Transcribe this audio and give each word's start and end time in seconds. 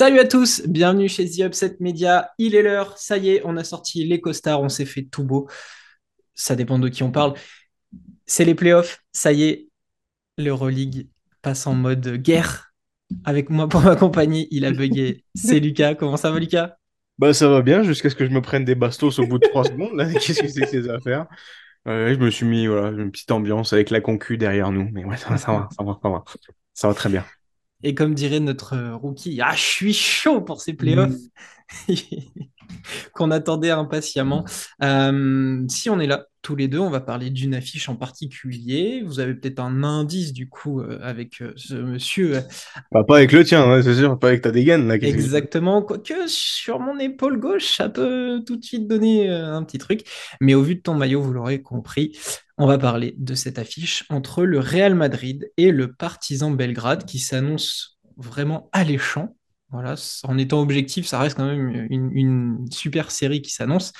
Salut 0.00 0.18
à 0.18 0.24
tous, 0.24 0.62
bienvenue 0.66 1.10
chez 1.10 1.28
The 1.28 1.40
Upset 1.40 1.76
Media. 1.78 2.30
Il 2.38 2.54
est 2.54 2.62
l'heure, 2.62 2.96
ça 2.96 3.18
y 3.18 3.32
est, 3.32 3.42
on 3.44 3.58
a 3.58 3.64
sorti 3.64 4.02
les 4.06 4.18
costards, 4.18 4.62
on 4.62 4.70
s'est 4.70 4.86
fait 4.86 5.02
tout 5.02 5.24
beau. 5.24 5.46
Ça 6.32 6.56
dépend 6.56 6.78
de 6.78 6.88
qui 6.88 7.02
on 7.02 7.12
parle. 7.12 7.34
C'est 8.24 8.46
les 8.46 8.54
playoffs, 8.54 9.04
ça 9.12 9.30
y 9.32 9.42
est, 9.42 9.68
l'Euroleague 10.38 11.08
passe 11.42 11.66
en 11.66 11.74
mode 11.74 12.16
guerre. 12.16 12.72
Avec 13.26 13.50
moi 13.50 13.68
pour 13.68 13.80
m'accompagner, 13.82 14.48
il 14.50 14.64
a 14.64 14.70
bugué. 14.70 15.26
C'est 15.34 15.60
Lucas. 15.60 15.96
Comment 15.96 16.16
ça 16.16 16.30
va, 16.30 16.38
Lucas? 16.38 16.76
Bah 17.18 17.34
ça 17.34 17.50
va 17.50 17.60
bien 17.60 17.82
jusqu'à 17.82 18.08
ce 18.08 18.14
que 18.14 18.24
je 18.24 18.30
me 18.30 18.40
prenne 18.40 18.64
des 18.64 18.74
bastos 18.74 19.18
au 19.18 19.26
bout 19.26 19.38
de 19.38 19.48
trois 19.48 19.64
secondes. 19.70 19.94
là. 19.96 20.10
Qu'est-ce 20.10 20.40
que 20.40 20.48
c'est 20.48 20.62
que 20.62 20.66
ces 20.66 20.88
affaires? 20.88 21.26
Euh, 21.86 22.14
je 22.14 22.18
me 22.18 22.30
suis 22.30 22.46
mis 22.46 22.66
voilà, 22.68 22.88
une 22.88 23.10
petite 23.10 23.32
ambiance 23.32 23.74
avec 23.74 23.90
la 23.90 24.00
concu 24.00 24.38
derrière 24.38 24.72
nous. 24.72 24.88
Mais 24.92 25.04
ouais, 25.04 25.18
ça 25.18 25.28
va, 25.28 25.36
ça 25.36 25.52
va, 25.52 25.68
ça 25.76 25.84
va, 25.84 25.98
ça 26.02 26.08
va. 26.08 26.24
Ça 26.72 26.88
va 26.88 26.94
très 26.94 27.10
bien. 27.10 27.22
Et 27.82 27.94
comme 27.94 28.14
dirait 28.14 28.40
notre 28.40 28.76
rookie, 28.94 29.40
ah, 29.42 29.54
je 29.54 29.62
suis 29.62 29.94
chaud 29.94 30.40
pour 30.40 30.60
ces 30.60 30.74
playoffs 30.74 31.14
qu'on 33.14 33.30
attendait 33.30 33.70
impatiemment. 33.70 34.44
Euh, 34.82 35.64
si 35.68 35.90
on 35.90 36.00
est 36.00 36.06
là 36.06 36.26
tous 36.42 36.56
les 36.56 36.68
deux, 36.68 36.78
on 36.78 36.90
va 36.90 37.00
parler 37.00 37.30
d'une 37.30 37.54
affiche 37.54 37.88
en 37.88 37.96
particulier. 37.96 39.02
Vous 39.04 39.20
avez 39.20 39.34
peut-être 39.34 39.60
un 39.60 39.82
indice 39.84 40.32
du 40.32 40.48
coup 40.48 40.80
euh, 40.80 40.98
avec 41.02 41.42
euh, 41.42 41.52
ce 41.56 41.74
monsieur. 41.74 42.40
Bah, 42.92 43.04
pas 43.06 43.18
avec 43.18 43.32
le 43.32 43.44
tien, 43.44 43.62
hein, 43.62 43.82
c'est 43.82 43.94
sûr, 43.94 44.18
pas 44.18 44.28
avec 44.28 44.42
ta 44.42 44.50
dégaine. 44.50 44.88
Là, 44.88 44.94
Exactement, 44.94 45.82
quoique 45.82 46.26
sur 46.26 46.80
mon 46.80 46.98
épaule 46.98 47.38
gauche, 47.38 47.76
ça 47.76 47.88
peut 47.88 48.42
tout 48.46 48.56
de 48.56 48.64
suite 48.64 48.88
donner 48.88 49.30
euh, 49.30 49.54
un 49.54 49.62
petit 49.64 49.78
truc. 49.78 50.02
Mais 50.40 50.54
au 50.54 50.62
vu 50.62 50.76
de 50.76 50.80
ton 50.80 50.94
maillot, 50.94 51.20
vous 51.20 51.32
l'aurez 51.32 51.60
compris, 51.60 52.18
on 52.60 52.66
va 52.66 52.76
parler 52.76 53.14
de 53.16 53.34
cette 53.34 53.58
affiche 53.58 54.04
entre 54.10 54.44
le 54.44 54.58
Real 54.58 54.94
Madrid 54.94 55.50
et 55.56 55.72
le 55.72 55.94
Partizan 55.94 56.50
Belgrade 56.50 57.06
qui 57.06 57.18
s'annonce 57.18 57.98
vraiment 58.18 58.68
alléchant. 58.72 59.34
Voilà, 59.70 59.94
en 60.24 60.36
étant 60.36 60.60
objectif, 60.60 61.06
ça 61.06 61.18
reste 61.20 61.38
quand 61.38 61.46
même 61.46 61.86
une, 61.90 62.66
super 62.70 63.12
série 63.12 63.40
qui 63.40 63.50
s'annonce. 63.50 63.92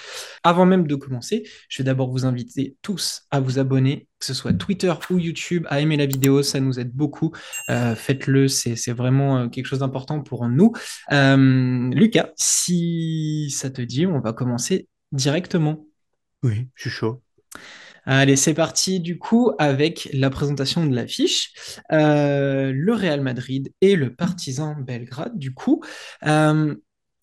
Avant 0.44 0.66
même 0.66 0.86
de 0.86 0.94
commencer, 0.94 1.48
je 1.70 1.78
vais 1.78 1.86
d'abord 1.86 2.10
vous 2.10 2.26
inviter 2.26 2.76
tous 2.82 3.22
à 3.30 3.40
vous 3.40 3.58
abonner, 3.58 4.08
que 4.18 4.26
ce 4.26 4.34
soit 4.34 4.52
Twitter 4.52 4.92
ou 5.08 5.18
YouTube, 5.18 5.66
à 5.70 5.80
aimer 5.80 5.96
la 5.96 6.06
vidéo, 6.06 6.42
ça 6.42 6.60
nous 6.60 6.78
aide 6.78 6.92
beaucoup. 6.92 7.32
Euh, 7.70 7.94
Faites-le, 7.94 8.46
c'est 8.48 8.76
c'est 8.76 8.92
vraiment 8.92 9.38
euh, 9.38 9.48
quelque 9.48 9.66
chose 9.66 9.78
d'important 9.78 10.20
pour 10.20 10.48
nous. 10.48 10.72
Euh, 11.12 11.88
Lucas, 11.94 12.30
si 12.36 13.48
ça 13.56 13.70
te 13.70 13.80
dit, 13.80 14.06
on 14.06 14.20
va 14.20 14.34
commencer 14.34 14.86
directement. 15.12 15.86
Oui, 16.42 16.68
je 16.74 16.82
suis 16.82 16.90
chaud. 16.90 17.22
Allez, 18.06 18.36
c'est 18.36 18.54
parti 18.54 19.00
du 19.00 19.18
coup 19.18 19.52
avec 19.58 20.08
la 20.12 20.30
présentation 20.30 20.86
de 20.86 20.94
l'affiche. 20.94 21.52
Euh, 21.92 22.72
le 22.74 22.92
Real 22.94 23.20
Madrid 23.20 23.72
et 23.80 23.96
le 23.96 24.14
Partizan 24.14 24.74
Belgrade. 24.80 25.38
Du 25.38 25.52
coup, 25.54 25.82
Euh, 26.26 26.74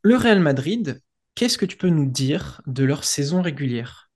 le 0.04 0.16
Real 0.16 0.40
Madrid, 0.40 1.02
qu'est-ce 1.36 1.58
que 1.58 1.66
tu 1.66 1.78
peux 1.78 1.90
nous 1.90 2.06
dire 2.10 2.62
de 2.68 2.84
leur 2.84 3.04
saison 3.04 3.42
régulière? 3.42 4.10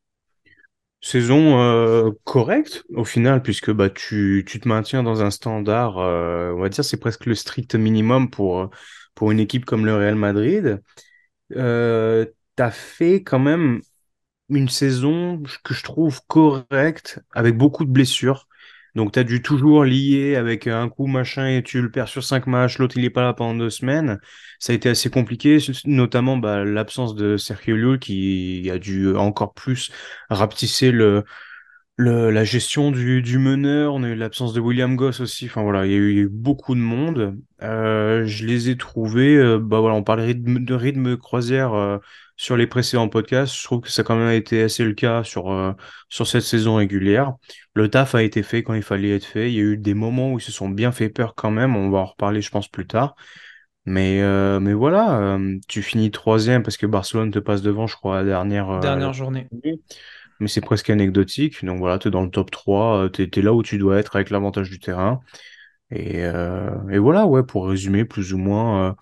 Saison 1.03 1.59
euh, 1.59 2.11
correcte 2.25 2.83
au 2.93 3.03
final, 3.05 3.41
puisque 3.41 3.71
bah, 3.71 3.89
tu, 3.89 4.43
tu 4.47 4.59
te 4.59 4.67
maintiens 4.67 5.01
dans 5.01 5.23
un 5.23 5.31
standard, 5.31 5.97
on 5.97 6.59
va 6.61 6.69
dire 6.69 6.85
c'est 6.85 6.99
presque 6.99 7.25
le 7.25 7.33
strict 7.35 7.73
minimum 7.75 8.29
pour, 8.29 8.69
pour 9.15 9.31
une 9.31 9.39
équipe 9.39 9.65
comme 9.65 9.85
le 9.85 9.95
Real 9.95 10.15
Madrid. 10.15 10.81
Tu 11.51 11.59
as 12.63 12.71
fait 12.71 13.23
quand 13.23 13.39
même 13.39 13.81
une 14.51 14.69
saison 14.69 15.41
que 15.63 15.73
je 15.73 15.83
trouve 15.83 16.21
correcte, 16.27 17.19
avec 17.33 17.57
beaucoup 17.57 17.85
de 17.85 17.91
blessures. 17.91 18.47
Donc, 18.95 19.13
tu 19.13 19.19
as 19.19 19.23
dû 19.23 19.41
toujours 19.41 19.85
lier 19.85 20.35
avec 20.35 20.67
un 20.67 20.89
coup 20.89 21.07
machin 21.07 21.47
et 21.47 21.63
tu 21.63 21.81
le 21.81 21.89
perds 21.89 22.09
sur 22.09 22.23
cinq 22.23 22.45
matchs, 22.47 22.77
l'autre 22.77 22.97
il 22.97 23.05
est 23.05 23.09
pas 23.09 23.21
là 23.21 23.33
pendant 23.33 23.55
deux 23.55 23.69
semaines. 23.69 24.19
Ça 24.59 24.73
a 24.73 24.75
été 24.75 24.89
assez 24.89 25.09
compliqué, 25.09 25.59
notamment 25.85 26.37
bah, 26.37 26.65
l'absence 26.65 27.15
de 27.15 27.37
Sergio 27.37 27.77
Llull 27.77 27.99
qui 27.99 28.69
a 28.71 28.77
dû 28.79 29.15
encore 29.15 29.53
plus 29.53 29.91
rapetisser 30.29 30.91
le, 30.91 31.23
la 31.97 32.43
gestion 32.43 32.91
du, 32.91 33.37
meneur. 33.37 33.93
On 33.93 34.03
a 34.03 34.09
eu 34.09 34.15
l'absence 34.15 34.53
de 34.53 34.59
William 34.59 34.95
Goss 34.95 35.19
aussi. 35.19 35.45
Enfin 35.45 35.63
voilà, 35.63 35.85
il 35.85 35.91
y 35.91 35.95
a 35.95 35.97
eu, 35.97 36.27
beaucoup 36.29 36.75
de 36.75 36.79
monde. 36.79 37.37
Euh, 37.61 38.25
je 38.25 38.45
les 38.45 38.69
ai 38.69 38.77
trouvés, 38.77 39.37
euh, 39.37 39.59
bah 39.59 39.79
voilà, 39.79 39.95
on 39.95 40.03
parlait 40.03 40.33
de, 40.33 40.73
rythme 40.73 41.17
croisière 41.17 41.73
euh, 41.73 41.97
sur 42.41 42.57
les 42.57 42.65
précédents 42.65 43.07
podcasts. 43.07 43.55
Je 43.55 43.63
trouve 43.63 43.81
que 43.81 43.91
ça 43.91 44.01
a 44.01 44.03
quand 44.03 44.15
même 44.15 44.31
été 44.31 44.63
assez 44.63 44.83
le 44.83 44.93
cas 44.93 45.23
sur, 45.23 45.51
euh, 45.51 45.73
sur 46.09 46.25
cette 46.25 46.41
saison 46.41 46.77
régulière. 46.77 47.35
Le 47.75 47.87
taf 47.87 48.15
a 48.15 48.23
été 48.23 48.41
fait 48.41 48.63
quand 48.63 48.73
il 48.73 48.81
fallait 48.81 49.15
être 49.15 49.25
fait. 49.25 49.51
Il 49.51 49.55
y 49.55 49.59
a 49.59 49.61
eu 49.61 49.77
des 49.77 49.93
moments 49.93 50.33
où 50.33 50.39
ils 50.39 50.41
se 50.41 50.51
sont 50.51 50.67
bien 50.67 50.91
fait 50.91 51.09
peur 51.09 51.35
quand 51.35 51.51
même. 51.51 51.75
On 51.75 51.91
va 51.91 51.99
en 51.99 52.05
reparler, 52.05 52.41
je 52.41 52.49
pense, 52.49 52.67
plus 52.67 52.87
tard. 52.87 53.15
Mais, 53.85 54.23
euh, 54.23 54.59
mais 54.59 54.73
voilà, 54.73 55.19
euh, 55.19 55.59
tu 55.67 55.83
finis 55.83 56.09
troisième 56.09 56.63
parce 56.63 56.77
que 56.77 56.87
Barcelone 56.87 57.29
te 57.29 57.37
passe 57.37 57.61
devant, 57.61 57.85
je 57.85 57.95
crois, 57.95 58.15
la 58.15 58.23
dernière, 58.23 59.13
journée. 59.13 59.47
mais 60.39 60.47
c'est 60.47 60.61
presque 60.61 60.89
anecdotique. 60.89 61.63
Donc 61.63 61.77
voilà, 61.77 61.99
tu 61.99 62.07
es 62.07 62.11
dans 62.11 62.23
le 62.23 62.31
top 62.31 62.49
3, 62.49 63.11
tu 63.11 63.21
es, 63.31 63.41
là 63.43 63.53
où 63.53 63.61
tu 63.61 63.77
dois 63.77 63.99
être 63.99 64.15
avec 64.15 64.31
l'avantage 64.31 64.71
du 64.71 64.79
terrain. 64.79 65.19
Et, 65.91 66.21
et 66.21 66.97
voilà, 66.97 67.27
ouais, 67.27 67.43
pour 67.43 67.67
résumer, 67.67 68.03
plus 68.03 68.33
ou 68.33 68.39
moins, 68.39 68.95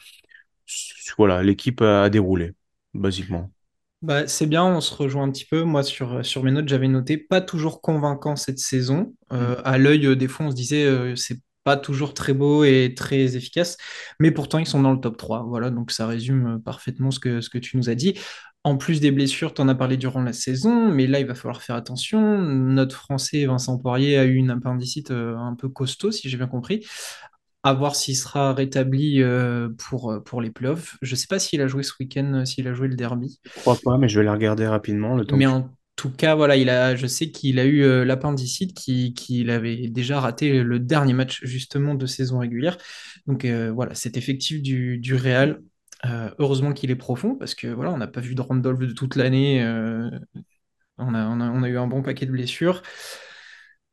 voilà, 1.17 1.41
l'équipe 1.41 1.81
a, 1.81 2.03
a 2.03 2.09
déroulé, 2.09 2.53
basiquement. 2.93 3.51
Bah, 4.01 4.27
c'est 4.27 4.45
bien, 4.45 4.63
on 4.63 4.79
se 4.79 4.93
rejoint 4.93 5.23
un 5.23 5.31
petit 5.31 5.45
peu. 5.45 5.63
Moi, 5.63 5.83
sur, 5.83 6.25
sur 6.25 6.43
mes 6.43 6.51
notes, 6.51 6.69
j'avais 6.69 6.87
noté 6.87 7.17
pas 7.17 7.41
toujours 7.41 7.81
convaincant 7.81 8.35
cette 8.35 8.59
saison. 8.59 9.13
Mm. 9.31 9.35
Euh, 9.35 9.61
à 9.65 9.77
l'œil, 9.77 10.05
euh, 10.07 10.15
des 10.15 10.27
fois, 10.27 10.45
on 10.45 10.51
se 10.51 10.55
disait 10.55 10.85
euh, 10.85 11.15
c'est 11.15 11.39
pas 11.65 11.75
toujours 11.75 12.13
très 12.13 12.33
beau 12.33 12.63
et 12.63 12.93
très 12.95 13.35
efficace, 13.35 13.77
mais 14.19 14.31
pourtant, 14.31 14.59
ils 14.59 14.65
sont 14.65 14.81
dans 14.81 14.93
le 14.93 14.99
top 15.01 15.17
3. 15.17 15.43
Voilà, 15.43 15.69
donc 15.69 15.91
ça 15.91 16.07
résume 16.07 16.61
parfaitement 16.63 17.11
ce 17.11 17.19
que, 17.19 17.41
ce 17.41 17.49
que 17.49 17.57
tu 17.57 17.75
nous 17.75 17.89
as 17.89 17.95
dit. 17.95 18.17
En 18.63 18.77
plus 18.77 19.01
des 19.01 19.11
blessures, 19.11 19.53
tu 19.53 19.61
en 19.61 19.67
as 19.67 19.75
parlé 19.75 19.97
durant 19.97 20.21
la 20.21 20.33
saison, 20.33 20.89
mais 20.91 21.05
là, 21.05 21.19
il 21.19 21.25
va 21.25 21.35
falloir 21.35 21.61
faire 21.61 21.75
attention. 21.75 22.37
Notre 22.39 22.95
Français, 22.95 23.45
Vincent 23.45 23.77
Poirier, 23.77 24.17
a 24.17 24.25
eu 24.25 24.35
une 24.35 24.49
appendicite 24.49 25.11
un 25.11 25.55
peu 25.55 25.69
costaud, 25.69 26.11
si 26.11 26.29
j'ai 26.29 26.37
bien 26.37 26.47
compris. 26.47 26.85
À 27.63 27.73
voir 27.73 27.95
s'il 27.95 28.15
sera 28.15 28.53
rétabli 28.53 29.21
euh, 29.21 29.69
pour, 29.89 30.11
euh, 30.11 30.19
pour 30.21 30.41
les 30.41 30.49
playoffs. 30.49 30.97
Je 31.01 31.15
sais 31.15 31.27
pas 31.27 31.39
s'il 31.39 31.61
a 31.61 31.67
joué 31.67 31.83
ce 31.83 31.91
week-end, 31.99 32.33
euh, 32.33 32.45
s'il 32.45 32.67
a 32.67 32.73
joué 32.73 32.87
le 32.87 32.95
derby. 32.95 33.39
Je 33.43 33.51
crois 33.61 33.81
pas, 33.83 33.97
mais 33.99 34.09
je 34.09 34.17
vais 34.19 34.25
la 34.25 34.31
regarder 34.33 34.65
rapidement 34.65 35.15
le 35.15 35.25
temps 35.25 35.39
Mais 35.39 35.45
que 35.45 35.47
en 35.47 35.69
tout 35.95 36.09
cas, 36.11 36.35
voilà, 36.35 36.55
il 36.57 36.69
a, 36.69 36.95
je 36.95 37.05
sais 37.07 37.29
qu'il 37.31 37.59
a 37.59 37.65
eu 37.65 38.05
l'appendicite, 38.05 38.73
qui, 38.73 39.13
qu'il 39.13 39.49
avait 39.49 39.87
déjà 39.89 40.19
raté 40.19 40.63
le 40.63 40.79
dernier 40.79 41.13
match 41.13 41.41
justement 41.43 41.93
de 41.95 42.05
saison 42.05 42.39
régulière. 42.39 42.77
Donc 43.27 43.45
euh, 43.45 43.71
voilà, 43.71 43.93
cet 43.95 44.17
effectif 44.17 44.61
du, 44.61 44.97
du 44.97 45.15
Real, 45.15 45.61
euh, 46.05 46.29
heureusement 46.39 46.73
qu'il 46.73 46.89
est 46.91 46.95
profond, 46.95 47.35
parce 47.35 47.53
que 47.55 47.67
voilà, 47.67 47.91
on 47.91 47.97
n'a 47.97 48.07
pas 48.07 48.21
vu 48.21 48.33
de 48.35 48.41
Randolph 48.41 48.79
de 48.79 48.93
toute 48.93 49.15
l'année. 49.15 49.61
euh, 49.63 50.09
on 50.97 51.13
a, 51.15 51.27
on 51.27 51.41
a, 51.41 51.49
on 51.51 51.63
a 51.63 51.69
eu 51.69 51.77
un 51.77 51.87
bon 51.87 52.01
paquet 52.03 52.25
de 52.25 52.31
blessures. 52.31 52.83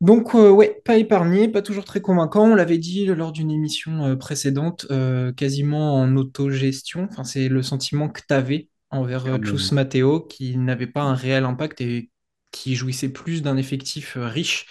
Donc 0.01 0.35
euh, 0.35 0.51
ouais, 0.51 0.81
pas 0.85 0.99
épargné, 0.99 1.49
pas 1.49 1.63
toujours 1.63 1.85
très 1.85 2.01
convaincant. 2.01 2.45
On 2.45 2.55
l'avait 2.55 2.79
dit 2.79 3.07
lors 3.07 3.33
d'une 3.33 3.51
émission 3.51 4.05
euh, 4.05 4.17
précédente, 4.17 4.87
euh, 4.91 5.33
quasiment 5.33 5.95
en 5.95 6.17
autogestion. 6.17 7.09
Enfin, 7.11 7.25
c'est 7.25 7.49
le 7.49 7.63
sentiment 7.63 8.09
que 8.09 8.21
tu 8.27 8.35
avais 8.35 8.69
envers 8.91 9.25
Chus 9.43 9.73
Matteo, 9.73 10.21
qui 10.21 10.57
n'avait 10.59 10.87
pas 10.87 11.03
un 11.03 11.15
réel 11.15 11.45
impact 11.45 11.81
et 11.81 12.11
qui 12.53 12.75
jouissait 12.75 13.09
plus 13.09 13.43
d'un 13.43 13.57
effectif 13.57 14.17
riche 14.19 14.67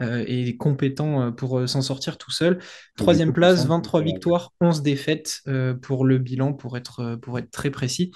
et 0.00 0.56
compétent 0.56 1.30
pour 1.30 1.68
s'en 1.68 1.82
sortir 1.82 2.18
tout 2.18 2.32
seul. 2.32 2.58
Troisième 2.96 3.32
place, 3.32 3.56
personne. 3.56 3.68
23 3.68 4.00
victoires, 4.00 4.52
11 4.60 4.82
défaites 4.82 5.42
pour 5.82 6.04
le 6.04 6.18
bilan, 6.18 6.54
pour 6.54 6.76
être, 6.76 7.16
pour 7.16 7.38
être 7.38 7.50
très 7.50 7.70
précis. 7.70 8.10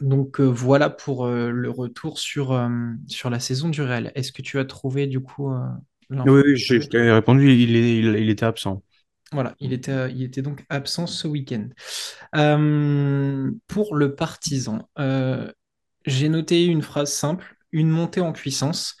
Donc 0.00 0.40
euh, 0.40 0.44
voilà 0.44 0.90
pour 0.90 1.26
euh, 1.26 1.50
le 1.50 1.70
retour 1.70 2.18
sur, 2.18 2.52
euh, 2.52 2.68
sur 3.08 3.30
la 3.30 3.40
saison 3.40 3.68
du 3.68 3.82
Real. 3.82 4.12
Est-ce 4.14 4.32
que 4.32 4.42
tu 4.42 4.58
as 4.58 4.64
trouvé 4.64 5.06
du 5.06 5.20
coup 5.20 5.50
Oui, 6.24 6.56
je, 6.56 6.76
t'avais 6.88 7.12
répondu, 7.12 7.52
il, 7.52 7.76
est- 7.76 7.98
il, 7.98 8.06
il 8.16 8.30
était 8.30 8.44
absent. 8.46 8.82
Voilà, 9.32 9.54
il 9.58 9.72
était, 9.72 10.12
il 10.12 10.22
était 10.22 10.42
donc 10.42 10.64
absent 10.68 11.06
ce 11.06 11.26
week-end. 11.26 11.68
Pour 13.66 13.96
le 13.96 14.14
partisan, 14.14 14.88
j'ai 16.06 16.28
noté 16.28 16.64
une 16.66 16.82
phrase 16.82 17.12
simple, 17.12 17.53
une 17.74 17.90
montée 17.90 18.20
en 18.22 18.32
puissance. 18.32 18.96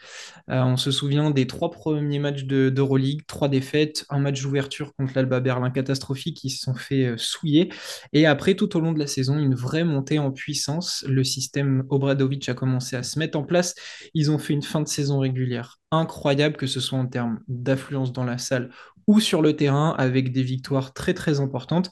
Euh, 0.50 0.62
on 0.62 0.76
se 0.76 0.90
souvient 0.90 1.30
des 1.30 1.46
trois 1.46 1.70
premiers 1.70 2.18
matchs 2.18 2.44
de- 2.44 2.68
d'Euroleague, 2.68 3.22
trois 3.26 3.48
défaites, 3.48 4.04
un 4.10 4.18
match 4.18 4.42
d'ouverture 4.42 4.92
contre 4.94 5.12
l'Alba 5.14 5.40
Berlin 5.40 5.70
catastrophique 5.70 6.36
qui 6.36 6.50
se 6.50 6.60
sont 6.60 6.74
fait 6.74 7.06
euh, 7.06 7.16
souiller. 7.16 7.72
Et 8.12 8.26
après, 8.26 8.54
tout 8.54 8.76
au 8.76 8.80
long 8.80 8.92
de 8.92 8.98
la 8.98 9.06
saison, 9.06 9.38
une 9.38 9.54
vraie 9.54 9.84
montée 9.84 10.18
en 10.18 10.32
puissance. 10.32 11.04
Le 11.08 11.24
système 11.24 11.84
Obradovic 11.88 12.48
a 12.48 12.54
commencé 12.54 12.96
à 12.96 13.02
se 13.02 13.18
mettre 13.18 13.38
en 13.38 13.44
place. 13.44 13.74
Ils 14.12 14.30
ont 14.30 14.38
fait 14.38 14.52
une 14.52 14.62
fin 14.62 14.80
de 14.82 14.88
saison 14.88 15.20
régulière 15.20 15.78
incroyable, 15.90 16.56
que 16.56 16.66
ce 16.66 16.80
soit 16.80 16.98
en 16.98 17.06
termes 17.06 17.38
d'affluence 17.46 18.12
dans 18.12 18.24
la 18.24 18.38
salle 18.38 18.70
ou 19.06 19.20
sur 19.20 19.42
le 19.42 19.54
terrain, 19.54 19.94
avec 19.96 20.32
des 20.32 20.42
victoires 20.42 20.92
très 20.92 21.14
très 21.14 21.40
importantes. 21.40 21.90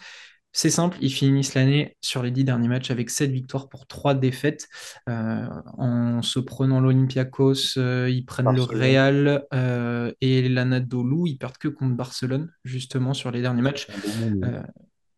C'est 0.53 0.71
simple, 0.71 0.99
ils 1.01 1.13
finissent 1.13 1.55
l'année 1.55 1.97
sur 2.03 2.23
les 2.23 2.31
dix 2.31 2.45
derniers 2.45 2.69
matchs 2.69 2.91
avec 2.91 3.09
sept 3.09 3.31
victoires 3.31 3.69
pour 3.69 3.87
trois 3.87 4.15
défaites. 4.15 4.69
Euh, 5.09 5.47
en 5.79 6.21
se 6.21 6.39
prenant 6.39 6.81
l'Olympiakos, 6.81 7.79
euh, 7.79 8.11
ils 8.11 8.25
prennent 8.25 8.55
le. 8.55 8.63
Real 8.63 9.47
euh, 9.55 10.13
et 10.21 10.49
l'Anadolu. 10.49 11.31
Ils 11.31 11.39
perdent 11.39 11.57
que 11.57 11.69
contre 11.69 11.97
Barcelone, 11.97 12.53
justement, 12.65 13.15
sur 13.15 13.31
les 13.31 13.41
derniers 13.41 13.63
matchs. 13.63 13.87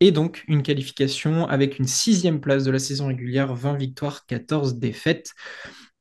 Et 0.01 0.11
donc 0.11 0.45
une 0.49 0.63
qualification 0.63 1.47
avec 1.47 1.79
une 1.79 1.87
sixième 1.87 2.41
place 2.41 2.65
de 2.65 2.71
la 2.71 2.79
saison 2.79 3.07
régulière, 3.07 3.55
20 3.55 3.75
victoires, 3.75 4.27
14 4.27 4.79
défaites. 4.79 5.33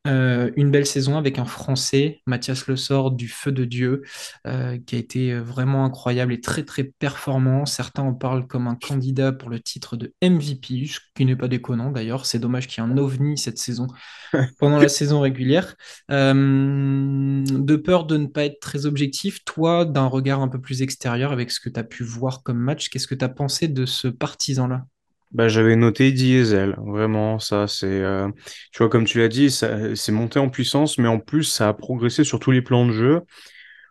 Euh, 0.05 0.51
une 0.57 0.69
belle 0.69 0.85
saison 0.85 1.17
avec 1.17 1.39
un 1.39 1.45
Français, 1.45 2.21
Mathias 2.25 2.67
Le 2.67 2.75
Sort 2.75 3.11
du 3.11 3.29
Feu 3.29 3.53
de 3.53 3.63
Dieu, 3.63 4.01
euh, 4.45 4.77
qui 4.85 4.95
a 4.95 4.99
été 4.99 5.33
vraiment 5.35 5.85
incroyable 5.85 6.33
et 6.33 6.41
très 6.41 6.63
très 6.63 6.83
performant. 6.83 7.65
Certains 7.65 8.03
en 8.03 8.13
parlent 8.13 8.45
comme 8.45 8.67
un 8.67 8.75
candidat 8.75 9.31
pour 9.31 9.49
le 9.49 9.61
titre 9.61 9.95
de 9.95 10.13
MVP, 10.21 10.87
ce 10.87 10.99
qui 11.15 11.25
n'est 11.25 11.37
pas 11.37 11.47
déconnant 11.47 11.89
d'ailleurs. 11.89 12.25
C'est 12.25 12.39
dommage 12.39 12.67
qu'il 12.67 12.83
y 12.83 12.87
ait 12.87 12.89
un 12.89 12.97
ovni 12.97 13.37
cette 13.37 13.57
saison 13.57 13.87
pendant 14.59 14.77
la 14.77 14.89
saison 14.89 15.21
régulière. 15.21 15.75
Euh, 16.11 17.43
de 17.45 17.75
peur 17.77 18.05
de 18.05 18.17
ne 18.17 18.27
pas 18.27 18.43
être 18.43 18.59
très 18.59 18.85
objectif, 18.85 19.45
toi, 19.45 19.85
d'un 19.85 20.07
regard 20.07 20.41
un 20.41 20.49
peu 20.49 20.59
plus 20.59 20.81
extérieur 20.81 21.31
avec 21.31 21.49
ce 21.49 21.61
que 21.61 21.69
tu 21.69 21.79
as 21.79 21.83
pu 21.83 22.03
voir 22.03 22.43
comme 22.43 22.57
match, 22.59 22.89
qu'est-ce 22.89 23.07
que 23.07 23.15
tu 23.15 23.23
as 23.23 23.29
pensé 23.29 23.69
de 23.69 23.85
ce 23.85 24.09
partisan-là? 24.09 24.85
Bah, 25.33 25.47
j'avais 25.47 25.75
noté 25.75 26.11
Diesel, 26.11 26.75
vraiment, 26.85 27.39
ça, 27.39 27.67
c'est, 27.67 27.87
euh, 27.87 28.29
tu 28.71 28.77
vois, 28.77 28.89
comme 28.89 29.05
tu 29.05 29.17
l'as 29.17 29.29
dit, 29.29 29.49
c'est 29.49 30.11
monté 30.11 30.37
en 30.37 30.49
puissance, 30.49 30.99
mais 30.99 31.07
en 31.07 31.19
plus, 31.19 31.43
ça 31.43 31.69
a 31.69 31.73
progressé 31.73 32.23
sur 32.23 32.39
tous 32.39 32.51
les 32.51 32.61
plans 32.61 32.85
de 32.85 32.91
jeu. 32.91 33.21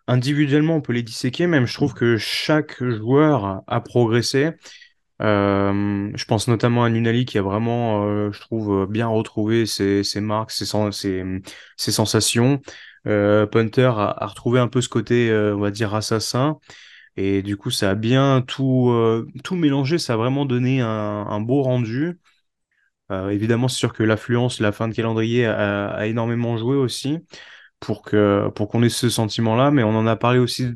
Individuellement, 0.06 0.76
on 0.76 0.80
peut 0.80 0.92
les 0.92 1.02
disséquer, 1.02 1.48
même 1.48 1.66
je 1.66 1.74
trouve 1.74 1.94
que 1.94 2.16
chaque 2.16 2.82
joueur 2.84 3.62
a 3.66 3.80
progressé. 3.80 4.52
Euh, 5.20 6.10
je 6.14 6.24
pense 6.26 6.46
notamment 6.46 6.84
à 6.84 6.90
Nunali 6.90 7.24
qui 7.24 7.38
a 7.38 7.42
vraiment, 7.42 8.06
euh, 8.06 8.30
je 8.30 8.40
trouve, 8.40 8.86
bien 8.88 9.08
retrouvé 9.08 9.66
ses, 9.66 10.02
marques, 10.20 10.52
ses, 10.52 10.66
sensations. 11.76 12.60
Punter 13.04 13.92
a, 13.96 14.26
retrouvé 14.26 14.60
un 14.60 14.68
peu 14.68 14.80
ce 14.80 14.88
côté, 14.88 15.32
on 15.32 15.58
va 15.58 15.72
dire, 15.72 15.92
assassin. 15.92 16.58
Et 17.16 17.42
du 17.42 17.56
coup, 17.56 17.70
ça 17.70 17.90
a 17.90 17.94
bien 17.94 18.42
tout, 18.46 18.90
euh, 18.90 19.26
tout 19.44 19.54
mélangé, 19.56 19.98
ça 19.98 20.14
a 20.14 20.16
vraiment 20.16 20.46
donné 20.46 20.80
un, 20.80 20.88
un 20.88 21.40
beau 21.40 21.62
rendu. 21.62 22.18
Euh, 23.10 23.30
évidemment, 23.30 23.68
c'est 23.68 23.76
sûr 23.78 23.92
que 23.92 24.02
l'affluence, 24.02 24.60
la 24.60 24.72
fin 24.72 24.88
de 24.88 24.94
calendrier 24.94 25.46
a, 25.46 25.88
a 25.90 26.06
énormément 26.06 26.56
joué 26.56 26.76
aussi 26.76 27.18
pour 27.80 28.02
que 28.02 28.48
pour 28.56 28.68
qu'on 28.68 28.82
ait 28.82 28.88
ce 28.88 29.10
sentiment-là, 29.10 29.70
mais 29.70 29.82
on 29.84 29.96
en 29.96 30.06
a 30.06 30.16
parlé 30.16 30.38
aussi 30.38 30.72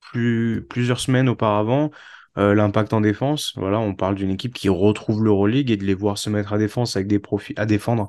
plus, 0.00 0.66
plusieurs 0.68 1.00
semaines 1.00 1.28
auparavant. 1.28 1.90
Euh, 2.38 2.54
l'impact 2.54 2.92
en 2.92 3.00
défense, 3.00 3.52
voilà, 3.56 3.78
on 3.78 3.94
parle 3.94 4.16
d'une 4.16 4.30
équipe 4.30 4.54
qui 4.54 4.68
retrouve 4.68 5.22
l'Euroleague 5.24 5.70
et 5.70 5.76
de 5.76 5.84
les 5.84 5.94
voir 5.94 6.18
se 6.18 6.30
mettre 6.30 6.52
à 6.52 6.58
défense 6.58 6.96
avec 6.96 7.06
des 7.06 7.20
profils 7.20 7.54
à 7.58 7.64
défendre 7.66 8.08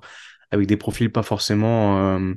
avec 0.52 0.68
des 0.68 0.78
profils 0.78 1.12
pas 1.12 1.24
forcément 1.24 2.18
euh, 2.18 2.34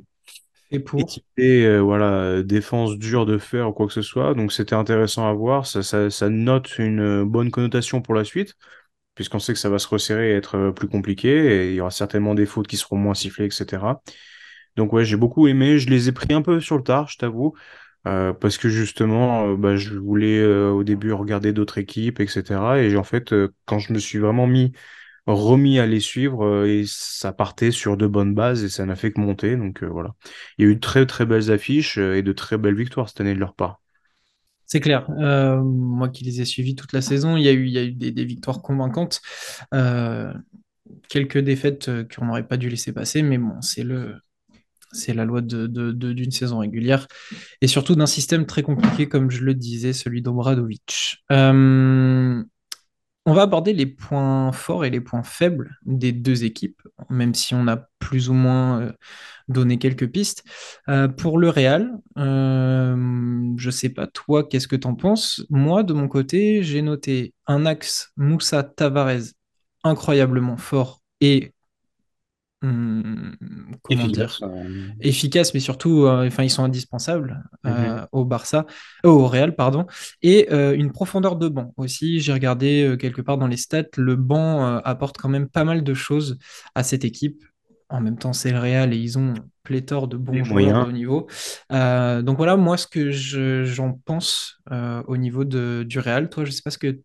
Et 0.71 0.79
pour 0.79 1.01
euh, 1.39 1.81
voilà, 1.81 2.43
défense 2.43 2.97
dure 2.97 3.25
de 3.25 3.37
faire 3.39 3.69
ou 3.69 3.73
quoi 3.73 3.87
que 3.87 3.93
ce 3.93 4.01
soit. 4.03 4.35
Donc 4.35 4.51
c'était 4.51 4.75
intéressant 4.75 5.27
à 5.27 5.33
voir. 5.33 5.65
Ça, 5.65 5.81
ça, 5.81 6.09
ça 6.11 6.29
note 6.29 6.77
une 6.77 7.23
bonne 7.23 7.49
connotation 7.49 8.01
pour 8.01 8.13
la 8.13 8.23
suite, 8.23 8.53
puisqu'on 9.15 9.39
sait 9.39 9.53
que 9.53 9.59
ça 9.59 9.69
va 9.69 9.79
se 9.79 9.87
resserrer 9.87 10.31
et 10.31 10.35
être 10.35 10.55
euh, 10.57 10.71
plus 10.71 10.87
compliqué 10.89 11.29
et 11.29 11.69
il 11.71 11.75
y 11.75 11.81
aura 11.81 11.91
certainement 11.91 12.35
des 12.35 12.45
fautes 12.47 12.67
qui 12.67 12.77
seront 12.77 12.97
moins 12.97 13.15
sifflées, 13.15 13.47
etc. 13.47 14.01
Donc 14.77 14.93
ouais, 14.93 15.05
j'ai 15.05 15.17
beaucoup 15.17 15.47
aimé. 15.47 15.79
Je 15.79 15.89
les 15.89 16.09
ai 16.09 16.11
pris 16.13 16.33
un 16.33 16.41
peu 16.43 16.61
sur 16.61 16.77
le 16.77 16.83
tard, 16.83 17.07
je 17.09 17.17
t'avoue. 17.17 17.55
Euh, 18.07 18.33
parce 18.33 18.57
que 18.57 18.69
justement, 18.69 19.49
euh, 19.49 19.57
bah, 19.57 19.75
je 19.77 19.95
voulais 19.95 20.39
euh, 20.39 20.71
au 20.71 20.83
début 20.83 21.11
regarder 21.13 21.53
d'autres 21.53 21.77
équipes, 21.79 22.19
etc. 22.21 22.81
Et 22.81 22.95
en 22.97 23.03
fait, 23.03 23.33
euh, 23.33 23.53
quand 23.65 23.79
je 23.79 23.93
me 23.93 23.99
suis 23.99 24.19
vraiment 24.19 24.47
mis, 24.47 24.71
remis 25.33 25.79
à 25.79 25.85
les 25.85 25.99
suivre, 25.99 26.45
euh, 26.45 26.67
et 26.67 26.83
ça 26.87 27.31
partait 27.31 27.71
sur 27.71 27.97
de 27.97 28.07
bonnes 28.07 28.33
bases 28.33 28.63
et 28.63 28.69
ça 28.69 28.85
n'a 28.85 28.95
fait 28.95 29.11
que 29.11 29.19
monter. 29.19 29.55
Donc 29.55 29.83
euh, 29.83 29.87
voilà. 29.87 30.15
Il 30.57 30.65
y 30.65 30.67
a 30.67 30.71
eu 30.71 30.75
de 30.75 30.79
très 30.79 31.05
très 31.05 31.25
belles 31.25 31.51
affiches 31.51 31.97
euh, 31.97 32.17
et 32.17 32.23
de 32.23 32.31
très 32.31 32.57
belles 32.57 32.75
victoires 32.75 33.09
cette 33.09 33.21
année 33.21 33.33
de 33.33 33.39
leur 33.39 33.53
part. 33.53 33.81
C'est 34.65 34.81
clair. 34.81 35.09
Moi 35.09 36.09
qui 36.09 36.23
les 36.23 36.41
ai 36.41 36.45
suivis 36.45 36.75
toute 36.75 36.93
la 36.93 37.01
saison, 37.01 37.37
il 37.37 37.43
y 37.43 37.49
a 37.49 37.51
eu, 37.53 37.65
il 37.65 37.71
y 37.71 37.79
a 37.79 37.83
eu 37.83 37.91
des, 37.91 38.23
victoires 38.23 38.61
convaincantes. 38.61 39.19
Quelques 41.07 41.39
défaites 41.39 41.89
qu'on 42.13 42.25
n'aurait 42.25 42.47
pas 42.47 42.57
dû 42.57 42.69
laisser 42.69 42.93
passer, 42.93 43.23
mais 43.23 43.39
bon, 43.39 43.59
c'est 43.61 43.81
le, 43.81 44.17
c'est 44.91 45.15
la 45.15 45.25
loi 45.25 45.41
de, 45.41 45.65
de- 45.65 45.91
d'une 45.91 46.29
saison 46.29 46.59
régulière 46.59 47.07
et 47.61 47.67
surtout 47.67 47.95
d'un 47.95 48.05
système 48.05 48.45
très 48.45 48.61
compliqué, 48.61 49.09
comme 49.09 49.31
je 49.31 49.43
le 49.43 49.55
disais, 49.55 49.91
celui 49.91 50.21
d'Obradovic. 50.21 51.23
On 53.25 53.33
va 53.33 53.43
aborder 53.43 53.73
les 53.73 53.85
points 53.85 54.51
forts 54.51 54.85
et 54.85 54.89
les 54.89 55.01
points 55.01 55.23
faibles 55.23 55.77
des 55.85 56.11
deux 56.11 56.43
équipes, 56.43 56.81
même 57.09 57.33
si 57.33 57.53
on 57.53 57.67
a 57.67 57.77
plus 57.99 58.29
ou 58.29 58.33
moins 58.33 58.81
euh, 58.81 58.91
donné 59.47 59.77
quelques 59.77 60.09
pistes. 60.09 60.43
Euh, 60.87 61.07
pour 61.07 61.37
le 61.37 61.49
Real, 61.49 61.91
euh, 62.17 62.95
je 63.57 63.67
ne 63.67 63.71
sais 63.71 63.89
pas 63.89 64.07
toi, 64.07 64.47
qu'est-ce 64.47 64.67
que 64.67 64.75
tu 64.75 64.87
en 64.87 64.95
penses? 64.95 65.45
Moi, 65.49 65.83
de 65.83 65.93
mon 65.93 66.07
côté, 66.07 66.63
j'ai 66.63 66.81
noté 66.81 67.33
un 67.45 67.65
axe 67.65 68.11
Moussa 68.17 68.63
Tavares 68.63 69.33
incroyablement 69.83 70.57
fort 70.57 71.01
et 71.21 71.53
hum, 72.61 73.35
comment 73.81 74.07
Efficace. 74.07 74.39
dire 74.39 74.39
euh, 74.43 74.89
efficace, 75.01 75.53
mais 75.53 75.59
surtout, 75.59 76.05
euh, 76.05 76.27
enfin, 76.27 76.43
ils 76.43 76.49
sont 76.49 76.63
indispensables 76.63 77.43
mhm. 77.63 77.71
euh, 77.71 78.05
au 78.11 78.25
Barça, 78.25 78.65
euh, 79.05 79.09
au 79.09 79.27
Real, 79.27 79.55
pardon, 79.55 79.85
et 80.21 80.47
euh, 80.51 80.75
une 80.75 80.91
profondeur 80.91 81.35
de 81.37 81.47
banc 81.49 81.73
aussi. 81.77 82.19
J'ai 82.19 82.33
regardé 82.33 82.83
euh, 82.83 82.97
quelque 82.97 83.21
part 83.21 83.37
dans 83.37 83.47
les 83.47 83.57
stats, 83.57 83.83
le 83.97 84.15
banc 84.15 84.65
euh, 84.65 84.79
apporte 84.83 85.17
quand 85.17 85.29
même 85.29 85.47
pas 85.49 85.63
mal 85.63 85.83
de 85.83 85.93
choses 85.93 86.37
à 86.75 86.83
cette 86.83 87.05
équipe. 87.05 87.43
En 87.91 88.01
même 88.01 88.17
temps, 88.19 88.33
c'est 88.33 88.51
le 88.51 88.59
Real 88.59 88.93
et 88.93 88.97
ils 88.97 89.17
ont 89.17 89.33
pléthore 89.63 90.07
de 90.07 90.17
Les 90.31 90.41
bons 90.41 90.43
joueurs 90.43 90.73
de 90.73 90.79
moyens. 90.79 90.85
haut 90.85 90.91
niveau. 90.91 91.27
Euh, 91.71 92.21
donc 92.21 92.37
voilà, 92.37 92.55
moi, 92.55 92.77
ce 92.77 92.85
que 92.87 93.09
je- 93.11 93.63
j'en 93.63 93.93
pense 94.05 94.57
euh, 94.71 95.01
au 95.07 95.17
niveau 95.17 95.43
de, 95.43 95.83
du 95.87 95.97
Real. 95.99 96.29
Toi, 96.29 96.45
je 96.45 96.51
sais 96.51 96.61
pas 96.61 96.69
ce 96.71 96.77
que 96.77 96.99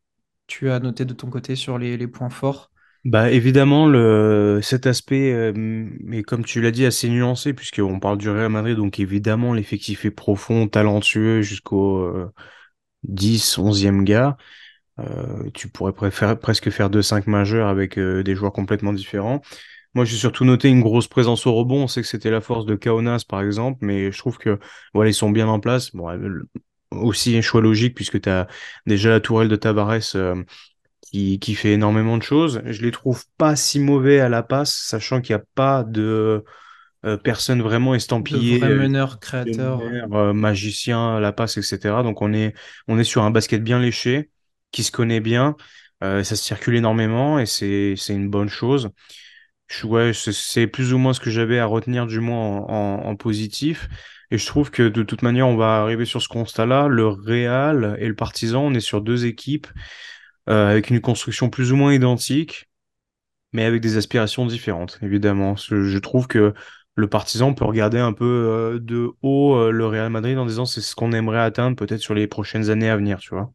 tu 0.47 0.71
as 0.71 0.81
noté 0.81 1.05
de 1.07 1.15
ton 1.15 1.31
côté 1.31 1.57
sur 1.57 1.79
les, 1.79 1.97
les 1.97 2.07
points 2.07 2.29
forts. 2.31 2.71
Bah 3.05 3.31
évidemment 3.31 3.87
le 3.87 4.61
cet 4.63 4.87
aspect 4.87 5.31
euh, 5.31 6.23
comme 6.27 6.43
tu 6.43 6.63
l'as 6.63 6.71
dit 6.71 6.87
assez 6.87 7.11
nuancé 7.11 7.53
puisqu'on 7.53 8.01
parle 8.01 8.17
du 8.17 8.31
Real 8.31 8.49
Madrid 8.49 8.77
donc 8.77 8.99
évidemment 8.99 9.53
l'effectif 9.53 10.07
est 10.07 10.11
profond, 10.11 10.69
talentueux 10.69 11.43
jusqu'au 11.43 11.99
euh, 11.99 12.33
10, 13.05 13.59
11e 13.59 14.05
gars. 14.05 14.37
Euh, 15.01 15.51
tu 15.55 15.69
pourrais 15.69 15.93
préférer, 15.93 16.39
presque 16.39 16.71
faire 16.71 16.91
deux 16.91 17.03
cinq 17.03 17.27
majeurs 17.29 17.69
avec 17.69 17.99
euh, 17.99 18.23
des 18.25 18.35
joueurs 18.37 18.53
complètement 18.53 18.93
différents. 18.95 19.43
Moi, 19.95 20.05
j'ai 20.07 20.17
surtout 20.17 20.45
noté 20.47 20.69
une 20.71 20.83
grosse 20.83 21.09
présence 21.09 21.47
au 21.47 21.55
rebond. 21.55 21.85
On 21.85 21.89
sait 21.89 22.03
que 22.03 22.09
c'était 22.09 22.31
la 22.31 22.41
force 22.43 22.67
de 22.67 22.77
Kaunas, 22.77 23.25
par 23.29 23.43
exemple, 23.43 23.79
mais 23.83 24.13
je 24.13 24.19
trouve 24.19 24.39
que 24.39 24.59
voilà, 24.95 25.11
ils 25.11 25.15
sont 25.15 25.31
bien 25.31 25.49
en 25.49 25.61
place. 25.61 25.93
Bon, 25.97 26.09
aussi 26.91 27.37
un 27.37 27.41
choix 27.43 27.61
logique 27.61 27.95
puisque 27.95 28.21
tu 28.21 28.29
as 28.29 28.47
déjà 28.87 29.11
la 29.11 29.21
tourelle 29.21 29.49
de 29.49 29.57
Tavares 29.57 30.15
euh, 30.15 30.43
qui, 31.11 31.39
qui 31.39 31.55
fait 31.55 31.73
énormément 31.73 32.17
de 32.19 32.23
choses. 32.23 32.63
Je 32.67 32.83
les 32.83 32.91
trouve 32.91 33.25
pas 33.39 33.57
si 33.57 33.81
mauvais 33.81 34.21
à 34.21 34.29
la 34.29 34.43
passe, 34.43 34.75
sachant 34.75 35.21
qu'il 35.21 35.35
n'y 35.37 35.43
a 35.43 35.45
pas 35.55 35.85
de 35.85 36.45
euh, 37.05 37.17
personne 37.17 37.63
vraiment 37.63 37.95
estampillée 37.95 38.63
euh, 38.63 38.79
meneurs, 38.79 39.21
créateurs. 39.21 39.81
euh, 39.81 40.33
magicien 40.33 41.17
à 41.17 41.21
la 41.21 41.33
passe, 41.33 41.57
etc. 41.59 42.03
Donc 42.03 42.23
on 42.23 42.33
est, 42.33 42.55
on 42.89 42.99
est 42.99 43.05
sur 43.05 43.23
un 43.23 43.31
basket 43.31 43.63
bien 43.63 43.79
léché, 43.81 44.31
qui 44.73 44.83
se 44.83 44.91
connaît 44.91 45.21
bien, 45.21 45.57
euh, 46.03 46.25
ça 46.25 46.37
se 46.37 46.43
circule 46.45 46.77
énormément 46.77 47.39
et 47.39 47.47
c'est, 47.47 47.95
une 48.09 48.29
bonne 48.29 48.49
chose. 48.49 48.91
Je, 49.67 49.87
ouais, 49.87 50.13
c'est 50.13 50.33
c'est 50.33 50.67
plus 50.67 50.93
ou 50.93 50.99
moins 50.99 51.13
ce 51.15 51.21
que 51.21 51.31
j'avais 51.31 51.59
à 51.59 51.67
retenir 51.67 52.07
du 52.07 52.21
moins 52.21 52.59
en, 52.59 52.71
en, 52.71 53.07
en 53.07 53.17
positif. 53.17 53.89
Et 54.31 54.39
je 54.39 54.47
trouve 54.47 54.71
que 54.71 54.89
de 54.89 55.03
toute 55.03 55.23
manière, 55.23 55.47
on 55.47 55.57
va 55.57 55.81
arriver 55.83 56.05
sur 56.07 56.21
ce 56.21 56.29
constat-là. 56.29 56.89
Le 56.89 57.07
Real 57.07 57.97
et 58.01 58.09
le 58.09 58.15
Partizan, 58.15 58.63
on 58.65 58.75
est 58.75 58.81
sur 58.81 59.01
deux 59.01 59.27
équipes 59.27 59.69
euh, 60.49 60.71
avec 60.71 60.91
une 60.91 61.01
construction 61.01 61.49
plus 61.49 61.73
ou 61.73 61.77
moins 61.77 61.95
identique, 61.95 62.69
mais 63.53 63.65
avec 63.65 63.81
des 63.81 63.97
aspirations 63.97 64.47
différentes, 64.47 64.99
évidemment. 65.03 65.57
Je, 65.57 65.99
trouve 65.99 66.27
que 66.27 66.53
le 66.97 67.09
Partizan 67.09 67.55
peut 67.55 67.65
regarder 67.65 67.99
un 67.99 68.13
peu 68.13 68.25
euh, 68.25 68.79
de 68.79 69.11
haut 69.23 69.57
euh, 69.57 69.71
le 69.71 69.87
Real 69.87 70.11
Madrid 70.11 70.37
en 70.37 70.47
disant 70.47 70.67
c'est 70.67 70.81
ce 70.81 70.95
qu'on 70.95 71.13
aimerait 71.13 71.41
atteindre 71.41 71.77
peut-être 71.77 72.01
sur 72.01 72.15
les 72.15 72.27
prochaines 72.27 72.71
années 72.71 72.91
à 72.91 72.97
venir, 72.97 73.19
tu 73.19 73.31
vois. 73.31 73.53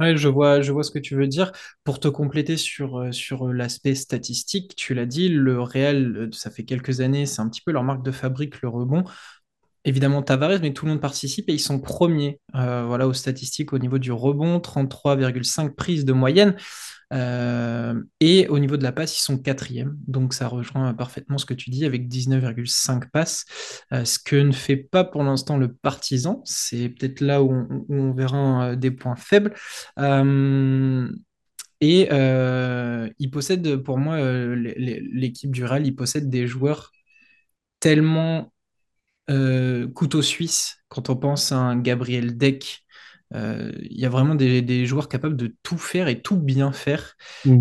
Ouais, 0.00 0.16
je 0.16 0.28
vois, 0.28 0.60
je 0.60 0.72
vois 0.72 0.82
ce 0.82 0.90
que 0.90 0.98
tu 0.98 1.14
veux 1.14 1.28
dire. 1.28 1.52
Pour 1.84 2.00
te 2.00 2.08
compléter 2.08 2.56
sur, 2.56 3.14
sur 3.14 3.46
l'aspect 3.52 3.94
statistique, 3.94 4.74
tu 4.74 4.92
l'as 4.92 5.06
dit, 5.06 5.28
le 5.28 5.60
Real, 5.60 6.28
ça 6.32 6.50
fait 6.50 6.64
quelques 6.64 7.00
années, 7.00 7.26
c'est 7.26 7.40
un 7.40 7.48
petit 7.48 7.60
peu 7.60 7.70
leur 7.70 7.84
marque 7.84 8.04
de 8.04 8.10
fabrique, 8.10 8.60
le 8.62 8.68
rebond. 8.68 9.04
Évidemment, 9.86 10.22
Tavares, 10.22 10.60
mais 10.62 10.72
tout 10.72 10.86
le 10.86 10.92
monde 10.92 11.00
participe 11.00 11.50
et 11.50 11.52
ils 11.52 11.60
sont 11.60 11.78
premiers 11.78 12.40
euh, 12.54 12.84
voilà, 12.86 13.06
aux 13.06 13.12
statistiques 13.12 13.74
au 13.74 13.78
niveau 13.78 13.98
du 13.98 14.12
rebond, 14.12 14.58
33,5 14.58 15.74
prises 15.74 16.06
de 16.06 16.14
moyenne. 16.14 16.56
Euh, 17.12 18.02
et 18.18 18.48
au 18.48 18.58
niveau 18.58 18.78
de 18.78 18.82
la 18.82 18.92
passe, 18.92 19.18
ils 19.18 19.22
sont 19.22 19.36
quatrième. 19.36 19.94
Donc 20.06 20.32
ça 20.32 20.48
rejoint 20.48 20.94
parfaitement 20.94 21.36
ce 21.36 21.44
que 21.44 21.52
tu 21.52 21.68
dis 21.68 21.84
avec 21.84 22.08
19,5 22.08 23.10
passes. 23.10 23.44
Euh, 23.92 24.06
ce 24.06 24.18
que 24.18 24.36
ne 24.36 24.52
fait 24.52 24.78
pas 24.78 25.04
pour 25.04 25.22
l'instant 25.22 25.58
le 25.58 25.74
partisan. 25.74 26.40
C'est 26.46 26.88
peut-être 26.88 27.20
là 27.20 27.42
où 27.42 27.84
on, 27.90 28.12
verra 28.12 28.76
des 28.76 28.90
points 28.90 29.16
faibles. 29.16 29.52
Et 31.82 32.08
il 32.10 33.30
possède, 33.30 33.76
pour 33.82 33.98
moi, 33.98 34.18
l'équipe 34.56 35.50
du 35.50 35.64
Real, 35.66 35.86
il 35.86 35.94
possède 35.94 36.30
des 36.30 36.46
joueurs 36.46 36.90
tellement 37.80 38.53
euh, 39.30 39.88
couteau 39.88 40.22
suisse 40.22 40.76
quand 40.88 41.10
on 41.10 41.16
pense 41.16 41.52
à 41.52 41.56
un 41.58 41.78
Gabriel 41.80 42.36
Deck 42.36 42.80
Euh, 43.34 43.72
il 43.82 43.98
y 43.98 44.06
a 44.06 44.08
vraiment 44.10 44.36
des, 44.36 44.62
des 44.62 44.86
joueurs 44.86 45.08
capables 45.08 45.36
de 45.36 45.56
tout 45.64 45.78
faire 45.78 46.08
et 46.08 46.22
tout 46.22 46.36
bien 46.36 46.72
faire. 46.72 47.14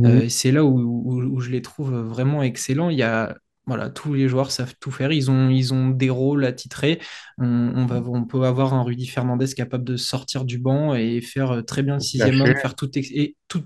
Euh, 0.06 0.22
Mhm. 0.22 0.24
et 0.24 0.30
c'est 0.30 0.52
là 0.52 0.64
où, 0.66 0.80
où- 0.80 1.24
où 1.24 1.40
je 1.40 1.50
les 1.52 1.62
trouve 1.62 1.94
vraiment 1.96 2.44
excellents. 2.44 2.90
Il 2.90 2.98
y 2.98 3.04
a, 3.04 3.36
voilà, 3.66 3.90
tous 3.90 4.14
les 4.14 4.28
joueurs 4.28 4.52
savent 4.52 4.76
tout 4.80 4.92
faire. 4.92 5.12
Ils 5.12 5.32
ont, 5.32 5.50
ils 5.50 5.74
ont 5.74 5.90
des 5.90 6.10
rôles 6.10 6.46
attitrés. 6.46 7.00
On, 7.38 7.46
on 7.76 7.86
va, 7.86 8.02
on 8.06 8.26
peut 8.26 8.44
avoir 8.44 8.74
un 8.74 8.84
Rudy 8.84 9.08
Fernandez 9.08 9.48
capable 9.56 9.84
de 9.86 9.98
sortir 9.98 10.46
du 10.46 10.60
banc 10.60 10.94
et 10.96 11.22
faire 11.22 11.52
euh, 11.52 11.62
très 11.64 11.82
bien 11.84 11.96
le 11.96 12.02
sixième 12.02 12.42
homme, 12.42 12.56
faire 12.56 12.76
tout, 12.76 12.90
et 12.98 13.36
tout, 13.48 13.64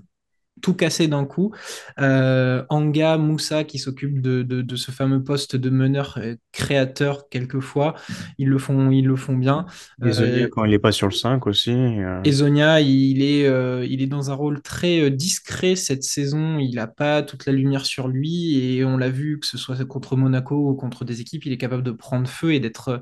tout 0.60 0.74
casser 0.74 1.08
d'un 1.08 1.24
coup. 1.24 1.52
Euh, 2.00 2.64
Anga, 2.68 3.18
Moussa 3.18 3.64
qui 3.64 3.78
s'occupe 3.78 4.20
de, 4.20 4.42
de- 4.42 4.62
de 4.62 4.76
ce 4.76 4.90
fameux 4.90 5.22
poste 5.22 5.56
de 5.56 5.70
meneur 5.70 6.18
euh, 6.18 6.34
créateur 6.52 7.28
quelquefois, 7.28 7.94
ils 8.38 8.48
le 8.48 8.58
font, 8.58 8.90
ils 8.90 9.06
le 9.06 9.16
font 9.16 9.36
bien. 9.36 9.66
Euh, 10.02 10.48
quand 10.50 10.64
il 10.64 10.72
est 10.74 10.78
pas 10.78 10.92
sur 10.92 11.06
le 11.08 11.12
5 11.12 11.46
aussi. 11.46 11.70
euh, 11.72 12.20
Ezonia, 12.24 12.80
il 12.80 13.22
est, 13.22 13.46
euh, 13.46 13.86
il 13.88 14.02
est 14.02 14.06
dans 14.06 14.30
un 14.30 14.34
rôle 14.34 14.60
très 14.62 15.00
euh, 15.00 15.10
discret 15.10 15.76
cette 15.76 16.02
saison. 16.02 16.58
Il 16.58 16.74
n'a 16.76 16.86
pas 16.86 17.22
toute 17.22 17.46
la 17.46 17.52
lumière 17.52 17.86
sur 17.86 18.08
lui 18.08 18.58
et 18.58 18.84
on 18.84 18.96
l'a 18.96 19.08
vu 19.10 19.38
que 19.40 19.46
ce 19.46 19.58
soit 19.58 19.82
contre 19.86 20.16
Monaco 20.16 20.56
ou 20.70 20.74
contre 20.74 21.04
des 21.04 21.20
équipes, 21.20 21.46
il 21.46 21.52
est 21.52 21.58
capable 21.58 21.82
de 21.82 21.92
prendre 21.92 22.28
feu 22.28 22.52
et 22.54 22.60
d'être 22.60 22.88
euh, 22.88 22.98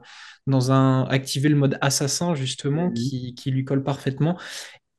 dans 0.47 0.71
un 0.73 1.05
activer 1.09 1.49
le 1.49 1.57
mode 1.57 1.79
assassin 1.81 2.35
justement 2.35 2.91
Mhm. 2.91 2.95
qui, 2.95 3.35
qui 3.35 3.51
lui 3.51 3.65
colle 3.65 3.83
parfaitement. 3.83 4.39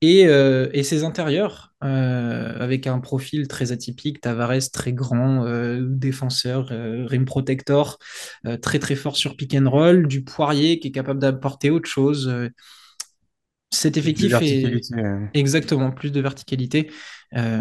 Et, 0.02 0.28
euh, 0.28 0.70
et 0.74 0.84
ses 0.84 1.04
intérieurs, 1.04 1.74
euh, 1.84 2.54
avec 2.60 2.86
un 2.86 3.00
profil 3.00 3.48
très 3.48 3.72
atypique, 3.72 4.22
Tavares 4.22 4.70
très 4.72 4.94
grand, 4.94 5.44
euh, 5.46 5.82
défenseur, 5.82 6.70
euh, 6.72 7.06
rim 7.08 7.26
protector, 7.26 7.98
très 8.62 8.78
très 8.80 8.96
fort 8.96 9.18
sur 9.18 9.36
pick 9.36 9.56
and 9.56 9.70
roll, 9.70 10.08
du 10.08 10.24
Poirier 10.24 10.80
qui 10.80 10.90
est 10.90 10.92
capable 10.92 11.20
d'apporter 11.20 11.72
autre 11.72 11.90
chose. 11.90 12.32
cet 13.72 13.98
Plus 13.98 14.14
de 14.16 14.28
effectif 14.28 14.34
est 14.42 14.82
exactement 15.34 15.92
plus 15.92 16.12
de 16.12 16.22
verticalité. 16.22 16.92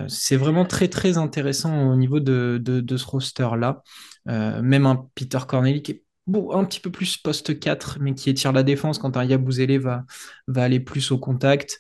C'est 0.09 0.37
vraiment 0.37 0.65
très 0.65 0.89
très 0.89 1.19
intéressant 1.19 1.91
au 1.91 1.97
niveau 1.97 2.21
de, 2.21 2.61
de, 2.63 2.81
de 2.81 2.97
ce 2.97 3.07
roster-là. 3.07 3.83
Euh, 4.29 4.61
même 4.63 4.87
un 4.87 5.09
Peter 5.15 5.39
Corneli 5.47 5.83
qui 5.83 5.93
est 5.93 6.03
bon, 6.27 6.53
un 6.53 6.65
petit 6.65 6.81
peu 6.81 6.91
plus 6.91 7.17
poste 7.17 7.59
4, 7.59 7.99
mais 8.01 8.15
qui 8.15 8.31
étire 8.31 8.53
la 8.53 8.63
défense 8.63 8.99
quand 8.99 9.17
un 9.17 9.25
Yabusele 9.25 9.79
va, 9.79 10.05
va 10.49 10.65
aller 10.65 10.81
plus 10.81 11.11
au 11.13 11.19
contact. 11.19 11.79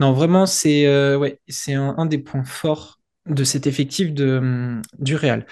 Non, 0.00 0.12
vraiment, 0.12 0.46
c'est 0.46 0.86
euh, 0.86 1.18
ouais, 1.18 1.40
c'est 1.48 1.74
un, 1.74 1.94
un 1.98 2.06
des 2.06 2.18
points 2.18 2.44
forts 2.44 3.00
de 3.26 3.44
cet 3.44 3.66
effectif 3.66 4.12
de, 4.12 4.38
hum, 4.38 4.82
du 4.98 5.16
Real. 5.16 5.46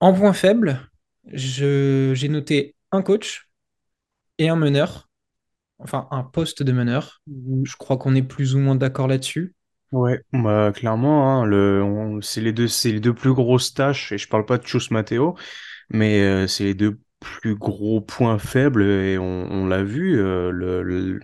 En 0.00 0.12
point 0.12 0.32
faible, 0.32 0.90
j'ai 1.32 2.28
noté 2.28 2.74
un 2.90 3.02
coach 3.02 3.48
et 4.38 4.48
un 4.48 4.56
meneur, 4.56 5.10
enfin 5.78 6.08
un 6.10 6.24
poste 6.24 6.62
de 6.62 6.72
meneur. 6.72 7.22
Mhm. 7.26 7.66
Je 7.66 7.76
crois 7.76 7.98
qu'on 7.98 8.14
est 8.14 8.22
plus 8.22 8.54
ou 8.54 8.58
moins 8.60 8.76
d'accord 8.76 9.08
là-dessus. 9.08 9.54
Ouais, 9.92 10.22
bah 10.32 10.72
clairement, 10.74 11.42
hein, 11.42 11.44
le, 11.44 12.18
c'est 12.22 12.40
les 12.40 12.52
deux, 12.54 12.66
c'est 12.66 12.92
les 12.92 13.00
deux 13.00 13.12
plus 13.14 13.34
grosses 13.34 13.74
tâches, 13.74 14.10
et 14.12 14.16
je 14.16 14.26
parle 14.26 14.46
pas 14.46 14.56
de 14.56 14.66
Chus 14.66 14.90
Mateo, 14.90 15.36
mais 15.90 16.20
euh, 16.22 16.46
c'est 16.46 16.64
les 16.64 16.74
deux 16.74 17.00
plus 17.22 17.54
gros 17.54 18.00
points 18.00 18.38
faibles, 18.38 18.82
et 18.82 19.16
on, 19.18 19.66
l'a 19.66 19.82
vu, 19.82 20.18
euh, 20.18 21.18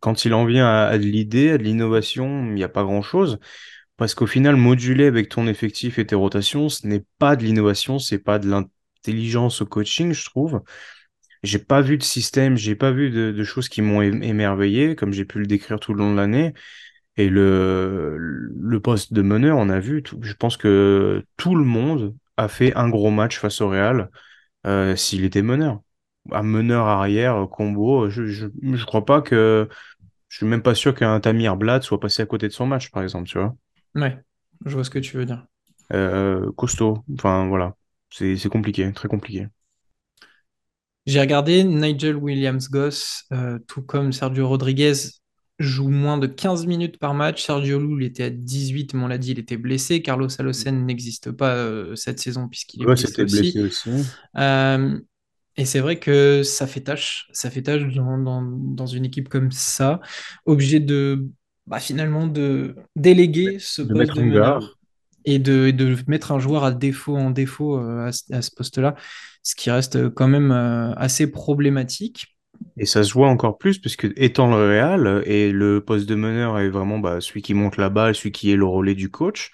quand 0.00 0.24
il 0.24 0.34
en 0.34 0.44
vient 0.44 0.66
à, 0.68 0.96
de 0.98 1.04
l'idée, 1.04 1.50
à 1.50 1.58
de 1.58 1.64
l'innovation, 1.64 2.46
il 2.46 2.54
n'y 2.54 2.64
a 2.64 2.68
pas 2.68 2.84
grand-chose, 2.84 3.38
parce 3.96 4.14
qu'au 4.14 4.26
final, 4.26 4.56
moduler 4.56 5.06
avec 5.06 5.28
ton 5.28 5.46
effectif 5.46 5.98
et 5.98 6.06
tes 6.06 6.14
rotations, 6.14 6.68
ce 6.68 6.86
n'est 6.86 7.04
pas 7.18 7.36
de 7.36 7.44
l'innovation, 7.44 7.98
c'est 7.98 8.18
pas 8.18 8.38
de 8.38 8.48
l'intelligence 8.48 9.62
au 9.62 9.66
coaching, 9.66 10.12
je 10.12 10.24
trouve. 10.24 10.62
J'ai 11.42 11.58
pas 11.58 11.80
vu 11.80 11.98
de 11.98 12.02
système, 12.02 12.56
j'ai 12.56 12.76
pas 12.76 12.92
vu 12.92 13.10
de, 13.10 13.44
choses 13.44 13.68
qui 13.68 13.82
m'ont 13.82 14.02
émerveillé, 14.02 14.94
comme 14.94 15.12
j'ai 15.12 15.24
pu 15.24 15.38
le 15.38 15.46
décrire 15.46 15.80
tout 15.80 15.94
le 15.94 16.00
long 16.00 16.12
de 16.12 16.16
l'année. 16.16 16.54
Et 17.16 17.28
le, 17.28 18.80
poste 18.82 19.12
de 19.12 19.22
meneur, 19.22 19.58
on 19.58 19.68
a 19.68 19.80
vu, 19.80 20.02
je 20.22 20.34
pense 20.34 20.56
que 20.56 21.24
tout 21.36 21.54
le 21.56 21.64
monde 21.64 22.14
a 22.36 22.48
fait 22.48 22.74
un 22.76 22.88
gros 22.88 23.10
match 23.10 23.38
face 23.38 23.60
au 23.60 23.68
Real 23.68 24.10
euh, 24.66 24.96
s'il 24.96 25.24
était 25.24 25.42
meneur. 25.42 25.80
Un 26.32 26.42
meneur 26.42 26.86
arrière, 26.86 27.36
euh, 27.36 27.46
combo, 27.46 28.08
je, 28.10 28.26
je, 28.26 28.46
je 28.62 28.84
crois 28.84 29.04
pas 29.04 29.22
que. 29.22 29.68
Je 30.28 30.38
suis 30.38 30.46
même 30.46 30.62
pas 30.62 30.74
sûr 30.76 30.94
qu'un 30.94 31.20
Tamir 31.20 31.56
Blad 31.56 31.82
soit 31.82 32.00
passé 32.00 32.22
à 32.22 32.26
côté 32.26 32.48
de 32.48 32.52
son 32.52 32.66
match, 32.66 32.90
par 32.90 33.02
exemple, 33.02 33.28
tu 33.28 33.38
vois. 33.38 33.56
Ouais, 33.94 34.18
je 34.64 34.74
vois 34.74 34.84
ce 34.84 34.90
que 34.90 34.98
tu 34.98 35.16
veux 35.16 35.26
dire. 35.26 35.46
Euh, 35.92 36.50
costaud, 36.52 37.04
enfin 37.14 37.48
voilà. 37.48 37.74
C'est 38.10 38.36
c'est 38.36 38.48
compliqué, 38.48 38.92
très 38.92 39.08
compliqué. 39.08 39.48
J'ai 41.06 41.20
regardé 41.20 41.64
Nigel 41.64 42.16
Williams-Goss, 42.16 43.24
euh, 43.32 43.58
tout 43.66 43.82
comme 43.82 44.12
Sergio 44.12 44.48
Rodriguez, 44.48 44.94
joue 45.60 45.88
moins 45.90 46.18
de 46.18 46.26
15 46.26 46.66
minutes 46.66 46.98
par 46.98 47.14
match. 47.14 47.44
Sergio 47.44 47.78
Llull 47.80 48.04
était 48.04 48.24
à 48.24 48.30
18, 48.30 48.94
mais 48.94 49.02
on 49.04 49.08
l'a 49.08 49.18
dit, 49.18 49.32
il 49.32 49.38
était 49.38 49.56
blessé. 49.56 50.02
Carlos 50.02 50.28
Alocen 50.40 50.86
n'existe 50.86 51.30
pas 51.32 51.54
euh, 51.56 51.96
cette 51.96 52.20
saison 52.20 52.48
puisqu'il 52.48 52.82
est 52.82 52.86
Ouais, 52.86 52.94
blessé 52.96 53.24
aussi. 53.24 53.24
blessé 53.24 53.60
aussi. 53.62 53.90
Euh, 54.38 54.98
et 55.56 55.64
c'est 55.66 55.80
vrai 55.80 55.98
que 55.98 56.42
ça 56.42 56.66
fait 56.66 56.80
tâche, 56.82 57.28
ça 57.32 57.50
fait 57.50 57.62
tâche 57.62 57.82
dans, 57.94 58.18
dans- 58.18 58.42
dans 58.42 58.86
une 58.86 59.04
équipe 59.06 59.28
comme 59.28 59.50
ça, 59.52 60.00
obligé 60.46 60.80
de 60.80 61.28
bah, 61.66 61.80
finalement 61.80 62.26
de 62.26 62.76
déléguer 62.96 63.58
ce 63.60 63.82
De 63.82 63.94
poste 63.94 64.14
mettre 64.14 64.22
de 64.22 64.22
meneur 64.22 64.78
et 65.24 65.38
de, 65.38 65.66
et 65.68 65.72
de 65.72 65.96
mettre 66.08 66.32
un 66.32 66.38
joueur 66.38 66.64
à 66.64 66.72
défaut 66.72 67.16
en 67.16 67.30
défaut 67.30 67.78
euh, 67.78 68.06
à, 68.06 68.12
ce 68.12 68.32
à 68.34 68.42
ce 68.42 68.50
poste-là, 68.50 68.94
ce 69.42 69.54
qui 69.54 69.70
reste 69.70 70.10
quand 70.10 70.28
même 70.28 70.50
assez 70.52 71.30
problématique. 71.30 72.36
Et 72.76 72.86
ça 72.86 73.02
se 73.04 73.12
voit 73.12 73.28
encore 73.28 73.58
plus, 73.58 73.78
puisque 73.78 74.08
étant 74.16 74.48
le 74.48 74.56
Real, 74.56 75.06
euh, 75.06 75.22
et 75.26 75.52
le 75.52 75.84
poste 75.84 76.08
de 76.08 76.14
meneur 76.14 76.58
est 76.58 76.70
vraiment 76.70 76.98
bah, 76.98 77.20
celui 77.20 77.42
qui 77.42 77.54
monte 77.54 77.76
la 77.76 77.90
balle, 77.90 78.14
celui 78.14 78.32
qui 78.32 78.50
est 78.52 78.56
le 78.56 78.66
relais 78.66 78.94
du 78.94 79.10
coach. 79.10 79.50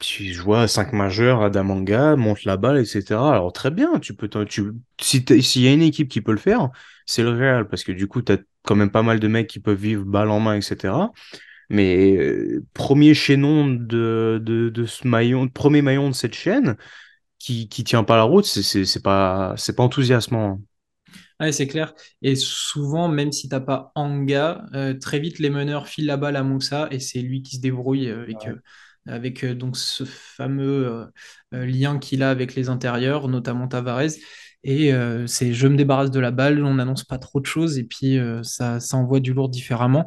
Je 0.00 0.40
vois 0.40 0.68
cinq 0.68 0.92
majeurs, 0.92 1.42
Adamanga, 1.42 2.16
monte 2.16 2.44
la 2.44 2.56
balle, 2.56 2.78
etc. 2.78 3.32
Alors 3.34 3.52
très 3.52 3.70
bien, 3.70 3.98
tu 3.98 4.14
peux, 4.14 4.28
tu, 4.46 4.72
s'il 5.00 5.62
y 5.62 5.68
a 5.68 5.72
une 5.72 5.82
équipe 5.82 6.08
qui 6.08 6.20
peut 6.20 6.32
le 6.32 6.38
faire, 6.38 6.70
c'est 7.06 7.22
le 7.22 7.30
Real, 7.30 7.68
parce 7.68 7.82
que 7.84 7.92
du 7.92 8.06
coup, 8.06 8.22
tu 8.22 8.32
as 8.32 8.38
quand 8.64 8.76
même 8.76 8.90
pas 8.90 9.02
mal 9.02 9.18
de 9.20 9.28
mecs 9.28 9.48
qui 9.48 9.58
peuvent 9.60 9.76
vivre 9.78 10.04
balle 10.04 10.30
en 10.30 10.40
main, 10.40 10.54
etc. 10.56 11.12
Mais 11.70 12.16
euh, 12.16 12.64
premier 12.74 13.14
chaînon 13.14 13.66
de, 13.68 14.40
de, 14.42 14.68
de 14.70 14.86
ce 14.86 15.06
maillon, 15.08 15.48
premier 15.48 15.82
maillon 15.82 16.08
de 16.10 16.14
cette 16.14 16.34
chaîne 16.34 16.76
qui, 17.38 17.68
qui 17.68 17.84
tient 17.84 18.04
pas 18.04 18.16
la 18.16 18.24
route, 18.24 18.46
c'est 18.46 19.02
pas, 19.02 19.54
pas 19.76 19.82
enthousiasmant. 19.82 20.60
Ouais, 21.42 21.52
c'est 21.52 21.66
clair. 21.66 21.94
Et 22.22 22.36
souvent, 22.36 23.08
même 23.08 23.32
si 23.32 23.50
t'as 23.50 23.60
pas 23.60 23.92
Anga, 23.96 24.64
euh, 24.74 24.94
très 24.98 25.20
vite 25.20 25.40
les 25.40 25.50
meneurs 25.50 25.88
filent 25.88 26.06
la 26.06 26.16
balle 26.16 26.36
à 26.36 26.44
Moussa 26.44 26.88
et 26.92 27.00
c'est 27.00 27.20
lui 27.20 27.42
qui 27.42 27.56
se 27.56 27.60
débrouille 27.62 28.08
euh, 28.10 28.22
avec, 28.22 28.46
Ouais. 28.46 28.48
euh, 28.48 28.56
avec 29.08 29.44
euh, 29.44 29.54
donc 29.54 29.76
ce 29.76 30.04
fameux 30.04 31.08
lien 31.52 31.98
qu'il 31.98 32.22
a 32.22 32.30
avec 32.30 32.54
les 32.54 32.70
intérieurs, 32.70 33.28
notamment 33.28 33.68
Tavares. 33.68 34.12
Et 34.64 34.92
c'est 35.26 35.52
je 35.52 35.66
me 35.66 35.76
débarrasse 35.76 36.12
de 36.12 36.20
la 36.20 36.30
balle, 36.30 36.64
on 36.64 36.74
n'annonce 36.74 37.02
pas 37.04 37.18
trop 37.18 37.40
de 37.40 37.46
choses 37.46 37.78
et 37.78 37.84
puis 37.84 38.18
ça, 38.44 38.80
ça 38.80 38.96
envoie 38.96 39.20
du 39.20 39.34
lourd 39.34 39.48
différemment. 39.50 40.06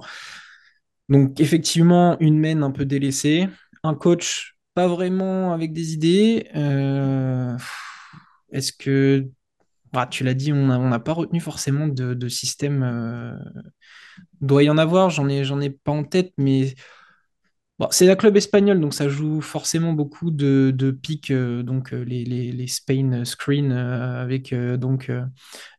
Donc 1.10 1.40
effectivement, 1.40 2.18
une 2.20 2.40
main 2.40 2.62
un 2.64 2.72
peu 2.72 2.86
délaissée, 2.86 3.48
un 3.84 3.94
coach 3.96 4.56
pas 4.74 4.88
vraiment 4.88 5.54
avec 5.54 5.74
des 5.74 5.94
idées. 5.94 6.48
Est-ce 8.52 8.72
que 8.74 9.28
bah, 9.96 10.08
tu 10.08 10.24
l'as 10.24 10.34
dit, 10.34 10.54
on 10.54 10.90
n'a 10.90 11.00
pas 11.00 11.14
retenu 11.14 11.40
forcément 11.40 11.88
de, 11.88 12.28
système. 12.28 12.84
euh, 12.84 13.34
doit 14.42 14.64
y 14.64 14.70
en 14.70 14.78
avoir, 14.78 15.10
j'en 15.10 15.28
ai, 15.30 15.70
pas 15.70 15.92
en 15.92 16.04
tête, 16.04 16.34
mais 16.38 16.76
c'est 17.92 18.10
un 18.10 18.16
club 18.16 18.38
espagnol, 18.38 18.80
donc 18.80 18.94
ça 18.94 19.10
joue 19.10 19.42
forcément 19.42 19.92
beaucoup 19.92 20.32
de, 20.32 20.72
de 20.74 20.92
pics, 20.92 21.32
euh, 21.32 21.62
donc 21.62 21.94
euh, 21.94 22.04
les, 22.06 22.68
Spain 22.68 23.26
screen 23.26 23.72
euh, 23.72 24.22
avec 24.22 24.54
donc 24.54 25.12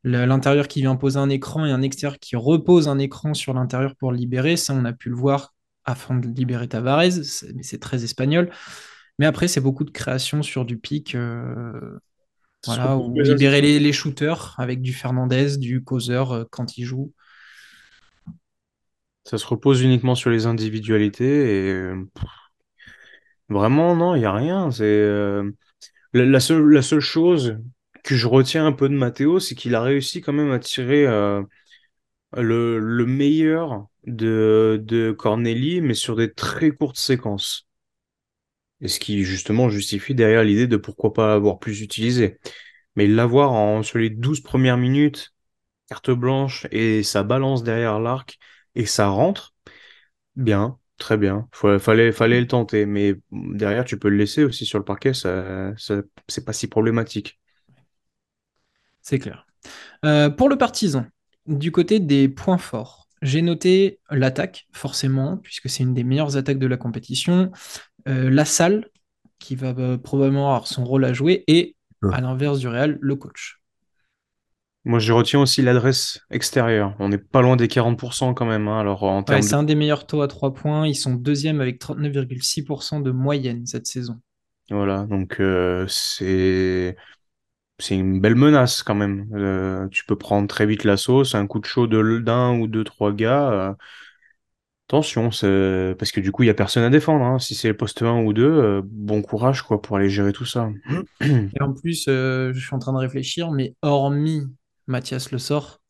l'intérieur 0.05 0.69
qui 0.69 0.81
vient 0.83 0.97
poser 0.97 1.19
un 1.19 1.31
écran 1.31 1.65
et 1.67 1.71
un 1.71 1.83
extérieur 1.83 2.19
qui 2.19 2.37
repose 2.37 2.89
un 2.89 2.99
écran 2.99 3.35
sur 3.35 3.55
l'intérieur 3.55 3.97
pour 3.97 4.13
libérer. 4.13 4.57
Ça, 4.57 4.75
on 4.75 4.85
a 4.85 4.93
pu 4.93 5.09
le 5.09 5.17
voir 5.17 5.55
afin 5.85 6.17
de 6.17 6.29
libérer 6.29 6.69
Tavares, 6.69 7.03
mais 7.55 7.63
c'est 7.63 7.81
très 7.81 8.05
espagnol. 8.05 8.51
Mais 9.19 9.27
après, 9.27 9.49
c'est 9.49 9.61
beaucoup 9.61 9.85
de 9.85 9.91
création 9.91 10.43
sur 10.43 10.65
du 10.65 10.79
pic. 10.79 11.17
Voilà, 12.67 12.97
ou 12.99 13.21
libérer 13.21 13.61
les, 13.61 13.79
les 13.81 13.93
shooters 13.93 14.55
avec 14.59 14.83
du 14.83 14.93
Fernandez, 14.93 15.57
du 15.59 15.83
Causeur 15.85 16.33
euh, 16.33 16.45
quand 16.51 16.79
il 16.79 16.85
joue. 16.85 17.13
Ça 19.25 19.37
se 19.39 19.47
repose 19.47 19.83
uniquement 19.83 20.15
sur 20.15 20.31
les 20.31 20.47
individualités 20.47 21.69
et 21.69 21.93
vraiment, 23.49 23.97
non, 23.97 24.15
il 24.15 24.21
n'y 24.21 24.25
a 24.25 24.33
rien. 24.33 24.71
C'est 24.71 24.85
euh, 24.85 25.51
la, 26.13 26.25
la 26.27 26.41
seule, 26.41 26.69
la 26.73 26.83
seule 26.83 27.01
chose 27.01 27.59
que 28.05 28.17
je 28.17 28.27
retiens 28.29 28.67
un 28.67 28.73
peu 28.73 28.89
de 28.89 28.95
Matteo, 28.95 29.41
c'est 29.41 29.55
qu'il 29.55 29.75
a 29.75 29.83
réussi 29.83 30.21
quand 30.23 30.33
même 30.33 30.53
à 30.53 30.59
tirer 30.59 31.07
euh, 31.07 31.43
le, 32.37 32.79
le 32.81 33.07
meilleur 33.07 33.87
de, 34.07 34.81
de 34.85 35.13
Corneli, 35.13 35.81
mais 35.81 35.95
sur 35.95 36.17
des 36.17 36.33
très 36.33 36.71
courtes 36.71 36.99
séquences. 36.99 37.69
Et 38.81 38.89
ce 38.89 39.01
qui 39.01 39.25
justement 39.25 39.69
justifie 39.71 40.15
derrière 40.15 40.45
l'idée 40.45 40.67
de 40.67 40.77
pourquoi 40.77 41.13
pas 41.15 41.35
avoir 41.35 41.59
plus 41.59 41.81
utilisé. 41.83 42.39
Mais 42.97 43.07
l'avoir 43.07 43.53
en, 43.53 43.83
sur 43.83 43.99
les 43.99 44.11
12 44.11 44.41
premières 44.43 44.77
minutes 44.79 45.33
carte 45.89 46.11
blanche 46.11 46.67
et 46.73 47.03
ça 47.05 47.23
balance 47.25 47.65
derrière 47.65 48.01
l'arc 48.01 48.39
et 48.77 48.87
ça 48.87 49.09
rentre, 49.09 49.55
bien, 50.37 50.79
très 50.99 51.17
bien. 51.17 51.49
Fa- 51.53 51.79
Fallait, 51.79 52.13
fallait 52.13 52.41
le 52.41 52.47
tenter, 52.49 52.87
mais 52.87 53.15
derrière, 53.33 53.85
tu 53.85 53.99
peux 53.99 54.09
le 54.09 54.17
laisser 54.17 54.45
aussi 54.45 54.67
sur 54.67 54.79
le 54.79 54.85
parquet, 54.85 55.15
ça, 55.15 55.75
ça, 55.79 56.03
c'est 56.29 56.45
pas 56.45 56.53
si 56.53 56.69
problématique. 56.69 57.41
C'est 59.03 59.19
clair. 59.19 59.47
Euh, 60.05 60.31
pour 60.31 60.49
le 60.49 60.59
partisan, 60.59 61.07
du 61.47 61.73
côté 61.73 62.01
des 62.01 62.29
points 62.29 62.59
forts, 62.59 63.09
j'ai 63.23 63.43
noté 63.43 64.01
l'attaque, 64.11 64.69
forcément, 64.73 65.39
puisque 65.39 65.71
c'est 65.71 65.85
une 65.85 65.95
des 65.95 66.05
meilleures 66.05 66.37
attaques 66.37 66.59
de 66.59 66.67
la 66.67 66.77
compétition, 66.77 67.53
la 68.07 68.45
salle, 68.45 68.89
qui 69.39 69.57
va 69.57 69.69
euh, 69.79 69.99
probablement 69.99 70.49
avoir 70.49 70.67
son 70.69 70.85
rôle 70.85 71.05
à 71.05 71.13
jouer, 71.13 71.45
et 71.49 71.77
à 72.11 72.21
l'inverse 72.21 72.59
du 72.61 72.69
Real, 72.69 72.99
le 73.01 73.17
coach. 73.17 73.61
Moi, 74.87 75.01
je 75.01 75.13
retiens 75.13 75.41
aussi 75.41 75.61
l'adresse 75.61 76.21
extérieure. 76.31 76.95
On 76.99 77.09
n'est 77.11 77.19
pas 77.19 77.43
loin 77.43 77.57
des 77.57 77.69
40% 77.69 78.33
quand 78.35 78.47
même. 78.47 78.69
hein. 78.69 78.81
Alors, 78.81 79.03
en 79.03 79.23
Ouais, 79.29 79.41
termes 79.41 79.49
de... 79.49 79.51
c'est 79.51 79.55
un 79.55 79.63
des 79.63 79.77
meilleurs 79.77 80.05
taux 80.09 80.23
à 80.23 80.27
3 80.27 80.53
points. 80.53 80.85
Ils 80.89 80.97
sont 80.97 81.15
deuxième 81.15 81.61
avec 81.61 81.79
39,6% 81.79 82.99
de 82.99 83.13
moyenne 83.13 83.67
cette 83.67 83.87
saison. 83.87 84.21
Voilà, 84.71 85.05
donc 85.07 85.39
euh, 85.41 85.87
c'est 85.89 86.97
c'est 87.79 87.97
une 87.97 88.21
belle 88.21 88.37
menace 88.37 88.83
quand 88.83 88.95
même. 88.97 89.29
Euh, 89.35 89.89
tu 89.91 90.05
peux 90.07 90.17
prendre 90.19 90.49
très 90.49 90.67
vite 90.67 90.85
la 90.85 90.97
sauce, 90.97 91.35
un 91.37 91.47
coup 91.47 91.61
de 91.61 91.67
chaud 91.67 91.87
de 91.89 92.19
d'un 92.21 92.59
ou 92.61 92.69
deux, 92.69 92.85
trois 92.85 93.13
gars. 93.13 93.51
euh, 93.53 93.75
attention, 94.89 95.31
parce 95.31 96.13
que 96.13 96.21
du 96.21 96.33
coup, 96.33 96.43
il 96.43 96.47
n'y 96.47 96.51
a 96.51 96.55
personne 96.55 96.85
à 96.85 96.91
défendre. 96.91 97.25
hein. 97.25 97.39
Si 97.39 97.55
c'est 97.55 97.69
le 97.69 97.77
poste 97.77 98.03
un 98.03 98.23
ou 98.23 98.33
2, 98.33 98.45
euh, 98.45 98.83
bon 98.85 99.23
courage 99.23 99.63
quoi 99.63 99.83
pour 99.83 99.97
aller 99.97 100.09
gérer 100.11 100.33
tout 100.33 100.45
ça. 100.45 100.71
Et 101.21 101.61
en 101.61 101.73
plus, 101.73 102.07
euh, 102.09 102.53
je 102.55 102.61
suis 102.65 102.75
en 102.75 102.79
train 102.79 102.93
de 102.93 102.99
réfléchir, 102.99 103.51
mais 103.51 103.75
hormis 103.83 104.43
Mathias 104.87 105.33
Le 105.33 105.39
Sort, 105.39 105.81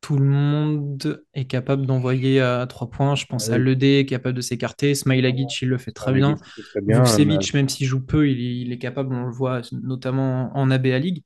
tout 0.00 0.16
le 0.16 0.24
monde 0.24 1.22
est 1.34 1.44
capable 1.44 1.86
d'envoyer 1.86 2.40
à 2.40 2.66
3 2.66 2.90
points. 2.90 3.14
Je 3.14 3.26
pense 3.26 3.50
à 3.50 3.56
Oui. 3.56 3.64
Ledé, 3.64 3.98
est 4.00 4.06
capable 4.06 4.34
de 4.36 4.40
s'écarter. 4.40 4.94
Smailagic, 4.94 5.62
il 5.62 5.68
le 5.68 5.78
fait 5.78 5.92
très 5.92 6.12
bien. 6.12 6.34
Très 6.34 6.80
bien, 6.80 6.98
mais 6.98 7.04
Vukcevic, 7.04 7.54
même 7.54 7.68
s'il 7.68 7.86
joue 7.86 8.00
peu, 8.00 8.28
il, 8.28 8.38
est 8.40 8.56
il 8.62 8.72
est 8.72 8.78
capable, 8.78 9.14
on 9.14 9.24
le 9.24 9.32
voit 9.32 9.60
notamment 9.72 10.50
en 10.56 10.70
ABA 10.70 10.98
League. 10.98 11.22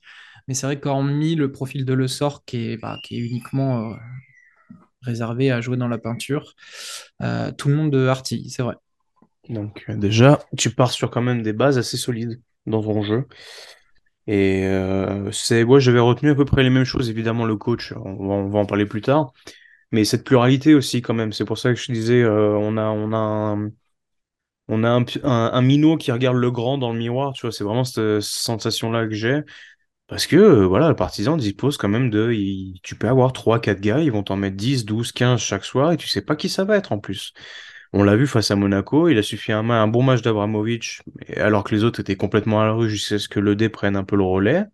Mais 0.47 0.53
c'est 0.53 0.65
vrai 0.65 0.79
qu'hormis 0.79 1.35
le 1.35 1.51
profil 1.51 1.85
de 1.85 1.93
Le 1.93 2.07
Sort, 2.07 2.45
qui 2.45 2.71
est, 2.71 2.77
bah, 2.77 2.97
qui 3.03 3.15
est 3.15 3.19
uniquement 3.19 3.91
euh, 3.91 3.95
réservé 5.01 5.51
à 5.51 5.61
jouer 5.61 5.77
dans 5.77 5.87
la 5.87 5.97
peinture, 5.97 6.53
euh, 7.21 7.51
tout 7.51 7.69
le 7.69 7.75
monde 7.75 7.91
de 7.91 8.07
artille, 8.07 8.49
c'est 8.49 8.63
vrai. 8.63 8.75
donc 9.49 9.85
euh, 9.89 9.95
déjà, 9.95 10.39
tu 10.57 10.71
pars 10.71 10.91
sur 10.91 11.09
quand 11.09 11.21
même 11.21 11.41
des 11.43 11.53
bases 11.53 11.77
assez 11.77 11.97
solides 11.97 12.41
dans 12.65 12.81
ton 12.81 13.01
jeu. 13.01 13.25
Et 14.27 14.65
euh, 14.65 15.31
c'est, 15.31 15.63
ouais, 15.63 15.79
j'avais 15.79 15.99
retenu 15.99 16.31
à 16.31 16.35
peu 16.35 16.43
près 16.45 16.61
les 16.63 16.69
mêmes 16.69 16.83
choses, 16.83 17.09
évidemment, 17.09 17.45
le 17.45 17.55
coach, 17.55 17.93
on 17.93 18.49
va, 18.49 18.59
en 18.59 18.65
parler 18.65 18.85
plus 18.85 19.01
tard, 19.01 19.31
mais 19.91 20.03
cette 20.05 20.25
pluralité 20.25 20.75
aussi 20.75 21.01
quand 21.01 21.13
même. 21.13 21.31
C'est 21.31 21.45
pour 21.45 21.57
ça 21.57 21.73
que 21.73 21.79
je 21.79 21.91
disais, 21.91 22.21
euh, 22.23 22.57
on 22.57 22.77
a, 22.77 22.87
on 22.89 23.13
a 23.13 23.17
un, 23.17 23.71
on 24.67 24.83
a 24.83 24.89
un 25.23 25.61
minot 25.61 25.95
qui 25.97 26.11
regarde 26.11 26.35
le 26.35 26.51
grand 26.51 26.77
dans 26.77 26.91
le 26.91 26.99
miroir, 26.99 27.33
tu 27.33 27.41
vois, 27.41 27.53
c'est 27.53 27.63
vraiment 27.63 27.85
cette 27.85 28.21
sensation-là 28.21 29.07
que 29.07 29.13
j'ai. 29.13 29.43
Parce 30.07 30.25
que, 30.25 30.37
euh, 30.37 30.65
voilà, 30.65 30.87
le 30.89 30.95
partisan 30.95 31.35
dispose 31.35 31.75
quand 31.77 31.89
même 31.89 32.09
de, 32.09 32.31
il- 32.31 32.79
tu 32.83 32.95
peux 32.95 33.07
avoir 33.09 33.33
trois 33.33 33.59
quatre 33.59 33.81
gars, 33.81 33.99
ils 33.99 34.11
vont 34.11 34.23
t'en 34.23 34.37
mettre 34.37 34.55
10 34.55 34.85
12 34.85 35.11
15 35.11 35.41
chaque 35.41 35.65
soir, 35.65 35.91
et 35.91 35.97
tu 35.97 36.07
sais 36.07 36.21
pas 36.21 36.35
qui 36.37 36.47
ça 36.49 36.63
va 36.63 36.77
être 36.77 36.93
en 36.93 36.99
plus. 36.99 37.33
On 37.93 38.03
l'a 38.03 38.15
vu 38.15 38.27
face 38.27 38.51
à 38.51 38.55
Monaco, 38.55 39.09
il 39.09 39.17
a 39.17 39.23
suffi 39.23 39.51
un, 39.51 39.63
ma- 39.63 39.81
un 39.81 39.87
bon 39.87 40.03
match 40.03 40.21
d'Abramovic, 40.21 41.01
et 41.27 41.39
alors 41.39 41.63
que 41.65 41.75
les 41.75 41.83
autres 41.83 41.99
étaient 42.01 42.15
complètement 42.17 42.61
à 42.61 42.65
la 42.65 42.73
rue 42.73 42.89
jusqu'à 42.89 43.19
ce 43.19 43.27
que 43.29 43.39
le 43.41 43.55
D 43.55 43.69
prenne 43.69 43.95
un 43.97 44.03
peu 44.05 44.15
le 44.15 44.23
relais. 44.23 44.65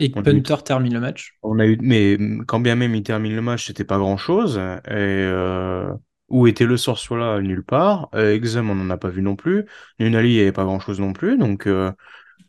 Et 0.00 0.10
que 0.10 0.16
On 0.16 0.22
a 0.26 0.30
eu, 0.32 0.44
Punter 0.44 0.56
termine 0.64 0.94
le 0.94 1.00
match. 1.00 1.36
on 1.42 1.58
a 1.58 1.66
eu, 1.66 1.78
mais 1.80 2.18
quand 2.46 2.60
bien 2.60 2.74
même 2.76 2.94
il 2.94 3.02
termine 3.02 3.34
le 3.34 3.42
match, 3.42 3.66
c'était 3.66 3.84
pas 3.84 3.98
grand-chose. 3.98 4.58
Et 4.58 4.60
euh, 4.92 5.92
où 6.28 6.46
était 6.46 6.66
le 6.66 6.76
sort 6.76 6.98
sur 6.98 7.16
là? 7.16 7.40
Nulle 7.40 7.62
part. 7.64 8.08
Euh, 8.14 8.34
Exum, 8.34 8.70
on 8.70 8.74
n'en 8.74 8.90
a 8.90 8.96
pas 8.98 9.08
vu 9.10 9.22
non 9.22 9.36
plus. 9.36 9.64
Nunali, 10.00 10.30
il 10.30 10.34
n'y 10.34 10.40
avait 10.40 10.52
pas 10.52 10.64
grand-chose 10.64 11.00
non 11.00 11.12
plus. 11.12 11.38
Donc 11.38 11.66
euh, 11.66 11.92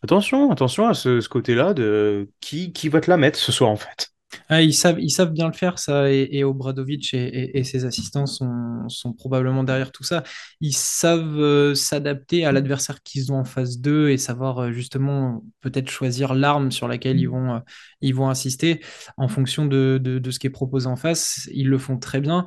attention, 0.03 0.51
attention 0.51 0.87
à 0.87 0.93
ce, 0.93 1.27
côté-là 1.27 1.73
de 1.73 2.29
qui, 2.39 2.71
qui 2.73 2.89
va 2.89 3.01
te 3.01 3.09
la 3.09 3.17
mettre 3.17 3.39
ce 3.39 3.51
soir 3.51 3.69
en 3.69 3.75
fait. 3.75 4.09
Ah, 4.49 4.61
ils 4.61 4.73
savent, 4.73 4.99
ils 4.99 5.09
savent 5.09 5.31
bien 5.31 5.47
le 5.47 5.53
faire, 5.53 5.79
ça, 5.79 6.11
et, 6.11 6.27
et 6.31 6.43
Obradovic 6.43 7.13
et, 7.13 7.57
et- 7.57 7.63
ses 7.63 7.85
assistants 7.85 8.25
sont, 8.25 8.83
sont 8.89 9.13
probablement 9.13 9.63
derrière 9.63 9.91
tout 9.91 10.03
ça. 10.03 10.23
Ils 10.59 10.73
savent 10.75 11.39
euh, 11.39 11.75
s'adapter 11.75 12.45
à 12.45 12.51
l'adversaire 12.51 13.01
qu'ils 13.03 13.31
ont 13.31 13.37
en 13.39 13.45
face 13.45 13.79
d'eux 13.79 14.09
et 14.09 14.17
savoir 14.17 14.59
euh, 14.59 14.71
justement 14.71 15.43
peut-être 15.61 15.89
choisir 15.89 16.33
l'arme 16.35 16.71
sur 16.71 16.87
laquelle 16.89 17.19
ils 17.19 17.29
vont, 17.29 17.55
euh, 17.55 17.59
ils 18.01 18.13
vont 18.13 18.29
insister 18.29 18.81
en 19.15 19.29
fonction 19.29 19.65
de, 19.65 19.97
de- 20.01 20.31
ce 20.31 20.39
qui 20.39 20.47
est 20.47 20.51
proposé 20.51 20.87
en 20.87 20.97
face. 20.97 21.49
Ils 21.53 21.69
le 21.69 21.77
font 21.77 21.97
très 21.97 22.19
bien. 22.19 22.45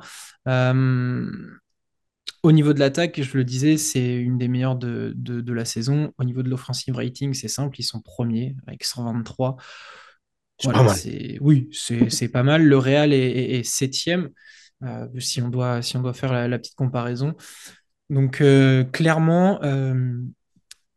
Au 2.43 2.51
niveau 2.51 2.73
de 2.73 2.79
l'attaque, 2.79 3.21
je 3.21 3.37
le 3.37 3.43
disais, 3.43 3.77
c'est 3.77 4.15
une 4.15 4.37
des 4.37 4.47
meilleures 4.47 4.75
de, 4.77 5.13
de- 5.15 5.41
de 5.41 5.53
la 5.53 5.65
saison. 5.65 6.13
Au 6.17 6.23
niveau 6.23 6.43
de 6.43 6.49
l'offensive 6.49 6.95
rating, 6.95 7.33
c'est 7.33 7.47
simple, 7.47 7.79
ils 7.79 7.83
sont 7.83 8.01
premiers 8.01 8.55
avec 8.67 8.83
123. 8.83 9.57
C'est 10.57 10.71
pas 10.71 10.81
Voilà, 10.81 10.83
mal. 10.83 11.01
c'est 11.01 11.37
oui, 11.41 11.69
c'est 11.73 12.09
c'est 12.11 12.29
pas 12.29 12.43
mal. 12.43 12.63
Le 12.65 12.77
Real 12.77 13.13
est, 13.13 13.19
est- 13.19 13.59
est 13.59 13.63
septième, 13.63 14.29
euh, 14.83 15.07
si 15.19 15.41
on 15.41 15.49
doit, 15.49 15.81
si 15.81 15.97
on 15.97 16.01
doit 16.03 16.13
faire 16.13 16.33
la, 16.33 16.47
la 16.47 16.59
petite 16.59 16.75
comparaison. 16.75 17.35
Donc 18.09 18.41
euh, 18.41 18.83
clairement, 18.85 19.61
euh, 19.63 20.19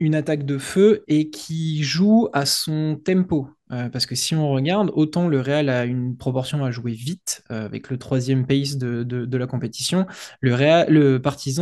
une 0.01 0.15
attaque 0.15 0.45
de 0.45 0.59
feu 0.59 1.05
et 1.09 1.31
qui 1.31 1.83
joue 1.83 2.29
à 2.33 2.47
son 2.47 3.01
tempo. 3.05 3.49
Euh, 3.75 3.89
parce 3.89 4.07
que 4.07 4.15
si 4.15 4.35
on 4.37 4.51
regarde, 4.51 4.91
autant 4.95 5.27
le 5.29 5.41
Real 5.41 5.69
a 5.69 5.85
une 5.85 6.17
proportion 6.17 6.65
à 6.65 6.71
jouer 6.71 6.93
vite, 6.93 7.43
euh, 7.51 7.65
avec 7.65 7.91
le 7.91 7.99
troisième 7.99 8.47
pace 8.47 8.77
de, 8.77 9.03
de- 9.03 9.25
la 9.37 9.47
compétition, 9.47 10.07
le, 10.41 10.55
Real, 10.55 10.87
le 10.93 11.19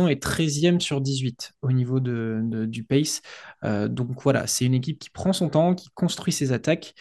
est 0.07 0.21
treizième 0.21 0.79
sur 0.79 1.01
18 1.01 1.53
au 1.63 1.71
niveau 1.71 1.99
de, 1.99 2.41
du 2.67 2.83
pace. 2.83 3.21
Euh, 3.63 3.87
donc 3.87 4.21
voilà, 4.21 4.47
c'est 4.47 4.65
une 4.65 4.75
équipe 4.75 4.99
qui 4.99 5.09
prend 5.09 5.33
son 5.33 5.49
temps, 5.49 5.75
qui 5.75 5.89
construit 5.95 6.33
ses 6.33 6.51
attaques 6.51 6.93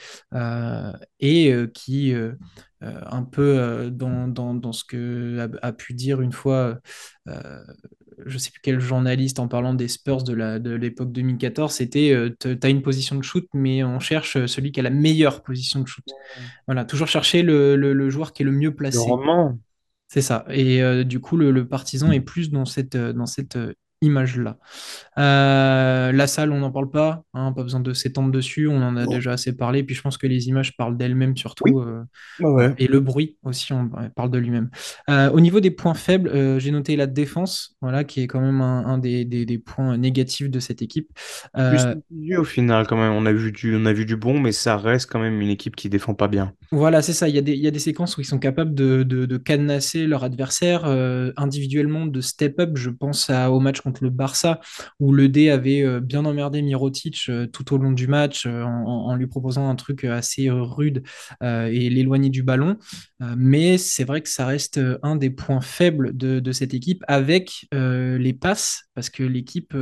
et 1.20 1.54
qui, 1.74 2.14
un 2.80 3.22
peu 3.24 3.90
dans, 3.92 4.28
dans- 4.28 4.54
dans 4.54 4.72
ce 4.72 4.84
que 4.84 5.48
a, 5.62 5.72
pu 5.72 5.94
dire 5.94 6.20
une 6.20 6.32
fois 6.32 6.78
je 8.26 8.38
sais 8.38 8.50
plus 8.50 8.60
quel 8.62 8.80
journaliste 8.80 9.38
en 9.38 9.48
parlant 9.48 9.74
des 9.74 9.88
Spurs 9.88 10.22
de 10.24 10.32
la, 10.32 10.58
de 10.58 10.70
l'époque 10.72 11.12
2014, 11.12 11.72
c'était 11.72 12.12
euh, 12.12 12.30
tu 12.40 12.56
as 12.62 12.68
une 12.68 12.82
position 12.82 13.16
de 13.16 13.22
shoot, 13.22 13.46
mais 13.54 13.84
on 13.84 14.00
cherche 14.00 14.36
euh, 14.36 14.46
celui 14.46 14.72
qui 14.72 14.80
a 14.80 14.82
la 14.82 14.90
meilleure 14.90 15.42
position 15.42 15.80
de 15.80 15.86
shoot. 15.88 16.04
Voilà, 16.66 16.84
toujours 16.84 17.08
chercher 17.08 17.42
le, 17.42 17.76
le- 17.76 17.92
le 17.92 18.10
joueur 18.10 18.32
qui 18.32 18.42
est 18.42 18.46
le 18.46 18.52
mieux 18.52 18.68
Le 18.70 18.74
placé. 18.76 18.98
C'est 20.08 20.22
ça. 20.22 20.44
Et 20.50 20.82
euh, 20.82 21.04
du 21.04 21.20
coup, 21.20 21.36
le, 21.36 21.50
le 21.50 21.66
partisan 21.66 22.12
est 22.12 22.20
plus 22.20 22.50
dans 22.50 22.64
cette, 22.66 22.96
dans 22.96 23.26
cette 23.26 23.56
image-là. 24.02 24.58
Euh, 25.18 26.12
la 26.12 26.26
salle, 26.26 26.52
on 26.52 26.58
n'en 26.60 26.70
parle 26.70 26.90
pas, 26.90 27.24
hein, 27.34 27.52
pas 27.52 27.62
besoin 27.62 27.80
de 27.80 27.92
s'étendre 27.92 28.30
dessus, 28.30 28.66
on 28.68 28.82
en 28.82 28.96
a 28.96 29.06
déjà 29.06 29.32
assez 29.32 29.56
parlé. 29.56 29.82
Puis 29.82 29.94
je 29.94 30.02
pense 30.02 30.18
que 30.18 30.26
les 30.26 30.48
images 30.48 30.76
parlent 30.76 30.96
d'elles-mêmes 30.96 31.36
surtout. 31.36 31.64
oui. 31.66 31.72
euh, 31.74 32.02
ouais. 32.52 32.74
Et 32.78 32.86
le 32.88 33.00
bruit 33.00 33.36
aussi, 33.42 33.72
on 33.72 33.90
parle 34.14 34.30
de 34.30 34.38
lui-même. 34.38 34.70
Euh, 35.08 35.30
au 35.30 35.40
niveau 35.40 35.60
des 35.60 35.70
points 35.70 35.94
faibles, 35.94 36.30
j'ai 36.58 36.70
noté 36.70 36.96
la 36.96 37.06
défense, 37.06 37.76
voilà, 37.80 38.04
qui 38.04 38.20
est 38.22 38.26
quand 38.26 38.40
même 38.40 38.60
un, 38.60 38.84
un 38.86 38.98
des, 38.98 39.24
des- 39.24 39.46
des 39.46 39.58
points 39.58 39.96
négatifs 39.96 40.50
de 40.50 40.60
cette 40.60 40.82
équipe. 40.82 41.08
Au 41.56 42.44
final 42.44 42.86
quand 42.86 42.96
même. 42.96 43.12
On 43.12 43.26
a 43.26 43.32
vu 43.32 43.52
du, 43.52 43.76
on 43.76 43.84
a 43.86 43.92
vu 43.92 44.06
du 44.06 44.16
bon, 44.16 44.40
mais 44.40 44.52
ça 44.52 44.76
reste 44.76 45.10
quand 45.10 45.20
même 45.20 45.40
une 45.40 45.48
équipe 45.50 45.76
qui 45.76 45.88
défend 45.88 46.14
pas 46.14 46.28
bien. 46.28 46.52
Voilà, 46.70 47.02
c'est 47.02 47.12
ça. 47.12 47.28
Il 47.28 47.34
y 47.34 47.38
a 47.38 47.42
des, 47.42 47.52
il 47.52 47.60
y 47.60 47.66
a 47.66 47.70
des 47.70 47.78
séquences 47.78 48.16
où 48.16 48.20
ils 48.20 48.24
sont 48.26 48.38
capables 48.38 48.74
de, 48.74 49.02
de, 49.02 49.26
de 49.26 49.36
cadenasser 49.36 50.06
leur 50.06 50.24
adversaire 50.24 50.84
individuellement, 51.36 52.06
de 52.06 52.20
step 52.20 52.58
up. 52.58 52.70
Je 52.76 52.90
pense 52.90 53.30
à- 53.30 53.50
au 53.50 53.60
match 53.60 53.80
contre 53.80 53.91
le 54.00 54.10
Barça, 54.10 54.60
où 55.00 55.12
le 55.12 55.28
D 55.28 55.50
avait 55.50 55.82
euh, 55.82 56.00
bien 56.00 56.24
emmerdé 56.24 56.62
Mirotic 56.62 57.26
euh, 57.28 57.46
tout 57.46 57.74
au 57.74 57.78
long 57.78 57.92
du 57.92 58.06
match 58.06 58.46
euh, 58.46 58.62
en, 58.62 59.14
lui 59.16 59.26
proposant 59.26 59.68
un 59.68 59.76
truc 59.76 60.04
assez 60.04 60.48
rude 60.50 61.02
et 61.42 61.90
l'éloigner 61.90 62.30
du 62.30 62.42
ballon. 62.42 62.78
Mais 63.20 63.76
c'est 63.78 64.04
vrai 64.04 64.22
que 64.22 64.28
ça 64.28 64.46
reste 64.46 64.80
un 65.02 65.16
des 65.16 65.30
points 65.30 65.60
faibles 65.60 66.16
de, 66.16 66.52
cette 66.52 66.74
équipe 66.74 67.04
avec 67.08 67.66
les 67.72 68.32
passes, 68.32 68.84
parce 68.94 69.10
que 69.10 69.22
l'équipe 69.22 69.76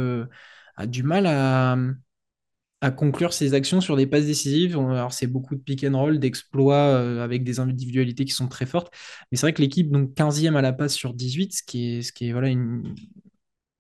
a 0.77 0.87
du 0.87 1.03
mal 1.03 1.27
à 1.27 2.91
conclure 2.91 3.33
ses 3.33 3.55
actions 3.55 3.81
sur 3.81 3.97
des 3.97 4.07
passes 4.07 4.27
décisives. 4.27 4.77
Alors, 4.79 5.13
c'est 5.13 5.27
beaucoup 5.27 5.55
de 5.55 5.61
pick 5.61 5.85
and 5.85 5.99
roll, 5.99 6.19
d'exploits 6.19 7.23
avec 7.23 7.45
des 7.45 7.61
individualités 7.61 8.25
qui 8.25 8.33
sont 8.33 8.49
très 8.49 8.67
fortes. 8.67 8.93
Mais 9.31 9.37
c'est 9.37 9.47
vrai 9.47 9.53
que 9.53 9.63
l'équipe, 9.63 9.91
donc 9.91 10.15
15e 10.15 10.57
à 10.57 10.63
la 10.63 10.73
passe 10.73 10.95
sur 10.95 11.15
18, 11.15 11.55
ce 11.55 11.63
qui 11.63 11.97
est, 11.97 12.03
ce 12.03 12.13
qui 12.13 12.27
est 12.27 12.31
une- 12.31 12.95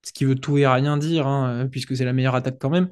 ce 0.02 0.12
qui 0.12 0.24
veut 0.24 0.34
tout 0.34 0.58
et 0.58 0.66
rien 0.66 0.96
dire, 0.96 1.26
hein, 1.26 1.64
euh, 1.64 1.66
puisque 1.66 1.96
c'est 1.96 2.04
la 2.04 2.12
meilleure 2.12 2.34
attaque 2.34 2.58
quand 2.58 2.70
même. 2.70 2.88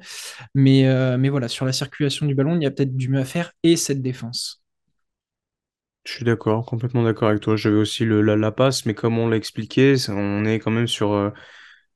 Mais, 0.53 0.87
euh, 0.87 1.17
mais 1.17 1.29
voilà, 1.29 1.47
sur 1.47 1.65
la 1.65 1.71
circulation 1.71 2.25
du 2.25 2.35
ballon, 2.35 2.55
il 2.55 2.63
y 2.63 2.65
a 2.65 2.71
peut-être 2.71 2.95
du 2.95 3.09
mieux 3.09 3.19
à 3.19 3.25
faire 3.25 3.51
et 3.63 3.75
cette 3.75 4.01
défense. 4.01 4.63
Je 6.05 6.13
suis 6.13 6.25
d'accord, 6.25 6.65
complètement 6.65 7.03
d'accord 7.03 7.29
avec 7.29 7.41
toi. 7.41 7.55
J'avais 7.55 7.77
aussi 7.77 8.05
le, 8.05 8.21
la, 8.21 8.51
passe, 8.51 8.85
mais 8.85 8.93
comme 8.93 9.19
on 9.19 9.27
l'a 9.27 9.35
expliqué, 9.35 9.95
on 10.09 10.45
est 10.45 10.59
quand 10.59 10.71
même 10.71 10.87
sur 10.87 11.13
euh, 11.13 11.29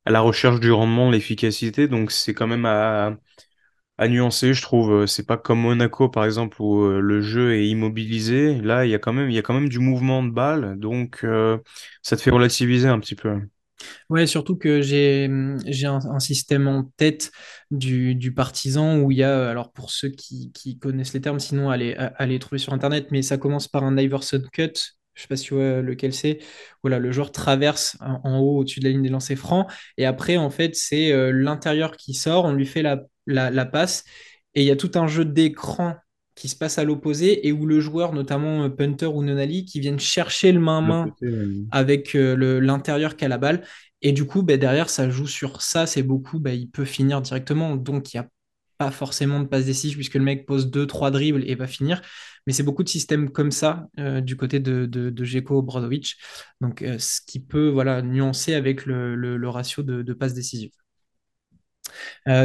à 0.04 0.10
la 0.10 0.20
recherche 0.20 0.60
du 0.60 0.70
rendement, 0.72 1.10
l'efficacité. 1.10 1.88
Donc 1.88 2.10
c'est 2.10 2.34
quand 2.34 2.46
même 2.46 2.66
à, 2.66 3.16
nuancer, 4.06 4.54
je 4.54 4.62
trouve. 4.62 5.06
C'est 5.06 5.26
pas 5.26 5.36
comme 5.36 5.60
Monaco, 5.60 6.08
par 6.08 6.24
exemple, 6.24 6.60
où 6.60 6.86
le 6.86 7.20
jeu 7.22 7.54
est 7.54 7.66
immobilisé. 7.66 8.60
Là, 8.60 8.84
il 8.84 8.90
y 8.90 8.94
a 8.94 8.98
quand 8.98 9.12
même, 9.12 9.30
y 9.30 9.38
a 9.38 9.42
quand 9.42 9.54
même 9.54 9.68
du 9.68 9.78
mouvement 9.78 10.22
de 10.22 10.30
balle, 10.30 10.78
donc 10.78 11.24
ça 12.02 12.16
te 12.16 12.22
fait 12.22 12.30
relativiser 12.30 12.88
un 12.88 13.00
petit 13.00 13.14
peu. 13.14 13.40
Ouais, 14.10 14.26
surtout 14.26 14.56
que 14.56 14.82
j'ai 14.82 15.30
j'ai 15.66 15.86
un, 15.86 16.18
système 16.18 16.68
en 16.68 16.84
tête 16.96 17.30
du, 17.70 18.14
du 18.14 18.32
partisan 18.34 18.98
où 19.00 19.10
il 19.10 19.18
y 19.18 19.22
a, 19.22 19.48
alors 19.50 19.72
pour 19.72 19.90
ceux 19.90 20.10
qui, 20.10 20.78
connaissent 20.80 21.14
les 21.14 21.20
termes, 21.20 21.40
sinon 21.40 21.70
allez, 21.70 21.94
allez 21.94 22.38
trouver 22.38 22.58
sur 22.58 22.72
Internet, 22.72 23.08
mais 23.10 23.22
ça 23.22 23.38
commence 23.38 23.68
par 23.68 23.84
un 23.84 23.96
Iverson 23.96 24.42
cut, 24.52 24.72
je 25.14 25.22
sais 25.22 25.28
pas 25.28 25.36
si 25.36 25.44
tu 25.44 25.54
vois 25.54 25.80
lequel 25.80 26.12
c'est. 26.12 26.38
Voilà, 26.82 26.98
le 26.98 27.12
joueur 27.12 27.32
traverse 27.32 27.96
en, 28.00 28.20
en 28.24 28.38
haut 28.40 28.58
au-dessus 28.58 28.80
de 28.80 28.84
la 28.84 28.90
ligne 28.90 29.02
des 29.02 29.08
lancers 29.08 29.38
francs, 29.38 29.70
et 29.96 30.06
après, 30.06 30.36
en 30.36 30.50
fait, 30.50 30.76
c'est 30.76 31.12
euh, 31.12 31.30
l'intérieur 31.32 31.96
qui 31.96 32.14
sort, 32.14 32.44
on 32.44 32.52
lui 32.52 32.66
fait 32.66 32.82
la, 32.82 33.02
la, 33.26 33.50
la 33.50 33.64
passe, 33.66 34.04
et 34.54 34.62
il 34.62 34.66
y 34.66 34.70
a 34.70 34.76
tout 34.76 34.92
un 34.94 35.06
jeu 35.06 35.24
d'écran 35.24 35.96
qui 36.34 36.48
se 36.48 36.56
passe 36.56 36.78
à 36.78 36.84
l'opposé, 36.84 37.46
et 37.46 37.52
où 37.52 37.66
le 37.66 37.80
joueur, 37.80 38.12
notamment 38.12 38.64
euh, 38.64 38.68
punter 38.68 39.06
ou 39.06 39.22
Nonali, 39.22 39.64
qui 39.64 39.80
viennent 39.80 40.00
chercher 40.00 40.52
le 40.52 40.60
main-main 40.60 41.14
avec 41.70 42.14
euh, 42.14 42.60
l'intérieur 42.60 43.16
qui 43.16 43.24
a 43.24 43.28
la 43.28 43.38
balle. 43.38 43.62
Et 44.02 44.12
du 44.12 44.26
coup, 44.26 44.42
ben, 44.42 44.58
derrière, 44.58 44.90
ça 44.90 45.08
joue 45.10 45.26
sur 45.26 45.62
ça, 45.62 45.86
c'est 45.86 46.02
beaucoup, 46.02 46.38
ben, 46.38 46.52
il 46.52 46.68
peut 46.70 46.84
finir 46.84 47.20
directement. 47.22 47.76
Donc, 47.76 48.12
il 48.12 48.18
n'y 48.18 48.20
a 48.24 48.28
pas 48.78 48.90
forcément 48.90 49.40
de 49.40 49.46
passe 49.46 49.64
décisive 49.66 49.96
puisque 49.96 50.14
le 50.14 50.22
mec 50.24 50.46
pose 50.46 50.70
deux, 50.70 50.86
trois 50.86 51.10
dribbles 51.10 51.44
et 51.48 51.54
va 51.54 51.66
finir. 51.66 52.02
Mais 52.46 52.52
c'est 52.52 52.62
beaucoup 52.62 52.82
de 52.82 52.88
systèmes 52.88 53.30
comme 53.30 53.50
ça 53.50 53.88
euh, 53.98 54.20
du 54.20 54.36
côté 54.36 54.60
de, 54.60 54.84
de, 54.86 55.12
Obradović. 55.50 56.16
Donc, 56.60 56.82
euh, 56.82 56.98
ce 56.98 57.20
qui 57.26 57.40
peut 57.40 57.68
voilà, 57.68 58.02
nuancer 58.02 58.54
avec 58.54 58.84
le, 58.86 59.14
le- 59.14 59.36
le 59.36 59.48
ratio 59.48 59.82
de, 59.82 60.02
de 60.02 60.12
passes 60.12 60.34
décisives. 60.34 60.72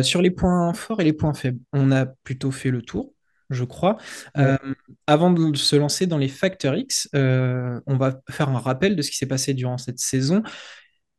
Sur 0.04 0.22
les 0.22 0.32
points 0.32 0.74
forts 0.74 1.02
et 1.02 1.04
les 1.04 1.14
points 1.14 1.34
faibles, 1.34 1.60
on 1.74 1.92
a 1.92 2.06
plutôt 2.06 2.52
fait 2.52 2.72
le 2.72 2.82
tour, 2.82 3.14
je 3.50 3.64
crois. 3.64 3.98
Euh, 4.38 4.58
avant 5.08 5.32
de 5.32 5.56
se 5.58 5.76
lancer 5.76 6.08
dans 6.08 6.18
les 6.18 6.28
facteurs 6.28 6.76
X, 6.76 7.10
euh, 7.16 7.80
on 7.88 7.98
va 7.98 8.22
faire 8.30 8.50
un 8.50 8.60
rappel 8.60 8.96
de 8.96 9.02
ce 9.02 9.12
qui 9.12 9.18
s'est 9.18 9.26
passé 9.26 9.54
durant 9.54 9.78
cette 9.78 10.00
saison. 10.00 10.44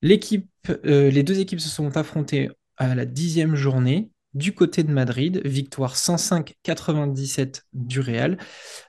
L'équipe, 0.03 0.49
euh, 0.87 1.11
les 1.11 1.23
deux 1.23 1.41
équipes 1.41 1.61
se 1.61 1.69
sont 1.69 1.97
affrontées 1.97 2.51
à 2.77 2.95
la 2.95 3.05
dixième 3.05 3.57
journée. 3.57 4.11
Du 4.33 4.55
côté 4.55 4.85
de 4.85 4.93
Madrid, 4.93 5.41
victoire 5.45 5.97
105-97 5.97 7.63
du 7.73 7.99
Real. 7.99 8.39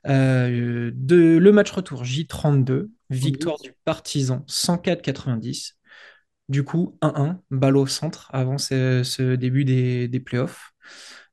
De, 0.06 0.91
le 1.38 1.51
match 1.51 1.71
retour 1.71 2.04
J32, 2.04 2.89
victoire 3.10 3.58
du 3.60 3.73
Partizan 3.84 4.45
104-90. 4.47 5.73
Du 6.47 6.63
coup, 6.63 6.95
1-1, 7.01 7.39
balle 7.49 7.77
au 7.77 7.88
centre 7.88 8.30
avant 8.34 8.60
ce, 8.60 9.01
ce 9.04 9.36
début 9.36 9.65
des, 9.65 10.08
des 10.08 10.19
playoffs. 10.19 10.73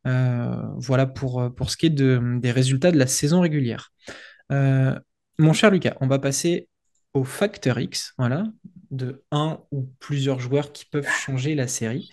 Euh, 0.07 0.63
voilà 0.77 1.07
pour, 1.07 1.53
pour 1.55 1.71
ce 1.71 1.77
qui 1.77 1.87
est 1.87 1.91
de- 1.91 2.39
des 2.41 2.51
résultats 2.51 2.93
de 2.93 2.99
la 2.99 3.07
saison 3.07 3.41
régulière. 3.41 3.93
Euh, 4.53 4.99
mon 5.39 5.53
cher 5.53 5.71
Lucas, 5.71 5.97
on 6.01 6.07
va 6.07 6.19
passer 6.19 6.69
au 7.15 7.25
facteur 7.25 7.79
X, 7.81 8.15
voilà, 8.19 8.45
de 8.91 9.25
un 9.33 9.61
ou 9.73 9.91
plusieurs 9.99 10.41
joueurs 10.41 10.73
qui 10.73 10.85
peuvent 10.85 11.09
changer 11.09 11.55
la 11.55 11.67
série. 11.67 12.11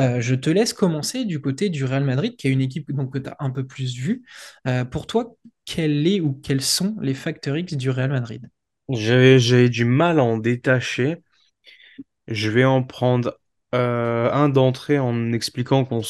Euh, 0.00 0.20
je 0.20 0.34
te 0.34 0.50
laisse 0.50 0.72
commencer 0.72 1.24
du 1.24 1.40
côté 1.40 1.68
du 1.68 1.84
Real 1.84 2.04
Madrid, 2.04 2.36
qui 2.36 2.48
est 2.48 2.50
une 2.50 2.60
équipe 2.60 2.90
donc, 2.92 3.12
que 3.12 3.18
tu 3.18 3.28
as 3.28 3.36
un 3.38 3.50
peu 3.50 3.66
plus 3.66 3.94
vue. 3.94 4.22
Euh, 4.66 4.84
pour 4.84 5.06
toi, 5.06 5.36
quel 5.64 6.06
est 6.06 6.20
ou 6.20 6.32
quels 6.32 6.62
sont 6.62 6.96
les 7.00 7.14
facteurs 7.14 7.56
X 7.56 7.74
du 7.74 7.90
Real 7.90 8.10
Madrid? 8.10 8.48
J'avais 8.88 9.68
du 9.68 9.84
mal 9.84 10.18
à 10.18 10.24
en 10.24 10.38
détacher. 10.38 11.18
Je 12.26 12.50
vais 12.50 12.64
en 12.64 12.82
prendre 12.82 13.39
euh, 13.74 14.30
un 14.32 14.48
d'entrée 14.48 14.98
en 14.98 15.32
expliquant 15.32 15.84
qu'on 15.84 16.02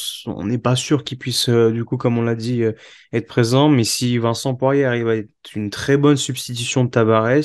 n'est 0.45 0.57
pas 0.57 0.75
sûr 0.75 1.03
qu'il 1.03 1.17
puisse, 1.17 1.49
euh, 1.49 1.71
du 1.71 1.85
coup, 1.85 1.97
comme 1.97 2.17
on 2.17 2.21
l'a 2.23 2.35
dit, 2.35 2.63
euh, 2.63 2.73
être 3.13 3.27
présent. 3.27 3.69
Mais 3.69 3.83
si 3.83 4.17
Vincent 4.17 4.55
Poirier 4.55 4.85
arrive 4.85 5.07
à 5.09 5.15
être 5.17 5.29
une 5.55 5.69
très 5.69 5.97
bonne 5.97 6.17
substitution 6.17 6.83
de 6.85 6.89
Tabarez, 6.89 7.41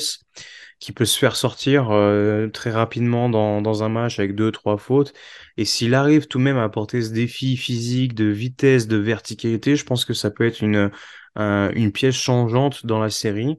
qui 0.79 0.91
peut 0.91 1.05
se 1.05 1.17
faire 1.17 1.35
sortir 1.35 1.89
euh, 1.91 2.47
très 2.49 2.71
rapidement 2.71 3.29
dans, 3.29 3.61
dans 3.61 3.83
un 3.83 3.89
match 3.89 4.19
avec 4.19 4.35
deux, 4.35 4.51
trois 4.51 4.77
fautes, 4.77 5.13
et 5.57 5.65
s'il 5.65 5.93
arrive 5.95 6.27
tout 6.27 6.37
de 6.37 6.43
même 6.43 6.57
à 6.57 6.63
apporter 6.63 7.01
ce 7.01 7.09
défi 7.11 7.57
physique 7.57 8.13
de 8.13 8.25
vitesse, 8.25 8.87
de 8.87 8.97
verticalité, 8.97 9.75
je 9.75 9.83
pense 9.85 10.05
que 10.05 10.13
ça 10.13 10.29
peut 10.31 10.45
être 10.45 10.61
une, 10.61 10.91
un- 11.35 11.71
une 11.73 11.91
pièce 11.91 12.15
changeante 12.15 12.85
dans 12.85 12.99
la 12.99 13.09
série. 13.09 13.57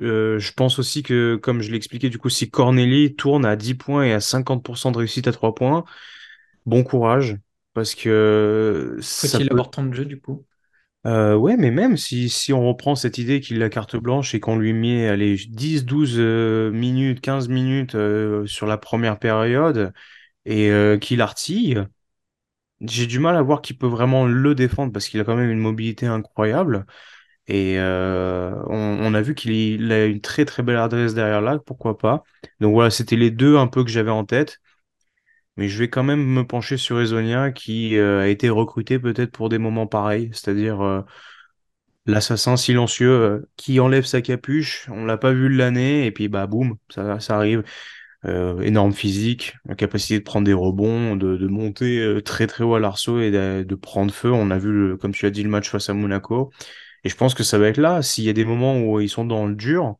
Euh, 0.00 0.38
je 0.38 0.52
pense 0.52 0.78
aussi 0.78 1.02
que, 1.02 1.36
comme 1.36 1.62
je 1.62 1.70
l'ai 1.70 1.76
expliqué, 1.76 2.10
du 2.10 2.18
coup, 2.18 2.28
si 2.28 2.50
Corneli 2.50 3.16
tourne 3.16 3.44
à 3.44 3.56
10 3.56 3.74
points 3.74 4.04
et 4.04 4.12
à 4.12 4.20
50% 4.20 4.92
de 4.92 4.98
réussite 4.98 5.26
à 5.26 5.32
3 5.32 5.54
points, 5.54 5.84
bon 6.66 6.82
courage, 6.84 7.36
parce 7.74 7.94
que 7.94 8.96
Faut-il 9.00 9.48
peut... 9.48 9.54
avoir 9.54 9.70
tant 9.70 9.82
de 9.82 9.92
jeu 9.92 10.04
du 10.04 10.20
coup? 10.20 10.44
Euh, 11.06 11.34
ouais, 11.34 11.56
mais 11.56 11.70
même 11.70 11.96
si, 11.96 12.28
si 12.28 12.52
on 12.52 12.68
reprend 12.68 12.94
cette 12.94 13.16
idée 13.16 13.40
qu'il 13.40 13.62
a 13.62 13.70
carte 13.70 13.96
blanche 13.96 14.34
et 14.34 14.40
qu'on 14.40 14.56
lui 14.56 14.74
met 14.74 15.08
allez, 15.08 15.36
10, 15.36 15.84
12 15.84 16.16
euh, 16.18 16.70
minutes, 16.70 17.22
15 17.22 17.48
minutes 17.48 17.94
euh, 17.94 18.46
sur 18.46 18.66
la 18.66 18.76
première 18.76 19.18
période 19.18 19.92
et 20.44 20.70
qu'il 21.00 21.20
artille, 21.20 21.84
j'ai 22.80 23.06
du 23.06 23.18
mal 23.18 23.36
à 23.36 23.42
voir 23.42 23.60
qu'il 23.62 23.76
peut 23.78 23.86
vraiment 23.86 24.26
le 24.26 24.54
défendre 24.54 24.92
parce 24.92 25.08
qu'il 25.08 25.20
a 25.20 25.24
quand 25.24 25.36
même 25.36 25.50
une 25.50 25.58
mobilité 25.58 26.06
incroyable. 26.06 26.86
Et 27.50 27.80
euh, 27.80 28.54
on, 28.68 29.12
a 29.12 29.22
vu 29.22 29.34
qu'il 29.34 29.50
il 29.50 29.90
a 29.90 30.06
une 30.06 30.20
très 30.20 30.44
très 30.44 30.62
belle 30.62 30.76
adresse 30.76 31.14
derrière 31.14 31.40
là, 31.40 31.58
pourquoi 31.58 31.98
pas. 31.98 32.22
Donc 32.60 32.74
voilà, 32.74 32.90
c'était 32.90 33.16
les 33.16 33.32
deux 33.32 33.56
un 33.56 33.66
peu 33.66 33.82
que 33.82 33.90
j'avais 33.90 34.10
en 34.10 34.24
tête. 34.24 34.60
Mais 35.56 35.68
je 35.68 35.76
vais 35.80 35.90
quand 35.90 36.04
même 36.04 36.24
me 36.24 36.46
pencher 36.46 36.76
sur 36.76 37.00
Ezonia 37.00 37.50
qui 37.50 37.96
euh, 37.96 38.20
a 38.20 38.28
été 38.28 38.48
recruté 38.50 39.00
peut-être 39.00 39.32
pour 39.32 39.48
des 39.48 39.58
moments 39.58 39.88
pareils, 39.88 40.30
c'est-à-dire 40.32 40.80
euh, 40.80 41.02
l'assassin 42.06 42.56
silencieux 42.56 43.44
qui 43.56 43.80
enlève 43.80 44.04
sa 44.04 44.22
capuche, 44.22 44.88
on 44.88 45.04
l'a 45.04 45.18
pas 45.18 45.32
vu 45.32 45.48
l'année, 45.48 46.06
et 46.06 46.12
puis 46.12 46.28
bah 46.28 46.46
boum, 46.46 46.76
ça, 46.88 47.18
arrive. 47.30 47.64
Énorme 48.24 48.92
physique, 48.92 49.56
la 49.64 49.74
capacité 49.74 50.18
de 50.18 50.24
prendre 50.24 50.44
des 50.44 50.52
rebonds, 50.52 51.16
de, 51.16 51.46
monter 51.48 52.20
très 52.24 52.46
très 52.46 52.64
haut 52.64 52.74
à 52.74 52.80
l'arceau 52.80 53.18
et 53.20 53.30
de, 53.30 53.74
prendre 53.74 54.12
feu. 54.12 54.30
On 54.30 54.50
a 54.50 54.58
vu, 54.58 54.96
comme 54.98 55.12
tu 55.12 55.26
as 55.26 55.30
dit, 55.30 55.42
le 55.42 55.48
match 55.48 55.70
face 55.70 55.88
à 55.88 55.94
Monaco. 55.94 56.52
Et 57.04 57.08
je 57.08 57.16
pense 57.16 57.34
que 57.34 57.42
ça 57.42 57.58
va 57.58 57.68
être 57.68 57.78
là. 57.78 58.02
S'il 58.02 58.24
y 58.24 58.28
a 58.28 58.32
des 58.32 58.44
moments 58.44 58.80
où 58.80 59.00
ils 59.00 59.08
sont 59.08 59.24
dans 59.24 59.46
le 59.46 59.54
dur, 59.54 59.96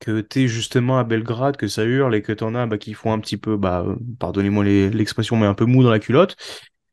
que 0.00 0.20
tu 0.20 0.44
es 0.44 0.48
justement 0.48 0.98
à 0.98 1.04
Belgrade, 1.04 1.56
que 1.56 1.68
ça 1.68 1.84
hurle 1.84 2.14
et 2.14 2.22
que 2.22 2.32
t'en 2.32 2.54
as 2.54 2.66
bah, 2.66 2.78
qui 2.78 2.94
font 2.94 3.12
un 3.12 3.18
petit 3.20 3.36
peu, 3.36 3.56
bah, 3.56 3.84
euh, 3.86 3.96
pardonnez-moi 4.18 4.64
l'expression, 4.64 5.36
mais 5.36 5.46
un 5.46 5.54
peu 5.54 5.64
mou 5.64 5.82
dans 5.82 5.90
la 5.90 5.98
culotte, 5.98 6.36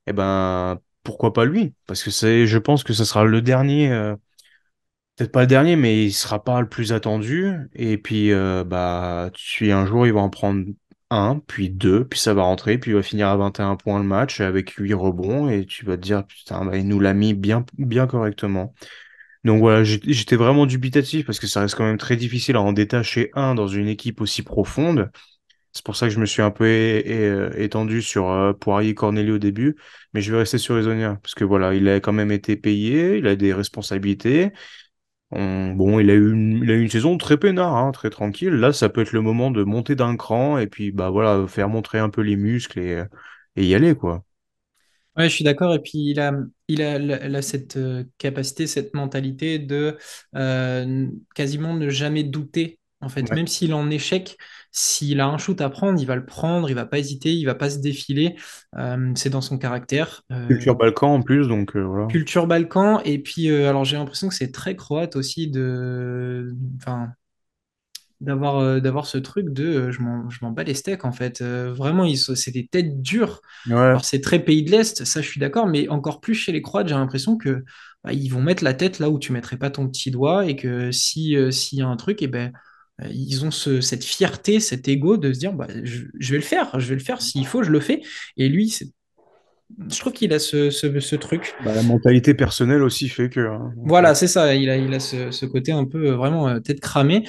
eh 0.08 0.14
ben 0.14 0.80
pourquoi 1.04 1.34
pas 1.34 1.46
lui? 1.46 1.74
Parce 1.88 2.04
que 2.04 2.12
c'est, 2.12 2.48
je 2.48 2.58
pense 2.58 2.84
que 2.84 2.94
ce 2.94 3.06
sera 3.06 3.26
le 3.26 3.42
dernier, 3.42 3.92
euh, 3.92 4.16
peut-être 5.16 5.32
pas 5.32 5.42
le 5.42 5.48
dernier, 5.48 5.76
mais 5.76 6.06
il 6.06 6.12
sera 6.14 6.44
pas 6.44 6.62
le 6.62 6.70
plus 6.70 6.94
attendu. 6.94 7.54
Et 7.74 7.98
puis 7.98 8.32
euh, 8.32 8.64
bah 8.64 9.30
tu 9.34 9.72
un 9.72 9.86
jour 9.86 10.06
il 10.08 10.14
va 10.14 10.22
en 10.22 10.30
prendre 10.30 10.66
un, 11.12 11.40
puis 11.48 11.70
deux, 11.70 12.06
puis 12.08 12.20
ça 12.20 12.34
va 12.34 12.44
rentrer, 12.44 12.78
puis 12.78 12.92
il 12.92 12.96
va 12.96 13.04
finir 13.04 13.28
à 13.28 13.38
21 13.38 13.76
points 13.76 14.00
le 14.00 14.06
match 14.06 14.42
avec 14.42 14.72
8 14.72 14.94
rebonds, 14.94 15.50
et 15.50 15.66
tu 15.66 15.86
vas 15.86 15.98
te 15.98 16.02
dire 16.02 16.26
putain, 16.26 16.66
bah, 16.66 16.78
il 16.78 16.88
nous 16.88 17.00
l'a 17.00 17.14
mis 17.14 17.34
bien, 17.34 17.66
bien 17.78 18.08
correctement. 18.08 18.74
Donc 19.46 19.60
voilà, 19.60 19.84
j'étais 19.84 20.36
vraiment 20.36 20.66
dubitatif 20.66 21.26
parce 21.26 21.40
que 21.40 21.48
ça 21.48 21.62
reste 21.62 21.76
quand 21.76 21.86
même 21.86 22.00
très 22.00 22.16
difficile 22.18 22.56
à 22.56 22.62
en 22.62 22.74
détacher 22.74 23.30
un 23.36 23.56
dans 23.56 23.68
une 23.68 23.88
équipe 23.88 24.20
aussi 24.22 24.42
profonde. 24.42 25.12
C'est 25.74 25.86
pour 25.86 25.96
ça 25.96 26.08
que 26.08 26.14
je 26.14 26.20
me 26.20 26.26
suis 26.28 26.42
un 26.42 26.52
peu 26.52 26.68
étendu 27.58 28.02
sur 28.02 28.30
euh, 28.32 28.54
Poirier 28.54 28.96
Cornelius 28.96 29.36
au 29.36 29.40
début, 29.40 29.76
mais 30.14 30.22
je 30.22 30.32
vais 30.32 30.40
rester 30.40 30.58
sur 30.58 30.78
Ezonia 30.78 31.20
parce 31.22 31.36
que 31.36 31.44
voilà, 31.46 31.76
il 31.76 31.88
a 31.90 32.00
quand 32.02 32.14
même 32.14 32.32
été 32.32 32.58
payé, 32.58 33.18
il 33.18 33.28
a 33.28 33.36
des 33.36 33.54
responsabilités. 33.54 34.52
On- 35.32 35.74
bon, 35.74 36.00
il 36.00 36.10
a 36.12 36.14
eu 36.16 36.32
une, 36.34 36.90
saison 36.90 37.18
très 37.18 37.38
peinard, 37.38 37.76
hein, 37.76 37.92
très 37.92 38.10
tranquille. 38.12 38.52
Là, 38.54 38.74
ça 38.74 38.90
peut 38.90 39.02
être 39.02 39.14
le 39.14 39.22
moment 39.22 39.52
de 39.52 39.64
monter 39.64 39.96
d'un 39.96 40.18
cran 40.18 40.58
et 40.60 40.68
puis 40.68 40.92
bah 40.92 41.10
voilà, 41.12 41.48
faire 41.48 41.70
montrer 41.70 42.00
un 42.00 42.10
peu 42.10 42.22
les 42.22 42.36
muscles 42.38 42.80
et 42.80 43.06
y 43.58 43.76
aller 43.76 43.96
quoi. 43.96 44.26
Ouais, 45.18 45.30
je 45.30 45.34
suis 45.36 45.44
d'accord. 45.44 45.74
Et 45.74 45.80
puis, 45.80 46.10
il 46.12 46.20
a, 46.20 46.34
il 46.68 46.82
a, 46.82 46.98
il 46.98 47.36
a 47.36 47.42
cette 47.42 47.78
euh, 47.78 48.04
capacité, 48.18 48.68
cette 48.68 48.94
mentalité 48.94 49.60
de 49.60 49.98
euh, 50.36 51.08
quasiment 51.34 51.74
ne 51.74 51.90
jamais 51.90 52.24
douter. 52.24 52.80
En 53.02 53.10
fait, 53.10 53.30
Ouais. 53.30 53.36
même 53.36 53.46
s'il 53.48 53.70
est 53.70 53.74
en 53.74 53.90
échec, 53.92 54.36
s'il 54.72 55.20
a 55.20 55.28
un 55.28 55.38
shoot 55.38 55.60
à 55.62 55.70
prendre, 55.70 56.00
il 56.02 56.06
va 56.08 56.16
le 56.16 56.26
prendre, 56.26 56.70
il 56.70 56.74
va 56.74 56.86
pas 56.86 56.98
hésiter, 56.98 57.34
il 57.34 57.46
va 57.46 57.54
pas 57.54 57.70
se 57.70 57.78
défiler. 57.80 58.36
Euh, 58.78 59.12
c'est 59.16 59.30
dans 59.30 59.42
son 59.42 59.58
caractère. 59.58 60.24
Euh, 60.32 60.48
Culture 60.48 60.76
Balkan 60.76 61.14
en 61.14 61.22
plus, 61.22 61.48
donc 61.48 61.76
euh, 61.76 61.84
voilà. 61.84 62.08
culture 62.08 62.48
Balkan. 62.48 63.02
Et 63.02 63.20
puis, 63.20 63.50
alors 63.50 63.86
j'ai 63.86 63.98
l'impression 63.98 64.28
que 64.28 64.34
c'est 64.34 64.52
très 64.52 64.76
croate 64.76 65.16
aussi 65.16 65.50
de, 65.50 66.56
enfin, 66.78 67.10
d'avoir 68.22 68.58
euh, 68.60 68.80
d'avoir 68.80 69.06
ce 69.06 69.18
truc 69.18 69.50
de 69.52 69.66
euh, 69.66 69.92
je 69.92 70.02
m'en 70.02 70.30
je 70.30 70.40
m'en 70.42 70.52
bats 70.52 70.64
les 70.64 70.74
steaks 70.74 71.06
en 71.06 71.12
fait. 71.12 71.42
Euh, 71.42 71.74
vraiment, 71.74 72.06
c'est 72.16 72.52
des 72.52 72.68
têtes 72.68 73.02
dures. 73.02 73.42
Ouais. 73.68 73.74
Alors 73.76 74.06
c'est 74.06 74.22
très 74.22 74.40
pays 74.40 74.64
de 74.64 74.72
l'Est, 74.72 75.06
ça 75.06 75.22
je 75.22 75.28
suis 75.30 75.40
d'accord, 75.40 75.68
mais 75.68 75.88
encore 75.90 76.22
plus 76.22 76.36
chez 76.36 76.52
les 76.52 76.62
Croates, 76.62 76.88
j'ai 76.88 76.96
l'impression 76.96 77.38
que 77.38 77.64
bah, 78.04 78.14
ils 78.14 78.30
vont 78.30 78.42
mettre 78.42 78.64
la 78.64 78.74
tête 78.74 79.00
là 79.00 79.10
où 79.10 79.20
tu 79.20 79.32
mettrais 79.32 79.58
pas 79.58 79.70
ton 79.70 79.88
petit 79.88 80.12
doigt 80.12 80.46
et 80.48 80.56
que 80.56 80.92
si 80.92 81.36
s'il 81.52 81.80
y 81.80 81.82
a 81.82 81.88
un 81.88 81.96
truc, 81.98 82.22
et 82.22 82.28
ben 82.28 82.52
euh, 83.02 83.08
ils 83.12 83.44
ont 83.46 83.52
ce- 83.52 83.82
cette 83.82 84.04
fierté, 84.06 84.60
cet 84.60 84.88
ego 84.88 85.18
de 85.18 85.34
se 85.34 85.40
dire 85.40 85.54
bah, 85.54 85.68
je, 85.84 86.04
je 86.20 86.32
vais 86.32 86.38
le 86.38 86.44
faire, 86.44 86.80
je 86.80 86.88
vais 86.90 86.96
le 86.96 87.02
faire 87.04 87.22
s'il 87.22 87.46
faut, 87.46 87.64
je 87.64 87.72
le 87.72 87.80
fais. 87.82 88.02
Et 88.38 88.48
lui, 88.50 88.70
c'est 88.70 88.88
Je 89.90 90.00
trouve 90.00 90.14
qu'il 90.14 90.32
a 90.32 90.40
ce, 90.40 90.70
ce- 90.70 91.00
ce 91.00 91.16
truc. 91.16 91.54
Bah, 91.64 91.74
la 91.74 91.82
mentalité 91.82 92.34
personnelle 92.34 92.84
aussi 92.84 93.10
fait 93.10 93.30
que. 93.30 93.40
hein, 93.40 93.74
Voilà, 93.84 94.14
c'est 94.16 94.28
ça. 94.28 94.54
Il 94.56 94.70
a, 94.70 94.78
il 94.78 94.94
a 94.94 95.00
ce, 95.00 95.32
ce 95.32 95.46
côté 95.46 95.72
un 95.72 95.86
peu 95.86 96.12
vraiment 96.12 96.60
tête 96.62 96.80
cramée. 96.80 97.24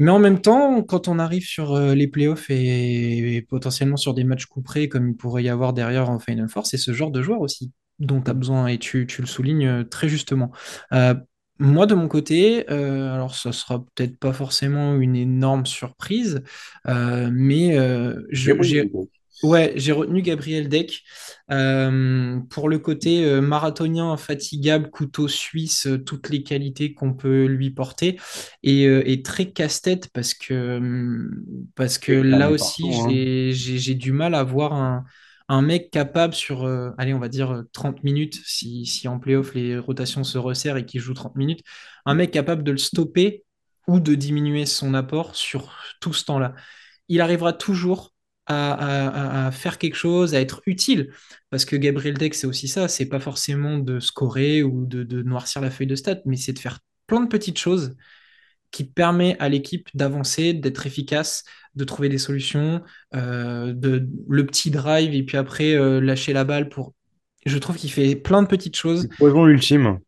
Mais 0.00 0.10
en 0.10 0.18
même 0.18 0.40
temps, 0.40 0.82
quand 0.82 1.06
on 1.08 1.18
arrive 1.20 1.44
sur 1.44 1.74
euh, 1.74 1.94
les 1.94 2.08
playoffs 2.08 2.50
et, 2.50 3.36
et 3.36 3.42
potentiellement 3.42 3.96
sur 3.96 4.14
des 4.14 4.24
matchs 4.24 4.46
couperés, 4.46 4.88
comme 4.88 5.10
il 5.10 5.16
pourrait 5.16 5.44
y 5.44 5.48
avoir 5.48 5.72
derrière 5.72 6.10
en 6.10 6.18
Final 6.18 6.48
Four, 6.48 6.66
c'est 6.66 6.78
ce 6.78 6.92
genre 6.92 7.12
de 7.12 7.22
joueur 7.22 7.40
aussi 7.40 7.72
dont 8.00 8.22
tu 8.22 8.30
as 8.30 8.34
besoin 8.34 8.66
et 8.66 8.78
tu, 8.78 9.06
tu 9.06 9.20
le 9.20 9.26
soulignes 9.28 9.66
euh, 9.66 9.84
très 9.84 10.08
justement. 10.08 10.50
Euh, 10.92 11.14
moi, 11.58 11.86
de 11.86 11.94
mon 11.94 12.08
côté, 12.08 12.64
euh, 12.70 13.12
alors 13.12 13.34
ça 13.34 13.52
sera 13.52 13.84
peut-être 13.94 14.18
pas 14.18 14.32
forcément 14.32 14.96
une 14.96 15.14
énorme 15.14 15.66
surprise, 15.66 16.42
euh, 16.88 17.30
mais 17.32 17.76
j'ai. 18.30 18.90
Ouais, 19.42 19.72
j'ai 19.76 19.92
retenu 19.92 20.20
Gabriel 20.20 20.68
Deck 20.68 21.02
euh, 21.50 22.38
pour 22.50 22.68
le 22.68 22.78
côté 22.78 23.24
euh, 23.24 23.40
marathonien, 23.40 24.12
infatigable, 24.12 24.90
couteau 24.90 25.28
suisse, 25.28 25.86
euh, 25.86 25.98
toutes 25.98 26.28
les 26.28 26.42
qualités 26.42 26.92
qu'on 26.92 27.14
peut 27.14 27.46
lui 27.46 27.70
porter, 27.70 28.20
et, 28.62 28.84
et 28.84 29.22
très 29.22 29.50
casse-tête 29.50 30.10
parce 30.12 30.34
que, 30.34 31.28
parce 31.74 31.96
que 31.96 32.12
là 32.12 32.50
aussi, 32.50 32.84
hein. 32.92 33.08
j'ai, 33.52 33.94
du 33.94 34.12
mal 34.12 34.34
à 34.34 34.44
voir 34.44 34.74
un, 34.74 35.04
un 35.50 35.62
mec 35.62 35.90
capable 35.90 36.32
sur, 36.32 36.64
euh, 36.64 36.92
allez, 36.96 37.12
on 37.12 37.18
va 37.18 37.28
dire 37.28 37.50
euh, 37.50 37.62
30 37.72 38.04
minutes, 38.04 38.40
si, 38.44 38.86
si 38.86 39.08
en 39.08 39.18
playoff 39.18 39.52
les 39.54 39.80
rotations 39.80 40.22
se 40.22 40.38
resserrent 40.38 40.76
et 40.76 40.86
qu'il 40.86 41.00
joue 41.00 41.12
30 41.12 41.34
minutes, 41.34 41.64
un 42.06 42.14
mec 42.14 42.30
capable 42.30 42.62
de 42.62 42.70
le 42.70 42.78
stopper 42.78 43.44
ou 43.88 43.98
de 43.98 44.14
diminuer 44.14 44.64
son 44.64 44.94
apport 44.94 45.34
sur 45.34 45.76
tout 46.00 46.12
ce 46.12 46.24
temps-là. 46.26 46.54
Il 47.08 47.20
arrivera 47.20 47.52
toujours 47.52 48.14
à, 48.50 49.44
à- 49.44 49.46
à 49.46 49.50
faire 49.52 49.78
quelque 49.78 49.96
chose, 49.96 50.34
à 50.34 50.40
être 50.40 50.62
utile. 50.66 51.12
Parce 51.50 51.64
que 51.64 51.76
Gabriel 51.76 52.16
Deck, 52.18 52.34
c'est 52.34 52.46
aussi 52.46 52.68
ça, 52.68 52.88
c'est 52.88 53.06
pas 53.06 53.20
forcément 53.20 53.78
de 53.78 54.00
scorer 54.00 54.62
ou 54.62 54.86
de, 54.86 55.02
de 55.04 55.22
noircir 55.22 55.60
la 55.60 55.70
feuille 55.70 55.86
de 55.86 55.96
stats, 55.96 56.20
mais 56.26 56.36
c'est 56.36 56.52
de 56.52 56.58
faire 56.58 56.80
plein 57.06 57.20
de 57.20 57.28
petites 57.28 57.58
choses 57.58 57.96
qui 58.70 58.84
permet 58.84 59.36
à 59.40 59.48
l'équipe 59.48 59.88
d'avancer, 59.94 60.52
d'être 60.52 60.86
efficace, 60.86 61.44
de 61.74 61.84
trouver 61.84 62.08
des 62.08 62.18
solutions, 62.18 62.82
euh, 63.14 63.72
de, 63.72 64.06
le 64.28 64.46
petit 64.46 64.70
drive 64.70 65.12
et 65.14 65.22
puis 65.24 65.36
après 65.36 65.74
euh, 65.74 66.00
lâcher 66.00 66.32
la 66.32 66.44
balle 66.44 66.68
pour... 66.68 66.94
Je 67.46 67.58
trouve 67.58 67.76
qu'il 67.76 67.90
fait 67.90 68.16
plein 68.16 68.42
de 68.42 68.48
petites 68.48 68.76
choses 68.76 69.08
poison 69.18 69.46
ultime. 69.46 69.98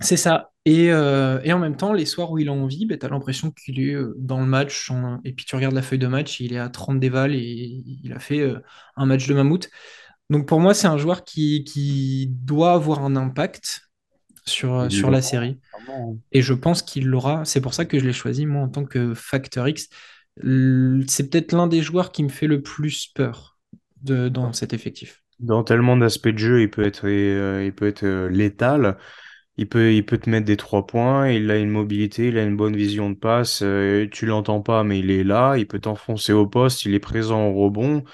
c'est 0.00 0.16
ça. 0.16 0.51
Et, 0.64 0.92
euh, 0.92 1.40
et 1.42 1.52
en 1.52 1.58
même 1.58 1.76
temps, 1.76 1.92
les 1.92 2.06
soirs 2.06 2.30
où 2.30 2.38
il 2.38 2.48
a 2.48 2.52
envie, 2.52 2.86
ben, 2.86 2.96
tu 2.98 3.04
as 3.04 3.08
l'impression 3.08 3.50
qu'il 3.50 3.80
est 3.80 3.94
euh, 3.94 4.14
dans 4.18 4.40
le 4.40 4.46
match. 4.46 4.90
en- 4.90 5.20
Et 5.24 5.32
puis 5.32 5.44
tu 5.44 5.56
regardes 5.56 5.74
la 5.74 5.82
feuille 5.82 5.98
de 5.98 6.06
match, 6.06 6.38
il 6.40 6.52
est 6.52 6.58
à 6.58 6.68
30 6.68 7.00
déval 7.00 7.34
et 7.34 7.82
il 8.04 8.12
a 8.12 8.20
fait 8.20 8.40
euh, 8.40 8.60
un 8.96 9.06
match 9.06 9.26
de 9.26 9.34
mammouth. 9.34 9.68
Donc 10.30 10.46
pour 10.48 10.60
moi, 10.60 10.74
c'est 10.74 10.86
un 10.86 10.98
joueur 10.98 11.24
qui, 11.24 11.64
qui 11.64 12.28
doit 12.30 12.72
avoir 12.74 13.04
un 13.04 13.16
impact 13.16 13.82
sur, 14.46 14.90
sur 14.92 15.10
la 15.10 15.22
série. 15.22 15.60
clairement. 15.84 16.18
Et 16.32 16.42
je 16.42 16.54
pense 16.54 16.82
qu'il 16.82 17.06
l'aura. 17.06 17.44
C'est 17.44 17.60
pour 17.60 17.74
ça 17.74 17.84
que 17.84 17.98
je 17.98 18.04
l'ai 18.06 18.12
choisi, 18.12 18.46
moi, 18.46 18.62
en 18.62 18.68
tant 18.68 18.84
que 18.84 19.14
Factor 19.14 19.68
X. 19.68 19.88
C'est 21.08 21.30
peut-être 21.30 21.52
l'un 21.52 21.66
des 21.66 21.82
joueurs 21.82 22.12
qui 22.12 22.22
me 22.24 22.28
fait 22.28 22.46
le 22.46 22.62
plus 22.62 23.08
peur 23.14 23.58
de, 24.02 24.28
dans 24.28 24.52
cet 24.52 24.72
effectif. 24.72 25.22
Dans 25.40 25.64
tellement 25.64 25.96
d'aspects 25.96 26.28
de 26.28 26.38
jeu, 26.38 26.62
il 26.62 26.70
peut 26.70 26.84
être, 26.84 27.08
il 27.08 27.72
peut 27.74 27.86
être 27.88 28.06
létal. 28.28 28.96
Il 29.58 29.68
peut, 29.68 29.92
il 29.94 30.04
peut 30.04 30.18
te 30.18 30.30
mettre 30.30 30.46
des 30.46 30.56
trois 30.56 30.86
points. 30.86 31.28
Il 31.30 31.50
a 31.50 31.58
une 31.58 31.70
mobilité, 31.70 32.28
il 32.28 32.38
a 32.38 32.44
une 32.44 32.56
bonne 32.56 32.76
vision 32.76 33.10
de 33.10 33.14
passe. 33.16 33.62
euh, 33.62 34.08
tu 34.10 34.26
l'entends 34.26 34.62
pas, 34.62 34.84
mais 34.84 34.98
il 35.00 35.10
est 35.10 35.24
là. 35.24 35.56
Il 35.58 35.66
peut 35.66 35.78
t'enfoncer 35.80 36.32
au 36.32 36.46
poste. 36.46 36.84
Il 36.86 36.94
est 36.94 37.00
présent 37.00 37.48
au 37.48 37.54
rebond. 37.64 38.04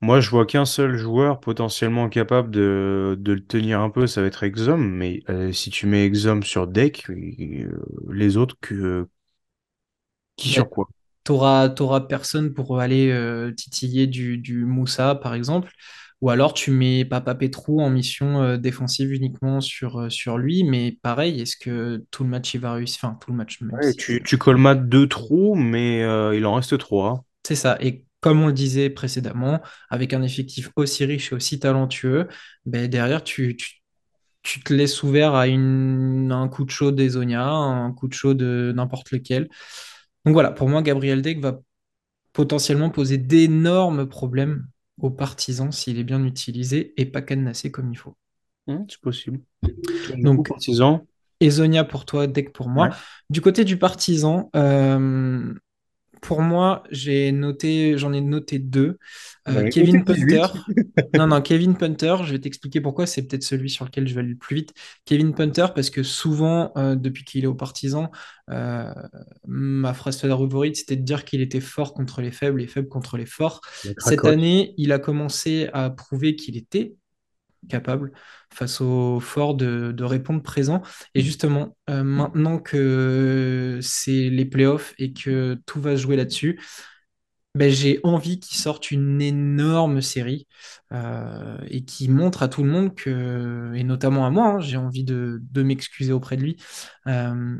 Moi, 0.00 0.20
je 0.20 0.28
vois 0.30 0.44
qu'un 0.46 0.66
seul 0.66 0.96
joueur 0.98 1.40
potentiellement 1.40 2.08
capable 2.10 2.50
de, 2.50 3.16
de 3.18 3.32
le 3.32 3.40
tenir 3.44 3.80
un 3.80 3.88
peu, 3.90 4.06
ça 4.06 4.20
va 4.20 4.26
être 4.26 4.42
Exum. 4.44 4.86
Mais 4.90 5.22
euh, 5.30 5.50
si 5.52 5.70
tu 5.70 5.86
mets 5.86 6.04
Exum 6.04 6.42
sur 6.42 6.66
deck, 6.66 7.08
euh, 7.10 7.70
les 8.12 8.36
autres, 8.36 8.56
que, 8.60 9.08
qui 10.36 10.52
sur 10.52 10.68
quoi? 10.70 10.86
T'auras, 11.24 11.70
personne 12.08 12.52
pour 12.54 12.80
aller 12.80 13.10
titiller 13.56 14.06
du, 14.06 14.38
du 14.38 14.64
Moussa, 14.66 15.14
par 15.14 15.34
exemple. 15.34 15.72
Ou 16.24 16.30
alors 16.30 16.54
tu 16.54 16.70
mets 16.70 17.04
Papa 17.04 17.34
Petrou 17.34 17.82
en 17.82 17.90
mission 17.90 18.40
euh, 18.40 18.56
défensive 18.56 19.12
uniquement 19.12 19.60
sur, 19.60 20.00
euh, 20.00 20.08
sur 20.08 20.38
lui. 20.38 20.64
Mais 20.64 20.96
pareil, 21.02 21.38
est-ce 21.42 21.54
que 21.54 22.02
tout 22.10 22.24
le 22.24 22.30
match 22.30 22.54
il 22.54 22.60
va 22.62 22.72
réussir? 22.72 23.00
Enfin, 23.04 23.18
tout 23.20 23.30
le 23.30 23.36
match, 23.36 23.58
Ouais, 23.60 23.90
si 23.90 23.96
tu, 23.98 24.22
tu 24.24 24.38
colmates 24.38 24.88
deux 24.88 25.06
trous, 25.06 25.54
mais 25.54 26.02
euh, 26.02 26.34
il 26.34 26.46
en 26.46 26.54
reste 26.54 26.78
trois. 26.78 27.26
C'est 27.46 27.56
ça. 27.56 27.76
Et 27.82 28.06
comme 28.22 28.40
on 28.40 28.46
le 28.46 28.54
disait 28.54 28.88
précédemment, 28.88 29.60
avec 29.90 30.14
un 30.14 30.22
effectif 30.22 30.70
aussi 30.76 31.04
riche 31.04 31.30
et 31.30 31.34
aussi 31.34 31.60
talentueux, 31.60 32.26
ben 32.64 32.88
derrière, 32.88 33.22
tu, 33.22 33.54
tu, 33.54 33.82
tu 34.42 34.62
te 34.62 34.72
laisses 34.72 35.02
ouvert 35.02 35.34
à 35.34 35.46
une, 35.46 36.32
un 36.32 36.48
coup 36.48 36.64
de 36.64 36.70
chaud 36.70 36.90
des 36.90 37.10
Zonia, 37.10 37.46
un 37.46 37.92
coup 37.92 38.08
de 38.08 38.14
chaud 38.14 38.32
de 38.32 38.72
n'importe 38.74 39.10
lequel. 39.10 39.50
Donc 40.24 40.32
voilà, 40.32 40.52
pour 40.52 40.70
moi, 40.70 40.80
Gabriel 40.80 41.20
Deck 41.20 41.40
va 41.40 41.60
potentiellement 42.32 42.90
poser 42.90 43.18
d'énormes 43.18 44.08
problèmes 44.08 44.66
aux 44.98 45.10
partisans 45.10 45.72
s'il 45.72 45.98
est 45.98 46.04
bien 46.04 46.24
utilisé 46.24 46.94
et 46.96 47.06
pas 47.06 47.22
cadenassé 47.22 47.70
comme 47.70 47.92
il 47.92 47.96
faut. 47.96 48.16
Hum, 48.66 48.86
c'est 48.88 49.00
possible. 49.00 49.40
Donc, 50.16 50.48
partisan. 50.48 51.06
Ezonia 51.40 51.84
pour 51.84 52.04
toi, 52.04 52.26
Deck 52.26 52.52
pour 52.52 52.68
moi. 52.68 52.88
Ouais. 52.88 52.94
Du 53.28 53.40
côté 53.40 53.64
du 53.64 53.76
partisan, 53.76 54.50
euh, 54.56 55.52
pour 56.24 56.40
moi, 56.40 56.82
j'ai 56.90 57.32
noté, 57.32 57.98
j'en 57.98 58.14
ai 58.14 58.22
noté 58.22 58.58
deux. 58.58 58.98
Euh, 59.46 59.68
Kevin 59.68 60.04
Punter. 60.04 60.46
18. 60.66 60.94
Non, 61.18 61.26
non, 61.26 61.42
Kevin 61.42 61.76
Punter, 61.76 62.16
je 62.24 62.32
vais 62.32 62.38
t'expliquer 62.38 62.80
pourquoi, 62.80 63.06
c'est 63.06 63.26
peut-être 63.26 63.42
celui 63.42 63.68
sur 63.68 63.84
lequel 63.84 64.08
je 64.08 64.14
vais 64.14 64.20
aller 64.20 64.30
le 64.30 64.36
plus 64.36 64.56
vite. 64.56 64.72
Kevin 65.04 65.34
Punter, 65.34 65.66
parce 65.74 65.90
que 65.90 66.02
souvent, 66.02 66.72
euh, 66.78 66.96
depuis 66.96 67.24
qu'il 67.24 67.44
est 67.44 67.46
au 67.46 67.54
partisan, 67.54 68.10
euh, 68.50 68.90
ma 69.46 69.92
phrase 69.92 70.18
favorite, 70.18 70.76
c'était 70.76 70.96
de 70.96 71.02
dire 71.02 71.26
qu'il 71.26 71.42
était 71.42 71.60
fort 71.60 71.92
contre 71.92 72.22
les 72.22 72.32
faibles 72.32 72.62
et 72.62 72.66
faible 72.66 72.88
contre 72.88 73.18
les 73.18 73.26
forts. 73.26 73.60
Cette 73.98 74.24
année, 74.24 74.72
il 74.78 74.92
a 74.92 74.98
commencé 74.98 75.68
à 75.74 75.90
prouver 75.90 76.36
qu'il 76.36 76.56
était 76.56 76.94
capable 77.68 78.12
face 78.52 78.80
aux 78.80 79.20
forts 79.20 79.54
de, 79.54 80.04
répondre 80.04 80.42
présent. 80.42 80.82
Et 81.14 81.22
justement, 81.22 81.76
euh, 81.90 82.02
maintenant 82.02 82.58
que 82.58 83.78
c'est 83.82 84.30
les 84.30 84.44
playoffs 84.44 84.94
et 84.98 85.12
que 85.12 85.60
tout 85.66 85.80
va 85.80 85.96
se 85.96 86.02
jouer 86.02 86.16
là-dessus, 86.16 86.58
ben, 87.54 87.70
j'ai 87.70 88.00
envie 88.02 88.40
qu'il 88.40 88.56
sorte 88.56 88.90
une 88.90 89.22
énorme 89.22 90.00
série 90.00 90.48
euh, 90.92 91.56
et 91.68 91.84
qui 91.84 92.08
montre 92.08 92.42
à 92.42 92.48
tout 92.48 92.64
le 92.64 92.70
monde 92.70 92.94
que, 92.96 93.72
et 93.74 93.84
notamment 93.84 94.26
à 94.26 94.30
moi, 94.30 94.48
hein, 94.48 94.60
j'ai 94.60 94.76
envie 94.76 95.04
de, 95.04 95.40
de 95.40 95.62
m'excuser 95.62 96.12
auprès 96.12 96.36
de 96.36 96.42
lui, 96.42 96.56
euh, 97.06 97.56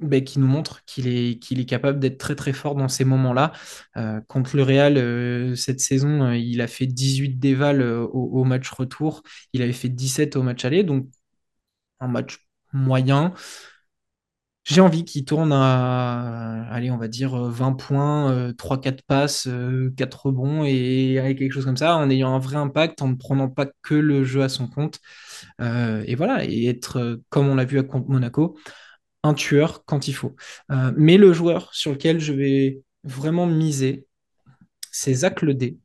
ben, 0.00 0.22
qui 0.24 0.38
nous 0.38 0.46
montre 0.46 0.84
qu'il 0.84 1.08
est, 1.08 1.38
qu'il 1.38 1.60
est 1.60 1.64
capable 1.64 1.98
d'être 1.98 2.18
très 2.18 2.34
très 2.34 2.52
fort 2.52 2.74
dans 2.74 2.88
ces 2.88 3.04
moments-là. 3.04 3.52
Euh, 3.96 4.20
contre 4.28 4.56
le 4.56 4.62
Real, 4.62 4.96
euh, 4.96 5.54
cette 5.56 5.80
saison, 5.80 6.22
euh, 6.24 6.36
il 6.36 6.60
a 6.60 6.66
fait 6.66 6.86
18 6.86 7.38
dévals 7.38 7.82
euh, 7.82 8.04
au, 8.06 8.44
match 8.44 8.70
retour, 8.70 9.22
il 9.52 9.62
avait 9.62 9.72
fait 9.72 9.88
17 9.88 10.36
au 10.36 10.42
match 10.42 10.64
aller, 10.64 10.84
donc 10.84 11.08
un 12.00 12.08
match 12.08 12.46
moyen. 12.72 13.34
J'ai 14.64 14.82
envie 14.82 15.04
qu'il 15.06 15.24
tourne 15.24 15.50
à, 15.50 16.68
allez, 16.70 16.90
on 16.90 16.98
va 16.98 17.08
dire 17.08 17.34
euh, 17.34 17.48
20 17.50 17.72
points, 17.72 18.30
euh, 18.30 18.52
3-4 18.52 19.02
passes, 19.06 19.46
euh, 19.46 19.90
4 19.96 20.26
rebonds 20.26 20.62
et 20.64 21.18
avec 21.18 21.38
quelque 21.38 21.52
chose 21.52 21.64
comme 21.64 21.78
ça, 21.78 21.96
en 21.96 22.10
ayant 22.10 22.34
un 22.34 22.38
vrai 22.38 22.56
impact, 22.56 23.00
en 23.00 23.08
ne 23.08 23.14
prenant 23.14 23.48
pas 23.48 23.66
que 23.82 23.94
le 23.94 24.24
jeu 24.24 24.42
à 24.42 24.50
son 24.50 24.68
compte. 24.68 25.00
Et 25.60 26.14
voilà, 26.16 26.44
et 26.44 26.66
être, 26.66 27.20
comme 27.30 27.48
on 27.48 27.54
l'a 27.54 27.64
vu 27.64 27.78
à 27.78 27.82
Monaco, 28.08 28.58
un 29.28 29.34
tueur 29.34 29.84
quand 29.84 30.08
il 30.08 30.14
faut. 30.14 30.34
Euh, 30.70 30.92
mais 30.96 31.18
le 31.18 31.32
joueur 31.32 31.72
sur 31.74 31.92
lequel 31.92 32.20
je 32.20 32.32
vais 32.32 32.80
vraiment 33.04 33.46
miser, 33.46 34.06
c'est 34.90 35.14
Zach 35.14 35.42
Ledé 35.42 35.78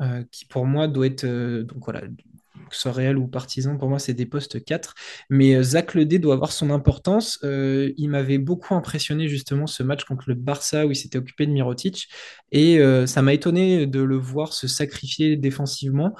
euh, 0.00 0.22
qui 0.30 0.44
pour 0.44 0.66
moi 0.66 0.88
doit 0.88 1.06
être, 1.06 1.24
euh, 1.24 1.62
donc 1.64 1.84
voilà, 1.84 2.02
que 2.02 2.74
ce 2.74 2.82
soit 2.82 2.92
réel 2.92 3.16
ou 3.16 3.28
partisan, 3.28 3.78
pour 3.78 3.88
moi 3.88 3.98
c'est 3.98 4.14
des 4.14 4.26
postes 4.26 4.62
4. 4.64 4.94
Mais 5.30 5.62
Zach 5.62 5.94
Ledé 5.94 6.18
doit 6.18 6.34
avoir 6.34 6.52
son 6.52 6.70
importance. 6.70 7.38
Il 7.42 8.08
m'avait 8.08 8.38
beaucoup 8.38 8.74
impressionné 8.74 9.28
justement 9.28 9.66
ce 9.66 9.82
match 9.82 10.04
contre 10.04 10.24
le 10.28 10.34
Barça 10.34 10.86
où 10.86 10.90
il 10.90 10.96
s'était 10.96 11.18
occupé 11.18 11.46
de 11.46 11.52
Mirotic. 11.52 12.08
Et 12.50 12.80
ça 13.06 13.22
m'a 13.22 13.34
étonné 13.34 13.86
de 13.86 14.00
le 14.00 14.16
voir 14.16 14.52
se 14.52 14.66
sacrifier 14.66 15.36
défensivement. 15.36 16.16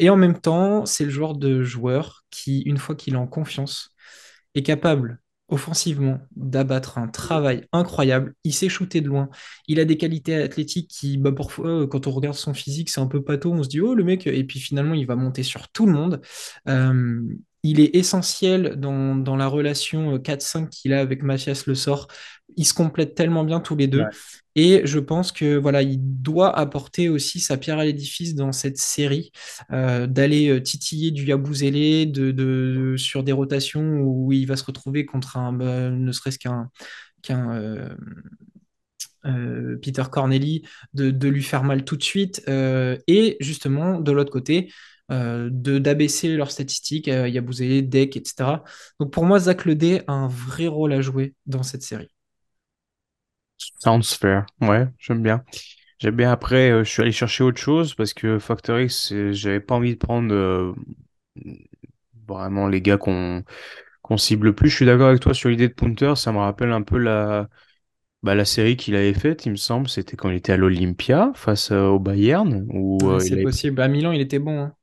Et 0.00 0.10
en 0.10 0.16
même 0.16 0.40
temps, 0.40 0.86
c'est 0.86 1.04
le 1.04 1.10
genre 1.10 1.36
de 1.36 1.62
joueur 1.62 2.24
qui, 2.30 2.62
une 2.62 2.78
fois 2.78 2.96
qu'il 2.96 3.14
est 3.14 3.18
en 3.18 3.28
confiance, 3.28 3.94
est 4.56 4.62
capable 4.62 5.20
offensivement 5.48 6.18
d'abattre 6.34 6.98
un 6.98 7.08
travail 7.08 7.66
incroyable. 7.72 8.34
Il 8.44 8.52
sait 8.52 8.68
shooter 8.68 9.00
de 9.00 9.08
loin. 9.08 9.28
Il 9.68 9.78
a 9.78 9.84
des 9.84 9.96
qualités 9.96 10.34
athlétiques 10.34 10.90
qui, 10.90 11.18
bah, 11.18 11.32
parfois, 11.32 11.82
euh, 11.82 11.86
quand 11.86 12.06
on 12.06 12.10
regarde 12.10 12.36
son 12.36 12.54
physique, 12.54 12.90
c'est 12.90 13.00
un 13.00 13.06
peu 13.06 13.22
pâteau. 13.22 13.52
On 13.52 13.62
se 13.62 13.68
dit, 13.68 13.80
oh, 13.80 13.94
le 13.94 14.04
mec, 14.04 14.26
et 14.26 14.44
puis 14.44 14.58
finalement, 14.58 14.94
il 14.94 15.06
va 15.06 15.14
monter 15.14 15.42
sur 15.42 15.68
tout 15.68 15.86
le 15.86 15.92
monde. 15.92 16.20
Euh, 16.68 17.22
il 17.62 17.80
est 17.80 17.94
essentiel 17.96 18.76
dans, 18.76 19.36
la 19.36 19.46
relation 19.46 20.14
euh, 20.14 20.18
4-5 20.18 20.68
qu'il 20.68 20.92
a 20.92 21.00
avec 21.00 21.22
Mathias 21.22 21.66
Le 21.66 21.74
Sort. 21.74 22.08
Ils 22.56 22.64
se 22.64 22.74
complètent 22.74 23.14
tellement 23.14 23.44
bien 23.44 23.60
tous 23.60 23.76
les 23.76 23.86
deux. 23.86 24.04
Et 24.56 24.80
je 24.86 24.98
pense 24.98 25.32
que 25.32 25.56
voilà, 25.56 25.82
il 25.82 25.98
doit 26.00 26.56
apporter 26.58 27.08
aussi 27.10 27.40
sa 27.40 27.58
pierre 27.58 27.78
à 27.78 27.84
l'édifice 27.84 28.34
dans 28.34 28.52
cette 28.52 28.78
série, 28.78 29.30
euh, 29.70 30.06
d'aller 30.06 30.48
euh, 30.48 30.62
titiller 30.62 31.10
du 31.10 31.24
Yabusele 31.24 32.10
de, 32.10 32.94
sur 32.96 33.22
des 33.22 33.32
rotations 33.32 34.00
où 34.00 34.32
il 34.32 34.46
va 34.46 34.56
se 34.56 34.64
retrouver 34.64 35.04
contre 35.04 35.36
un, 35.36 35.52
bah, 35.52 35.90
ne 35.90 36.10
serait-ce 36.10 36.38
qu'un 36.38 36.70
euh, 39.26 39.76
Peter 39.82 40.04
Corneli, 40.10 40.62
de, 40.94 41.28
lui 41.28 41.42
faire 41.42 41.62
mal 41.64 41.84
tout 41.84 41.96
de 41.96 42.02
suite, 42.02 42.42
et 42.48 43.36
justement 43.40 44.00
de 44.00 44.12
l'autre 44.12 44.32
côté. 44.32 44.72
de 45.10 45.78
d'abaisser 45.78 46.36
leurs 46.36 46.50
statistiques, 46.50 47.08
Yabusele, 47.08 47.88
Deck, 47.88 48.16
etc. 48.16 48.62
Donc 49.00 49.12
pour 49.12 49.24
moi, 49.24 49.38
Zach 49.40 49.64
Ledé 49.64 50.02
a 50.06 50.12
un 50.12 50.28
vrai 50.28 50.66
rôle 50.68 50.92
à 50.92 51.00
jouer 51.00 51.34
dans 51.46 51.62
cette 51.62 51.82
série. 51.82 52.15
Sounds 53.58 54.14
fair. 54.14 54.46
Ouais, 54.60 54.88
j'aime 54.98 55.22
bien. 55.22 55.44
J'aime 55.98 56.16
bien. 56.16 56.30
Après, 56.30 56.70
euh, 56.70 56.84
je 56.84 56.90
suis 56.90 57.02
allé 57.02 57.12
chercher 57.12 57.44
autre 57.44 57.58
chose 57.60 57.94
parce 57.94 58.14
que 58.14 58.38
Factor 58.38 58.80
X, 58.80 59.12
j'avais 59.32 59.60
pas 59.60 59.74
envie 59.74 59.94
de 59.94 59.98
prendre 59.98 60.32
euh, 60.34 60.72
vraiment 62.26 62.68
les 62.68 62.80
gars 62.82 62.98
qu'on 62.98 63.44
cible 64.16 64.54
plus. 64.54 64.70
Je 64.70 64.76
suis 64.76 64.86
d'accord 64.86 65.08
avec 65.08 65.20
toi 65.20 65.34
sur 65.34 65.48
l'idée 65.48 65.68
de 65.68 65.74
Punter. 65.74 66.14
Ça 66.16 66.32
me 66.32 66.38
rappelle 66.38 66.72
un 66.72 66.82
peu 66.82 66.98
la, 66.98 67.48
bah, 68.22 68.34
la 68.34 68.44
série 68.44 68.76
qu'il 68.76 68.96
avait 68.96 69.14
faite, 69.14 69.46
il 69.46 69.52
me 69.52 69.56
semble. 69.56 69.88
C'était 69.88 70.16
quand 70.16 70.30
il 70.30 70.36
était 70.36 70.52
à 70.54 70.56
l'Olympia 70.56 71.32
face 71.36 71.72
euh, 71.72 71.86
au 71.88 71.98
Bayern 72.00 72.66
où 72.72 72.98
Ouais, 73.06 73.20
il 73.22 73.30
c'est 73.30 73.38
possible. 73.38 73.80
À 73.80 73.88
Milan, 73.88 74.12
il 74.12 74.20
était 74.20 74.38
bon. 74.38 74.60
hein. 74.60 74.76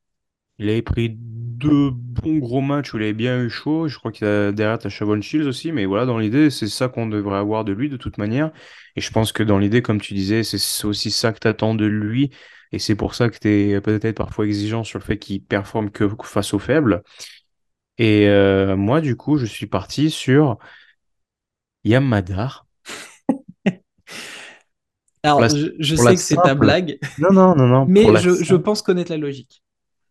Il 0.60 0.70
avait 0.70 0.82
pris 0.82 1.16
deux 1.18 1.92
bons 1.92 2.38
gros 2.38 2.62
matchs 2.62 2.94
où 2.94 2.98
il 2.98 3.04
avait 3.04 3.14
bien 3.14 3.42
eu 3.42 3.50
chaud. 3.50 3.88
Je 3.88 3.98
crois 3.98 4.12
qu'il 4.12 4.28
a 4.28 4.52
derrière 4.52 4.78
t'as 4.78 4.90
Shavon 4.90 5.22
Shields 5.22 5.48
aussi, 5.48 5.72
mais 5.72 5.86
voilà, 5.86 6.06
dans 6.06 6.18
l'idée, 6.18 6.50
c'est 6.50 6.68
ça 6.68 6.90
qu'on 6.90 7.08
devrait 7.08 7.38
avoir 7.38 7.64
de 7.66 7.74
lui 7.74 7.90
de 7.90 7.98
toute 7.98 8.18
manière. 8.18 8.52
Et 8.96 9.02
je 9.02 9.12
pense 9.12 9.32
que 9.32 9.44
dans 9.44 9.58
l'idée, 9.58 9.82
comme 9.82 10.00
tu 10.00 10.14
disais, 10.14 10.44
c'est 10.44 10.86
aussi 10.86 11.12
ça 11.12 11.32
que 11.32 11.40
t'attends 11.40 11.76
de 11.76 11.86
lui. 11.86 12.32
Et 12.72 12.80
c'est 12.80 12.96
pour 12.96 13.16
ça 13.16 13.30
que 13.30 13.38
t'es 13.38 13.80
peut-être 13.82 14.18
parfois 14.18 14.46
exigeant 14.46 14.84
sur 14.84 15.00
le 15.00 15.04
fait 15.04 15.18
qu'il 15.18 15.44
performe 15.44 15.92
que 15.92 16.10
face 16.24 16.54
aux 16.54 16.60
faibles. 16.60 17.04
Et 17.98 18.28
euh, 18.28 18.76
moi, 18.76 19.02
du 19.02 19.16
coup, 19.16 19.38
je 19.38 19.46
suis 19.46 19.68
parti 19.68 20.10
sur 20.10 20.58
Yamadar. 21.84 22.66
La, 25.26 25.36
Alors, 25.36 25.48
je, 25.48 25.96
sais 25.96 26.16
que 26.16 26.20
c'est 26.20 26.36
ta 26.36 26.54
blague, 26.54 26.98
Non, 27.18 27.32
non, 27.32 27.56
non, 27.56 27.68
non. 27.68 27.86
Mais 27.88 28.04
je, 28.18 28.56
pense 28.56 28.82
connaître 28.82 29.12
la 29.12 29.18
logique. 29.18 29.64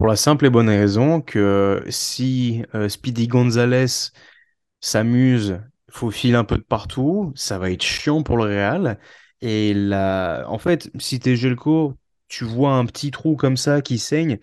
Pour 0.02 0.08
la 0.08 0.16
simple 0.16 0.46
et 0.46 0.50
bonne 0.50 0.68
raison 0.68 1.20
que 1.20 1.84
si 1.88 2.64
euh, 2.74 2.88
Speedy 2.88 3.28
Gonzalez 3.28 4.10
s'amuse, 4.80 5.60
faufile 5.92 6.34
un 6.34 6.42
peu 6.42 6.56
de 6.56 6.62
partout, 6.64 7.32
ça 7.36 7.56
va 7.56 7.70
être 7.70 7.84
chiant 7.84 8.24
pour 8.24 8.36
le 8.36 8.42
Real. 8.42 8.98
Et 9.42 9.72
là, 9.74 10.44
en 10.48 10.58
fait, 10.58 10.90
si 10.98 11.20
t'es 11.20 11.36
Gelco, 11.36 11.94
tu 12.26 12.42
vois 12.42 12.72
un 12.72 12.84
petit 12.84 13.12
trou 13.12 13.36
comme 13.36 13.56
ça 13.56 13.80
qui 13.80 13.98
saigne, 13.98 14.40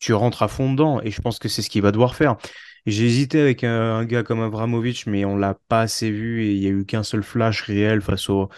tu 0.00 0.12
rentres 0.12 0.42
à 0.42 0.48
fond 0.48 0.72
dedans. 0.72 1.00
Et 1.02 1.12
je 1.12 1.22
pense 1.22 1.38
que 1.38 1.48
c'est 1.48 1.62
ce 1.62 1.70
qu'il 1.70 1.82
va 1.82 1.92
devoir 1.92 2.16
faire. 2.16 2.36
J'ai 2.84 3.06
hésité 3.06 3.40
avec 3.40 3.62
un, 3.62 3.94
un 3.98 4.04
gars 4.04 4.24
comme 4.24 4.42
Abramovic, 4.42 5.06
mais 5.06 5.24
on 5.24 5.36
l'a 5.36 5.56
pas 5.68 5.82
assez 5.82 6.10
vu 6.10 6.42
et 6.46 6.50
il 6.50 6.58
y 6.58 6.66
a 6.66 6.70
eu 6.70 6.84
qu'un 6.84 7.04
seul 7.04 7.22
flash 7.22 7.62
réel 7.62 8.00
face 8.00 8.28
au, 8.28 8.48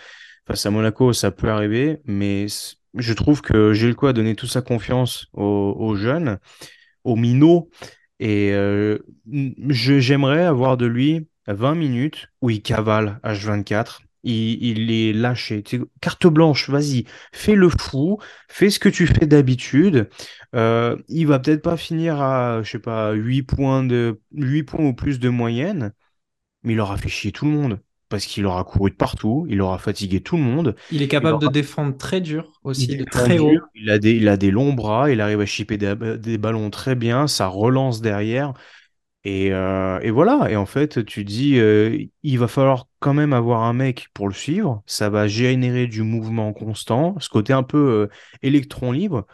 face 0.46 0.64
à 0.64 0.70
Monaco. 0.70 1.12
Ça 1.12 1.30
peut 1.30 1.50
arriver, 1.50 2.00
mais 2.06 2.46
je 2.94 3.12
trouve 3.12 3.40
que 3.40 3.72
Gelco 3.72 4.06
a 4.06 4.12
donné 4.12 4.34
toute 4.34 4.50
sa 4.50 4.62
confiance 4.62 5.26
aux, 5.32 5.94
jeunes, 5.96 6.38
aux 7.04 7.16
minots. 7.16 7.70
Et 8.20 8.52
euh, 8.52 8.98
j'aimerais 9.68 10.44
avoir 10.44 10.76
de 10.76 10.86
lui 10.86 11.28
20 11.48 11.74
minutes 11.74 12.28
où 12.40 12.50
il 12.50 12.62
cavale 12.62 13.20
H24. 13.24 14.00
Il, 14.24 14.92
est 14.92 15.12
lâché. 15.12 15.64
Carte 16.00 16.28
blanche, 16.28 16.70
vas-y, 16.70 17.06
fais 17.32 17.56
le 17.56 17.68
fou, 17.68 18.18
fais 18.48 18.70
ce 18.70 18.78
que 18.78 18.88
tu 18.88 19.08
fais 19.08 19.26
d'habitude. 19.26 20.08
Euh, 20.54 20.96
il 21.08 21.26
va 21.26 21.40
peut-être 21.40 21.62
pas 21.62 21.76
finir 21.76 22.20
à, 22.20 22.62
je 22.62 22.70
sais 22.70 22.78
pas, 22.78 23.12
8 23.12 23.42
points 23.42 23.82
de, 23.82 24.20
8 24.32 24.62
points 24.62 24.84
ou 24.86 24.94
plus 24.94 25.18
de 25.18 25.28
moyenne, 25.28 25.92
mais 26.62 26.74
il 26.74 26.80
aura 26.80 26.96
fait 26.98 27.08
chier 27.08 27.32
tout 27.32 27.46
le 27.46 27.50
monde. 27.50 27.80
Parce 28.12 28.26
qu'il 28.26 28.46
aura 28.46 28.64
couru 28.64 28.90
de 28.92 28.96
partout, 28.96 29.46
il 29.50 29.60
aura 29.62 29.78
fatigué 29.78 30.22
tout 30.22 30.36
le 30.38 30.44
monde. 30.44 30.76
Il 30.90 31.02
est 31.02 31.08
Il 31.08 31.08
capable 31.08 31.40
de 31.40 31.48
défendre 31.48 31.96
très 31.96 32.20
dur 32.20 32.60
il 32.76 32.86
aussi, 32.86 32.94
de 32.94 33.02
défend 33.04 33.28
très 33.28 33.40
dur, 33.40 33.40
haut. 33.40 33.68
il 33.74 33.90
a 33.90 33.98
des, 33.98 34.12
il 34.12 34.28
a 34.28 34.36
des 34.36 34.50
longs 34.50 34.72
bras, 34.72 35.10
il 35.10 35.20
arrive 35.20 35.40
à 35.40 35.46
chipper 35.46 35.76
des, 35.76 35.94
des 36.18 36.38
ballons 36.38 36.70
très 36.70 36.94
bien, 36.94 37.26
ça 37.26 37.46
relance 37.48 38.00
derrière. 38.00 38.54
Et, 39.24 39.52
euh, 39.52 40.00
et 40.02 40.10
voilà, 40.10 40.50
et 40.50 40.56
en 40.56 40.66
fait, 40.66 41.04
tu 41.06 41.24
dis, 41.24 41.58
euh, 41.58 41.98
il 42.24 42.38
va 42.40 42.48
falloir 42.48 42.86
quand 43.00 43.14
même 43.14 43.32
avoir 43.34 43.62
un 43.64 43.72
mec 43.74 44.08
pour 44.14 44.28
le 44.28 44.34
suivre, 44.34 44.82
ça 44.86 45.10
va 45.10 45.28
générer 45.28 45.86
du 45.88 46.02
mouvement 46.02 46.52
constant, 46.52 47.16
ce 47.20 47.28
côté 47.28 47.52
un 47.52 47.62
peu 47.64 47.78
euh, 47.78 48.08
électron 48.42 48.92
libre, 48.92 49.26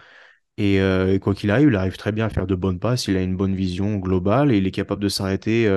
et, 0.58 0.76
et 0.76 1.20
quoi 1.20 1.34
qu'il 1.34 1.50
arrive, 1.50 1.68
il 1.68 1.76
arrive 1.76 1.96
très 1.98 2.12
bien 2.12 2.26
à 2.26 2.30
faire 2.30 2.46
de 2.46 2.54
bonnes 2.56 2.80
passes, 2.80 3.08
il 3.08 3.16
a 3.16 3.22
une 3.22 3.36
bonne 3.36 3.54
vision 3.56 3.96
globale, 3.96 4.52
et 4.52 4.58
il 4.58 4.66
est 4.66 4.72
capable 4.72 5.02
de 5.02 5.08
s'arrêter, 5.08 5.68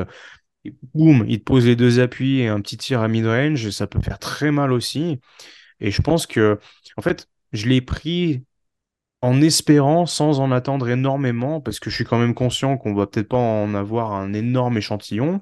boum, 0.93 1.26
il 1.28 1.39
te 1.39 1.43
pose 1.43 1.65
les 1.65 1.76
deux 1.76 2.00
appuis 2.00 2.39
et 2.41 2.47
un 2.47 2.62
petit 2.62 2.78
tir 2.78 3.02
à 3.02 3.08
mid-range, 3.08 3.69
ça 3.71 3.88
peut 3.88 4.02
faire 4.02 4.19
très 4.19 4.52
mal 4.52 4.71
aussi, 4.71 5.19
et 5.80 5.91
je 5.91 6.02
pense 6.02 6.28
que, 6.28 6.60
en 6.97 7.02
fait, 7.04 7.30
je 7.54 7.67
l'ai 7.69 7.82
pris 7.82 8.43
en 9.21 9.41
espérant, 9.41 10.06
sans 10.06 10.39
en 10.39 10.52
attendre 10.52 10.89
énormément, 10.89 11.62
parce 11.62 11.80
que 11.80 11.89
je 11.89 11.95
suis 11.95 12.06
quand 12.06 12.19
même 12.19 12.34
conscient 12.36 12.78
qu'on 12.78 12.93
va 12.95 13.08
peut-être 13.08 13.30
pas 13.30 13.38
en 13.38 13.76
avoir 13.76 14.13
un 14.13 14.34
énorme 14.34 14.78
échantillon, 14.78 15.41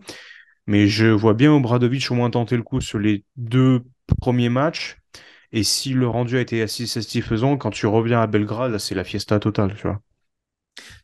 mais 0.68 0.88
je 0.88 1.08
vois 1.08 1.34
bien 1.34 1.54
Obradovic 1.54 2.12
au 2.12 2.16
moins 2.16 2.30
tenter 2.32 2.58
le 2.58 2.64
coup 2.64 2.82
sur 2.82 3.00
les 3.00 3.26
deux 3.38 3.84
premiers 4.22 4.50
matchs, 4.50 4.98
et 5.52 5.64
si 5.64 5.94
le 5.94 6.08
rendu 6.08 6.38
a 6.38 6.42
été 6.42 6.62
assez 6.62 6.88
satisfaisant, 6.88 7.58
quand 7.58 7.72
tu 7.72 7.88
reviens 7.88 8.22
à 8.22 8.28
Belgrade, 8.28 8.78
c'est 8.80 8.96
la 8.96 9.04
fiesta 9.06 9.40
totale, 9.40 9.76
tu 9.76 9.84
vois. 9.88 10.02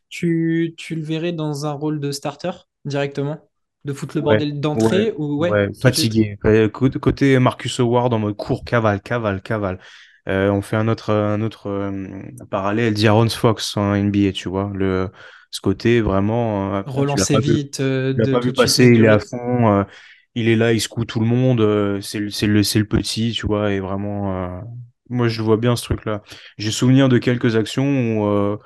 Tu, 0.08 0.74
tu 0.76 0.94
le 0.96 1.02
verrais 1.02 1.32
dans 1.32 1.66
un 1.66 1.72
rôle 1.72 2.00
de 2.00 2.10
starter 2.12 2.50
directement? 2.84 3.45
De 3.86 3.92
foutre 3.92 4.16
le 4.16 4.22
bordel 4.22 4.52
ouais, 4.52 4.58
d'entrée 4.58 5.14
ou 5.16 5.38
ouais, 5.38 5.68
fatigué. 5.80 6.36
Côté 7.00 7.38
Marcus 7.38 7.80
Howard 7.80 8.12
en 8.12 8.18
mode 8.18 8.36
court, 8.36 8.64
cavale, 8.64 9.00
cavale, 9.00 9.40
cavale. 9.40 9.78
Euh, 10.28 10.50
on 10.50 10.60
fait 10.60 10.76
un 10.76 10.88
autre, 10.88 11.12
un 11.12 11.40
autre 11.40 11.68
euh, 11.68 12.06
parallèle, 12.50 12.94
D'Aaron 12.94 13.28
Fox 13.28 13.76
en 13.76 13.94
NBA, 13.94 14.32
tu 14.32 14.48
vois. 14.48 14.72
Le, 14.74 15.08
ce 15.50 15.60
côté 15.60 16.00
vraiment, 16.00 16.74
euh, 16.74 16.82
Relancer 16.86 17.38
vite, 17.38 17.80
euh, 17.80 18.12
de 18.12 18.32
pas 18.32 18.38
vu 18.38 18.48
suite 18.48 18.56
passer, 18.56 18.86
il 18.86 19.04
est 19.04 19.08
à 19.08 19.18
fond, 19.18 19.72
euh, 19.72 19.84
il 20.34 20.48
est 20.48 20.56
là, 20.56 20.72
il 20.72 20.80
secoue 20.80 21.04
tout 21.04 21.20
le 21.20 21.26
monde, 21.26 22.00
c'est 22.02 22.18
le, 22.18 22.30
c'est 22.30 22.46
le, 22.46 22.60
le 22.60 22.84
petit, 22.84 23.32
tu 23.32 23.46
vois, 23.46 23.72
et 23.72 23.80
vraiment, 23.80 24.62
moi 25.08 25.28
je 25.28 25.40
vois 25.42 25.56
bien 25.56 25.76
ce 25.76 25.84
truc-là. 25.84 26.22
J'ai 26.58 26.70
souvenir 26.70 27.08
de 27.08 27.18
quelques 27.18 27.56
actions 27.56 28.18
où 28.20 28.58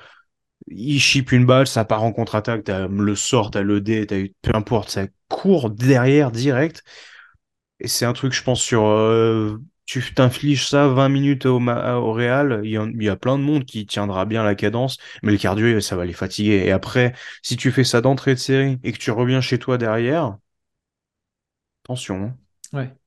il 0.69 1.01
chip 1.01 1.33
une 1.33 1.47
balle, 1.47 1.67
ça 1.67 1.85
part 1.85 2.03
en 2.05 2.13
contre-attaque, 2.13 2.65
t'as 2.65 2.87
le 2.89 3.15
sort, 3.17 3.51
t'as 3.51 3.63
le 3.63 3.81
dé, 3.81 4.07
t'as 4.07 4.19
eu, 4.19 4.35
peu 4.43 4.53
importe, 4.55 4.91
ça 4.91 5.07
court 5.29 5.71
derrière 5.71 6.31
direct, 6.33 6.83
et 7.81 7.89
c'est 7.89 8.05
un 8.05 8.13
truc, 8.13 8.33
je 8.33 8.43
pense, 8.43 8.61
sur, 8.63 8.85
euh, 8.87 9.59
tu 9.87 10.03
t'infliges 10.15 10.69
ça 10.69 10.89
20 10.89 11.09
minutes 11.09 11.47
au, 11.47 11.59
Real, 12.13 12.61
il 12.65 12.71
y, 12.71 12.79
en- 12.79 12.89
il 12.91 13.03
y 13.03 13.09
a 13.09 13.17
plein 13.17 13.39
de 13.39 13.43
monde 13.43 13.65
qui 13.65 13.87
tiendra 13.87 14.25
bien 14.27 14.45
la 14.45 14.55
cadence, 14.55 14.99
mais 15.23 15.33
le 15.33 15.39
cardio, 15.39 15.81
ça 15.81 15.97
va 15.97 16.05
les 16.05 16.13
fatiguer. 16.13 16.63
Et 16.67 16.73
après, 16.73 17.15
si 17.43 17.57
tu 17.57 17.73
fais 17.73 17.85
ça 17.85 18.01
d'entrée 18.01 18.35
de 18.35 18.39
série 18.41 18.79
et 18.85 18.93
que 18.93 18.99
tu 18.99 19.11
reviens 19.11 19.41
chez 19.41 19.59
toi 19.59 19.79
derrière, 19.79 20.37
Attention. 21.85 22.23
hein. 22.25 22.39
Ouais. 22.73 23.00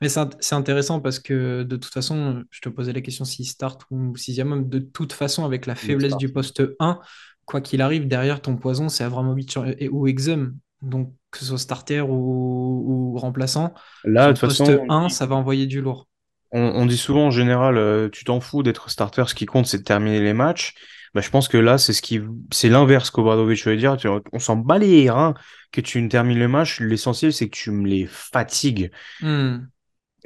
Mais 0.00 0.08
c'est 0.08 0.20
int- 0.20 0.36
c'est 0.40 0.54
intéressant 0.54 1.00
parce 1.00 1.18
que 1.18 1.62
de 1.62 1.76
toute 1.76 1.92
façon, 1.92 2.44
je 2.50 2.60
te 2.60 2.68
posais 2.68 2.92
la 2.92 3.00
question 3.00 3.24
s'il 3.24 3.46
start 3.46 3.82
ou 3.90 4.16
sixième 4.16 4.52
homme. 4.52 4.68
De 4.68 4.78
toute 4.78 5.12
façon, 5.12 5.44
avec 5.44 5.66
la 5.66 5.74
faiblesse 5.74 6.16
du 6.16 6.28
poste 6.32 6.62
un 6.80 7.00
quoi 7.44 7.60
qu'il 7.60 7.80
arrive, 7.82 8.08
derrière 8.08 8.40
ton 8.42 8.56
poison, 8.56 8.88
c'est 8.88 9.04
Avramovic 9.04 9.56
ou 9.90 10.06
Exum. 10.08 10.56
Donc, 10.82 11.12
que 11.30 11.38
ce 11.38 11.46
soit 11.46 11.58
starter 11.58 12.00
ou, 12.00 13.14
ou 13.14 13.18
remplaçant, 13.18 13.72
Là, 14.04 14.32
de 14.32 14.38
façon, 14.38 14.64
poste 14.64 14.80
on 14.80 14.86
un 14.88 15.08
dit, 15.08 15.14
ça 15.14 15.26
va 15.26 15.36
envoyer 15.36 15.66
du 15.66 15.80
lourd. 15.80 16.08
on- 16.52 16.60
on 16.60 16.86
dit 16.86 16.96
souvent 16.96 17.26
en 17.26 17.30
général, 17.30 17.76
euh, 17.76 18.08
tu 18.10 18.24
t'en 18.24 18.40
fous 18.40 18.62
d'être 18.62 18.90
starter, 18.90 19.24
ce 19.26 19.34
qui 19.34 19.46
compte, 19.46 19.66
c'est 19.66 19.78
de 19.78 19.82
terminer 19.84 20.20
les 20.20 20.32
matchs. 20.32 20.74
Bah, 21.14 21.20
je 21.20 21.30
pense 21.30 21.48
que 21.48 21.56
là, 21.56 21.78
c'est 21.78 21.92
ce 21.92 22.02
qui, 22.02 22.20
c'est 22.52 22.68
l'inverse 22.68 23.10
qu'Obradovic 23.10 23.64
veut 23.66 23.76
dire. 23.76 23.96
On 24.32 24.38
s'en 24.38 24.56
bat 24.56 24.78
les 24.78 25.08
reins 25.10 25.34
que 25.72 25.80
tu 25.80 26.00
ne 26.02 26.08
termines 26.08 26.38
le 26.38 26.48
match. 26.48 26.80
L'essentiel, 26.80 27.32
c'est 27.32 27.48
que 27.48 27.56
tu 27.56 27.70
me 27.70 27.86
les 27.88 28.06
fatigues. 28.06 28.90
Hmm. 29.20 29.68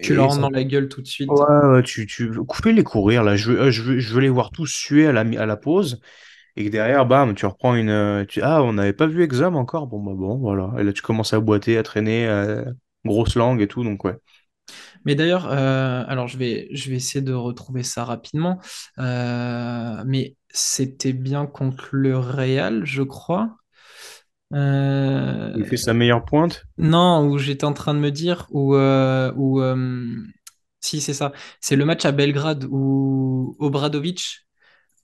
Tu 0.03 0.15
leur 0.15 0.29
rentres 0.29 0.41
dans 0.41 0.51
la 0.51 0.65
gueule 0.65 0.89
tout 0.89 1.03
de 1.03 1.07
suite. 1.07 1.31
ouais, 1.31 1.67
ouais, 1.69 1.83
tu, 1.83 2.07
tu, 2.07 2.33
coupez-les 2.33 2.85
courir, 2.85 3.23
là. 3.23 3.37
Je 3.37 3.53
veux, 3.53 3.61
euh, 3.61 3.71
je 3.71 3.83
veux, 3.83 3.99
je 3.99 4.15
veux 4.15 4.21
les 4.21 4.29
voir 4.29 4.51
tous 4.51 4.67
suer 4.67 5.07
à 5.07 5.13
la, 5.13 5.21
à 5.21 5.47
la 5.47 5.57
pause. 5.57 6.01
Et 6.57 6.67
que 6.67 6.71
derrière, 6.71 7.07
bam, 7.07 7.35
tu 7.35 7.47
reprends 7.47 7.75
une, 7.75 7.91
euh, 7.91 8.25
tu, 8.27 8.43
ah, 8.43 8.63
on 8.63 8.75
n'avait 8.75 8.93
pas 8.93 9.07
vu 9.07 9.23
Exam 9.23 9.57
encore? 9.57 9.87
Bon, 9.87 10.03
bah, 10.03 10.13
bon, 10.15 10.39
voilà. 10.39 10.73
Et 10.79 10.85
là, 10.85 10.93
tu 10.93 11.03
commences 11.03 11.33
à 11.33 11.41
boiter, 11.41 11.79
à 11.79 11.83
traîner, 11.83 12.29
euh, 12.29 12.65
grosse 13.05 13.37
langue 13.37 13.63
et 13.63 13.69
tout. 13.69 13.85
Donc, 13.85 14.05
ouais. 14.05 14.17
Mais 15.05 15.15
d'ailleurs, 15.15 15.47
euh, 15.51 16.05
alors 16.07 16.29
je 16.29 16.37
vais, 16.39 16.69
je 16.73 16.91
vais 16.91 16.97
essayer 16.97 17.23
de 17.23 17.33
retrouver 17.33 17.83
ça 17.83 18.05
rapidement. 18.05 18.59
Euh, 18.99 20.03
mais 20.07 20.37
c'était 20.51 21.13
bien 21.13 21.47
contre 21.47 21.89
le 21.93 22.19
Real, 22.19 22.85
je 22.85 23.03
crois. 23.03 23.57
Il 25.55 25.65
Euh, 25.65 25.69
fait 25.69 25.77
sa 25.77 25.95
meilleure 25.95 26.25
pointe? 26.25 26.67
non, 26.79 27.27
où 27.29 27.39
j'étais 27.39 27.65
en 27.65 27.73
train 27.75 27.95
de 27.95 27.99
me 28.01 28.11
dire, 28.11 28.47
où, 28.51 28.75
euh, 28.75 29.33
où, 29.37 29.61
euh, 29.61 30.17
Si, 30.81 31.01
c'est 31.03 31.15
ça. 31.15 31.33
C'est 31.61 31.77
le 31.77 31.85
match 31.85 32.05
à 32.07 32.13
Belgrade 32.13 32.67
où 32.71 33.57
Obradovic 33.61 34.47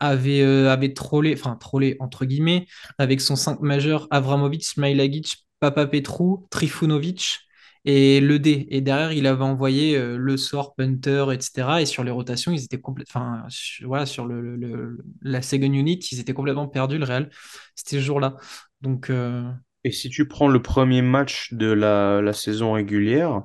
avait, 0.01 0.43
avait 0.43 0.95
trollé, 0.95 1.35
enfin 1.35 1.57
trollé 1.57 1.97
entre 2.01 2.25
guillemets, 2.27 2.67
avec 2.99 3.21
son 3.23 3.37
5 3.37 3.61
majeur 3.61 4.09
Avramovic, 4.13 4.65
Smailagic, 4.65 5.47
Papa 5.61 5.87
Petrou, 5.87 6.47
Trifunovic 6.51 7.41
et 7.87 8.21
le 8.21 8.39
D. 8.41 8.67
Et 8.71 8.81
derrière, 8.83 9.13
il 9.13 9.27
avait 9.27 9.45
envoyé 9.45 9.97
euh, 9.97 10.17
le 10.19 10.37
sort, 10.39 10.75
Punter, 10.77 11.27
etc. 11.33 11.83
Et 11.83 11.87
sur 11.87 12.05
les 12.05 12.11
rotations, 12.13 12.53
ils 12.53 12.65
étaient 12.65 12.81
complètement. 12.81 13.23
Enfin, 13.23 13.45
sur, 13.51 13.89
voilà, 13.89 14.07
sur 14.07 14.27
le, 14.27 14.57
le- 14.57 14.99
la 15.23 15.43
second 15.43 15.73
unit, 15.73 15.99
ils 16.13 16.21
étaient 16.21 16.35
complètement 16.35 16.69
perdus, 16.69 16.99
le 16.99 17.05
Real. 17.07 17.31
C'était 17.77 17.97
ce 17.99 18.03
jour-là. 18.03 18.37
Donc, 18.81 19.11
euh, 19.11 19.53
Et 19.85 19.93
si 19.93 20.11
tu 20.11 20.27
prends 20.27 20.49
le 20.49 20.61
premier 20.63 21.03
match 21.03 21.53
de 21.53 21.71
la, 21.71 22.21
la 22.21 22.33
saison 22.33 22.73
régulière, 22.73 23.43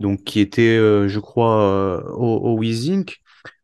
donc 0.00 0.24
qui 0.24 0.40
était, 0.40 0.76
euh, 0.78 1.08
je 1.08 1.20
crois, 1.20 1.62
euh, 1.62 2.02
au, 2.14 2.38
au 2.54 2.58
Wizink, 2.58 3.18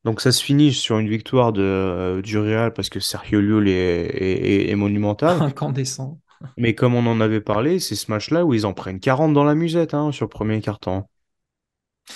donc 0.04 0.20
ça 0.20 0.32
se 0.32 0.42
finit 0.44 0.72
sur 0.74 0.98
une 0.98 1.08
victoire 1.08 1.52
de, 1.52 2.20
du 2.24 2.38
Real 2.38 2.72
parce 2.74 2.90
que 2.90 3.00
Sergio 3.00 3.40
Llull 3.40 3.68
est, 3.68 3.72
est, 3.74 4.66
est- 4.68 4.70
est 4.70 4.76
monumental. 4.76 5.38
incandescent. 5.42 6.20
Mais 6.58 6.74
comme 6.74 6.94
on 6.94 7.06
en 7.06 7.22
avait 7.22 7.40
parlé, 7.40 7.80
c'est 7.80 7.94
ce 7.96 8.10
match-là 8.10 8.44
où 8.44 8.52
ils 8.52 8.66
en 8.66 8.74
prennent 8.74 9.00
40 9.00 9.32
dans 9.32 9.44
la 9.44 9.54
musette 9.54 9.94
hein, 9.94 10.12
sur 10.12 10.26
le 10.26 10.30
premier 10.30 10.60
quart-temps. 10.60 11.08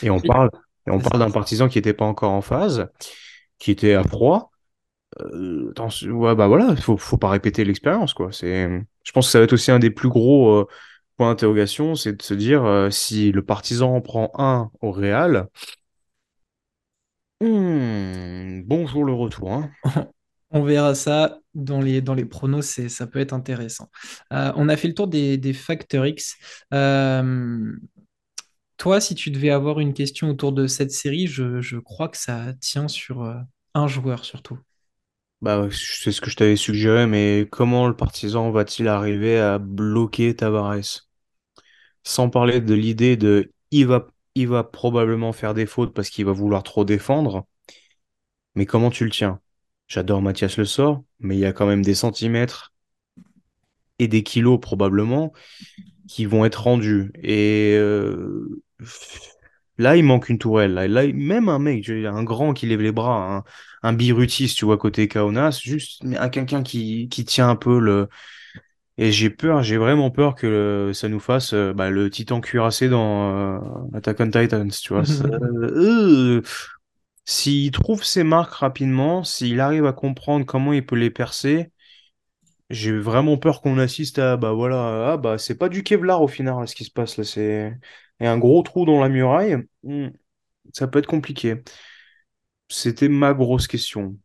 Et 0.02 0.10
on 0.10 0.20
parle, 0.20 0.50
et 0.86 0.90
on 0.90 1.00
parle 1.00 1.20
d'un 1.20 1.30
partisan 1.30 1.68
qui 1.68 1.78
n'était 1.78 1.94
pas 1.94 2.04
encore 2.04 2.32
en 2.32 2.42
phase, 2.42 2.88
qui 3.60 3.72
était 3.72 3.94
à 3.94 4.04
froid. 4.04 4.51
Euh, 5.20 5.70
attention- 5.70 6.10
ouais, 6.12 6.34
bah 6.34 6.46
voilà, 6.48 6.74
faut, 6.76 6.96
faut 6.96 7.18
pas 7.18 7.30
répéter 7.30 7.64
l'expérience, 7.64 8.14
quoi. 8.14 8.32
C'est, 8.32 8.68
je 9.04 9.12
pense 9.12 9.26
que 9.26 9.32
ça 9.32 9.38
va 9.38 9.44
être 9.44 9.52
aussi 9.52 9.70
un 9.70 9.78
des 9.78 9.90
plus 9.90 10.08
gros 10.08 10.60
euh, 10.60 10.66
points 11.16 11.30
d'interrogation, 11.30 11.94
c'est 11.94 12.14
de 12.14 12.22
se 12.22 12.34
dire 12.34 12.64
euh, 12.64 12.90
si 12.90 13.30
le 13.32 13.42
partisan 13.44 13.94
en 13.94 14.00
prend 14.00 14.32
un 14.38 14.70
au 14.80 14.90
Real, 14.92 15.48
hmm, 17.40 18.62
bonjour 18.64 19.04
le 19.04 19.12
retour, 19.12 19.52
hein. 19.52 19.70
On 20.54 20.64
verra 20.64 20.94
ça 20.94 21.38
dans 21.54 21.80
les, 21.80 22.02
dans 22.02 22.12
les 22.14 22.26
pronos, 22.26 22.66
c'est, 22.66 22.90
ça 22.90 23.06
peut 23.06 23.20
être 23.20 23.32
intéressant. 23.32 23.88
Euh, 24.34 24.52
on 24.56 24.68
a 24.68 24.76
fait 24.76 24.88
le 24.88 24.94
tour 24.94 25.08
des, 25.08 25.38
des 25.38 25.54
facteurs 25.54 26.06
X. 26.06 26.36
Toi, 28.76 29.00
si 29.00 29.14
tu 29.14 29.30
devais 29.30 29.48
avoir 29.50 29.80
une 29.80 29.94
question 29.94 30.28
autour 30.28 30.52
de 30.52 30.66
cette 30.66 30.90
série, 30.90 31.26
je, 31.26 31.60
je 31.62 31.78
crois 31.78 32.08
que 32.10 32.18
ça 32.18 32.52
tient 32.60 32.86
sur 32.88 33.22
un 33.74 33.86
joueur 33.86 34.24
surtout. 34.26 34.58
Bah, 35.42 35.68
c'est 35.72 36.12
ce 36.12 36.20
que 36.20 36.30
je 36.30 36.36
t'avais 36.36 36.56
suggéré, 36.56 37.06
mais 37.06 37.48
comment 37.50 37.88
le 37.88 37.96
partisan 37.96 38.50
va-t-il 38.50 38.88
arriver 38.88 39.38
à 39.40 39.58
bloquer 39.58 40.34
Tavares? 40.36 41.08
Sans 42.04 42.30
parler 42.30 42.60
de 42.60 42.74
l'idée 42.74 43.16
de 43.16 43.50
il 43.72 43.86
va, 43.86 44.06
il 44.36 44.46
va 44.48 44.62
probablement 44.62 45.32
faire 45.32 45.54
des 45.54 45.66
fautes 45.66 45.94
parce 45.94 46.10
qu'il 46.10 46.26
va 46.26 46.32
vouloir 46.32 46.62
trop 46.62 46.84
défendre, 46.84 47.46
mais 48.54 48.66
comment 48.66 48.90
tu 48.90 49.04
le 49.04 49.10
tiens? 49.10 49.40
J'adore 49.88 50.22
Mathias 50.22 50.56
Le 50.56 50.64
Sort, 50.64 51.02
mais 51.20 51.36
il 51.36 51.40
y 51.40 51.44
a 51.46 51.52
quand 51.52 51.66
même 51.66 51.82
des 51.82 51.94
centimètres 51.94 52.72
et 53.98 54.08
des 54.08 54.22
kilos 54.22 54.60
probablement 54.60 55.32
qui 56.08 56.26
vont 56.26 56.44
être 56.44 56.64
rendus. 56.64 57.12
Et 57.22 57.74
euh, 57.76 58.62
là, 59.78 59.96
il 59.96 60.04
manque 60.04 60.28
une 60.28 60.38
tourelle. 60.38 60.74
Là, 60.74 60.88
Là, 60.88 61.06
même 61.12 61.48
un 61.48 61.58
mec, 61.58 61.88
un 61.88 62.24
grand 62.24 62.52
qui 62.54 62.66
lève 62.66 62.80
les 62.82 62.92
bras, 62.92 63.36
un, 63.38 63.44
un 63.82 63.92
Birutis, 63.92 64.54
tu 64.54 64.64
vois, 64.64 64.78
côté 64.78 65.08
Kaunas, 65.08 65.60
juste 65.62 66.02
mais 66.04 66.16
à 66.16 66.28
quelqu'un 66.28 66.62
qui, 66.62 67.08
qui 67.08 67.24
tient 67.24 67.48
un 67.48 67.56
peu 67.56 67.78
le. 67.80 68.08
Et 68.98 69.12
j'ai 69.12 69.30
peur, 69.30 69.62
j'ai 69.62 69.78
vraiment 69.78 70.10
peur 70.10 70.34
que 70.34 70.92
ça 70.94 71.08
nous 71.08 71.20
fasse 71.20 71.54
euh, 71.54 71.72
bah, 71.72 71.90
le 71.90 72.10
titan 72.10 72.40
cuirassé 72.40 72.88
dans 72.90 73.32
euh, 73.34 73.58
Attack 73.94 74.20
on 74.20 74.30
Titans, 74.30 74.70
tu 74.70 74.92
vois. 74.92 75.04
Ça- 75.06 75.26
euh, 75.42 76.42
s'il 77.26 77.70
trouve 77.72 78.04
ses 78.04 78.24
marques 78.24 78.54
rapidement, 78.54 79.24
s'il 79.24 79.60
arrive 79.60 79.86
à 79.86 79.92
comprendre 79.94 80.46
comment 80.46 80.72
il 80.74 80.86
peut 80.86 80.96
les 80.96 81.10
percer, 81.10 81.70
j'ai 82.70 82.92
vraiment 82.98 83.36
peur 83.38 83.60
qu'on 83.60 83.78
assiste 83.78 84.18
à, 84.18 84.36
bah 84.36 84.52
voilà, 84.52 85.12
ah 85.12 85.16
bah 85.16 85.38
c'est 85.38 85.56
pas 85.58 85.68
du 85.68 85.82
Kevlar 85.82 86.22
au 86.22 86.28
final 86.28 86.60
là, 86.60 86.66
ce 86.66 86.74
qui 86.74 86.84
se 86.84 86.90
passe 86.90 87.16
là, 87.18 87.24
c'est 87.24 87.74
a 88.20 88.30
un 88.32 88.38
gros 88.38 88.62
trou 88.62 88.84
dans 88.86 89.00
la 89.00 89.08
muraille. 89.08 89.56
Hmm, 89.82 90.08
ça 90.74 90.88
peut 90.88 91.00
être 91.00 91.06
compliqué. 91.08 91.62
C'était 92.72 93.08
ma 93.08 93.34
grosse 93.34 93.68
question. 93.68 94.18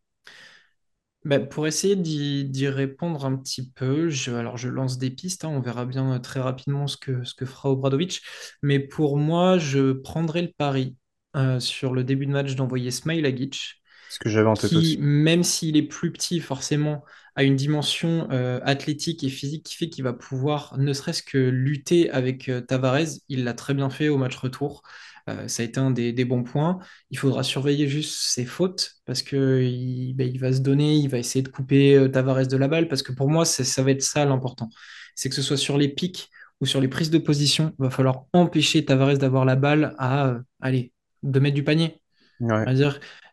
Ben, 1.25 1.45
pour 1.47 1.67
essayer 1.67 1.95
d'y 1.97 2.67
répondre 2.69 3.25
un 3.25 3.35
petit 3.35 3.69
peu, 3.71 4.09
je, 4.09 4.31
alors 4.31 4.57
je 4.57 4.69
lance 4.69 4.97
des 4.97 5.09
pistes, 5.09 5.43
hein, 5.43 5.49
on 5.49 5.59
verra 5.59 5.85
bien 5.85 6.13
euh, 6.13 6.19
très 6.19 6.39
rapidement 6.39 6.87
ce 6.87 6.95
que, 6.95 7.23
ce 7.25 7.33
que 7.33 7.45
fera 7.45 7.69
Obradovic. 7.71 8.21
Mais 8.61 8.79
pour 8.79 9.17
moi, 9.17 9.57
je 9.57 9.91
prendrai 9.91 10.41
le 10.43 10.51
pari 10.57 10.95
euh, 11.35 11.59
sur 11.59 11.93
le 11.93 12.03
début 12.05 12.27
de 12.27 12.31
match 12.31 12.55
d'envoyer 12.55 12.91
Smailagic, 12.91 13.81
Ce 14.09 14.19
que 14.19 14.27
j'avais 14.29 14.49
en 14.49 14.57
tête 14.57 14.75
qui, 14.75 14.75
aussi. 14.75 14.99
même 14.99 15.43
s'il 15.43 15.77
est 15.77 15.83
plus 15.83 16.11
petit, 16.13 16.39
forcément, 16.39 17.03
a 17.35 17.43
une 17.43 17.55
dimension 17.57 18.29
euh, 18.31 18.59
athlétique 18.63 19.23
et 19.23 19.29
physique 19.29 19.65
qui 19.65 19.75
fait 19.75 19.89
qu'il 19.89 20.03
va 20.05 20.13
pouvoir, 20.13 20.77
ne 20.77 20.93
serait-ce 20.93 21.23
que 21.23 21.37
lutter 21.37 22.09
avec 22.11 22.49
euh, 22.49 22.61
Tavares. 22.61 23.07
Il 23.29 23.43
l'a 23.43 23.53
très 23.53 23.73
bien 23.73 23.89
fait 23.89 24.09
au 24.09 24.17
match 24.17 24.35
retour. 24.37 24.83
Euh, 25.29 25.47
ça 25.47 25.63
a 25.63 25.65
été 25.65 25.79
un 25.79 25.91
des, 25.91 26.13
des 26.13 26.25
bons 26.25 26.43
points. 26.43 26.79
Il 27.11 27.17
faudra 27.17 27.43
surveiller 27.43 27.87
juste 27.87 28.13
ses 28.13 28.45
fautes 28.45 28.93
parce 29.05 29.21
que 29.21 29.61
il, 29.61 30.13
ben, 30.13 30.27
il 30.27 30.39
va 30.39 30.53
se 30.53 30.59
donner, 30.59 30.95
il 30.95 31.09
va 31.09 31.17
essayer 31.17 31.43
de 31.43 31.49
couper 31.49 31.95
euh, 31.95 32.07
Tavares 32.07 32.47
de 32.47 32.57
la 32.57 32.67
balle 32.67 32.87
parce 32.87 33.03
que 33.03 33.11
pour 33.11 33.29
moi, 33.29 33.45
ça 33.45 33.83
va 33.83 33.91
être 33.91 34.01
ça 34.01 34.25
l'important. 34.25 34.69
C'est 35.15 35.29
que 35.29 35.35
ce 35.35 35.41
soit 35.41 35.57
sur 35.57 35.77
les 35.77 35.89
pics 35.89 36.29
ou 36.61 36.65
sur 36.65 36.81
les 36.81 36.87
prises 36.87 37.11
de 37.11 37.17
position, 37.17 37.73
il 37.79 37.83
va 37.83 37.89
falloir 37.89 38.25
empêcher 38.33 38.83
Tavares 38.85 39.17
d'avoir 39.17 39.45
la 39.45 39.55
balle 39.55 39.95
à, 39.97 40.27
euh, 40.27 40.39
allez, 40.61 40.91
2 41.23 41.39
mètres 41.39 41.55
du 41.55 41.63
panier. 41.63 42.01
Ouais. 42.39 42.65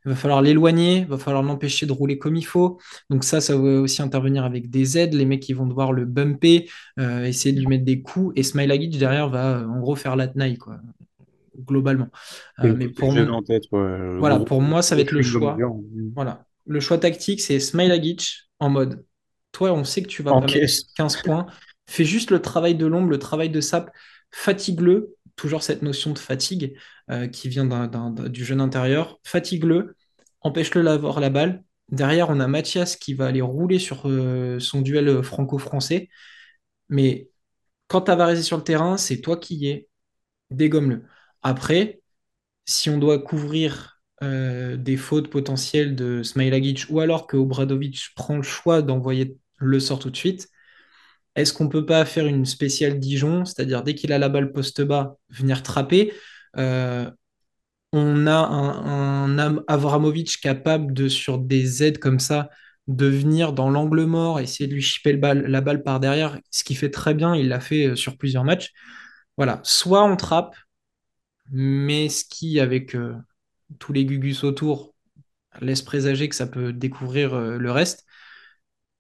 Il 0.06 0.10
va 0.10 0.16
falloir 0.16 0.42
l'éloigner, 0.42 0.98
il 0.98 1.06
va 1.06 1.16
falloir 1.16 1.42
l'empêcher 1.42 1.86
de 1.86 1.92
rouler 1.92 2.18
comme 2.18 2.36
il 2.36 2.44
faut. 2.44 2.78
Donc 3.08 3.24
ça, 3.24 3.40
ça 3.40 3.56
va 3.56 3.80
aussi 3.80 4.02
intervenir 4.02 4.44
avec 4.44 4.68
des 4.68 4.98
aides. 4.98 5.14
Les 5.14 5.24
mecs, 5.24 5.48
ils 5.48 5.54
vont 5.54 5.66
devoir 5.66 5.92
le 5.92 6.04
bumper, 6.04 6.68
euh, 6.98 7.24
essayer 7.24 7.54
de 7.54 7.60
lui 7.60 7.68
mettre 7.68 7.84
des 7.84 8.02
coups. 8.02 8.32
Et 8.36 8.42
Smilagic, 8.42 8.98
derrière, 8.98 9.30
va 9.30 9.66
en 9.66 9.80
gros 9.80 9.96
faire 9.96 10.14
la 10.16 10.28
tenaille, 10.28 10.58
quoi, 10.58 10.78
globalement. 11.58 12.08
Euh, 12.60 12.74
mais 12.76 12.88
pour, 12.88 13.12
tête, 13.46 13.64
ouais, 13.72 14.18
voilà, 14.18 14.44
moi, 14.50 14.82
ça 14.82 14.94
va 14.94 15.02
être 15.02 15.12
le 15.12 15.22
choix. 15.22 15.56
Voilà. 16.14 16.46
Le 16.66 16.80
choix 16.80 16.98
tactique, 16.98 17.40
c'est 17.40 17.60
Smilagic 17.60 18.48
en 18.58 18.70
mode, 18.70 19.04
toi, 19.52 19.72
on 19.72 19.84
sait 19.84 20.02
que 20.02 20.08
tu 20.08 20.22
vas 20.22 20.32
En 20.32 20.40
pas 20.40 20.46
mettre 20.46 20.58
caisse. 20.58 20.84
15 20.96 21.22
points. 21.22 21.46
Fais 21.86 22.04
juste 22.04 22.30
le 22.30 22.40
travail 22.40 22.74
de 22.74 22.86
l'ombre, 22.86 23.08
le 23.08 23.18
travail 23.18 23.50
de 23.50 23.60
sap. 23.60 23.90
Fatigue-le. 24.30 25.14
Toujours 25.36 25.62
cette 25.62 25.82
notion 25.82 26.12
de 26.12 26.18
fatigue 26.18 26.76
euh, 27.10 27.26
qui 27.26 27.48
vient 27.48 27.66
du 28.28 28.44
jeune 28.44 28.60
intérieur. 28.60 29.18
Fatigue-le. 29.24 29.96
Empêche-le 30.40 30.82
d'avoir 30.82 31.20
la 31.20 31.30
balle. 31.30 31.64
Derrière, 31.90 32.30
on 32.30 32.40
a 32.40 32.46
Mathias 32.46 32.96
qui 32.96 33.14
va 33.14 33.26
aller 33.26 33.40
rouler 33.40 33.78
sur 33.78 34.02
euh, 34.06 34.58
son 34.58 34.80
duel 34.80 35.22
franco-français. 35.22 36.08
Mais 36.88 37.28
quand 37.88 38.02
Tavares 38.02 38.30
est 38.30 38.42
sur 38.42 38.56
le 38.56 38.64
terrain, 38.64 38.96
c'est 38.96 39.20
toi 39.20 39.36
qui 39.36 39.56
y 39.56 39.68
es. 39.68 39.88
Dégomme-le. 40.50 41.04
Après, 41.44 42.00
si 42.66 42.90
on 42.90 42.98
doit 42.98 43.20
couvrir 43.20 44.00
euh, 44.22 44.76
des 44.76 44.96
fautes 44.96 45.30
potentielles 45.30 45.94
de 45.96 46.22
Smailagic 46.22 46.86
ou 46.90 47.00
alors 47.00 47.26
que 47.26 47.36
Obradovic 47.36 48.10
prend 48.16 48.36
le 48.36 48.42
choix 48.42 48.82
d'envoyer 48.82 49.36
le 49.58 49.80
sort 49.80 49.98
tout 49.98 50.10
de 50.10 50.16
suite, 50.16 50.48
est-ce 51.36 51.52
qu'on 51.52 51.68
peut 51.68 51.86
pas 51.86 52.04
faire 52.04 52.26
une 52.26 52.46
spéciale 52.46 52.98
Dijon, 53.00 53.44
c'est-à-dire 53.44 53.82
dès 53.82 53.94
qu'il 53.94 54.12
a 54.12 54.18
la 54.18 54.28
balle 54.28 54.52
poste 54.52 54.82
bas, 54.82 55.16
venir 55.30 55.62
trapper 55.62 56.12
euh, 56.56 57.10
On 57.92 58.26
a 58.26 58.32
un, 58.36 59.58
Avramovic 59.68 60.40
capable 60.40 60.92
de, 60.94 61.08
sur 61.08 61.38
des 61.38 61.82
aides 61.82 61.98
comme 61.98 62.20
ça, 62.20 62.50
de 62.88 63.06
venir 63.06 63.52
dans 63.52 63.70
l'angle 63.70 64.04
mort, 64.04 64.40
essayer 64.40 64.68
de 64.68 64.74
lui 64.74 64.82
chipper 64.82 65.14
la 65.14 65.60
balle 65.60 65.82
par 65.82 66.00
derrière, 66.00 66.38
ce 66.50 66.64
qu'il 66.64 66.76
fait 66.76 66.90
très 66.90 67.14
bien, 67.14 67.34
il 67.36 67.48
l'a 67.48 67.60
fait 67.60 67.88
euh, 67.88 67.96
sur 67.96 68.16
plusieurs 68.18 68.44
matchs. 68.44 68.72
Voilà, 69.36 69.60
soit 69.64 70.04
on 70.04 70.16
trappe, 70.16 70.54
mais 71.50 72.08
ce 72.08 72.24
qui, 72.24 72.60
avec 72.60 72.94
euh, 72.94 73.16
tous 73.78 73.92
les 73.92 74.04
gugus 74.06 74.44
autour, 74.44 74.94
laisse 75.60 75.82
présager 75.82 76.28
que 76.28 76.36
ça 76.36 76.46
peut 76.48 76.72
découvrir 76.72 77.34
euh, 77.34 77.58
le 77.58 77.70
reste. 77.72 78.06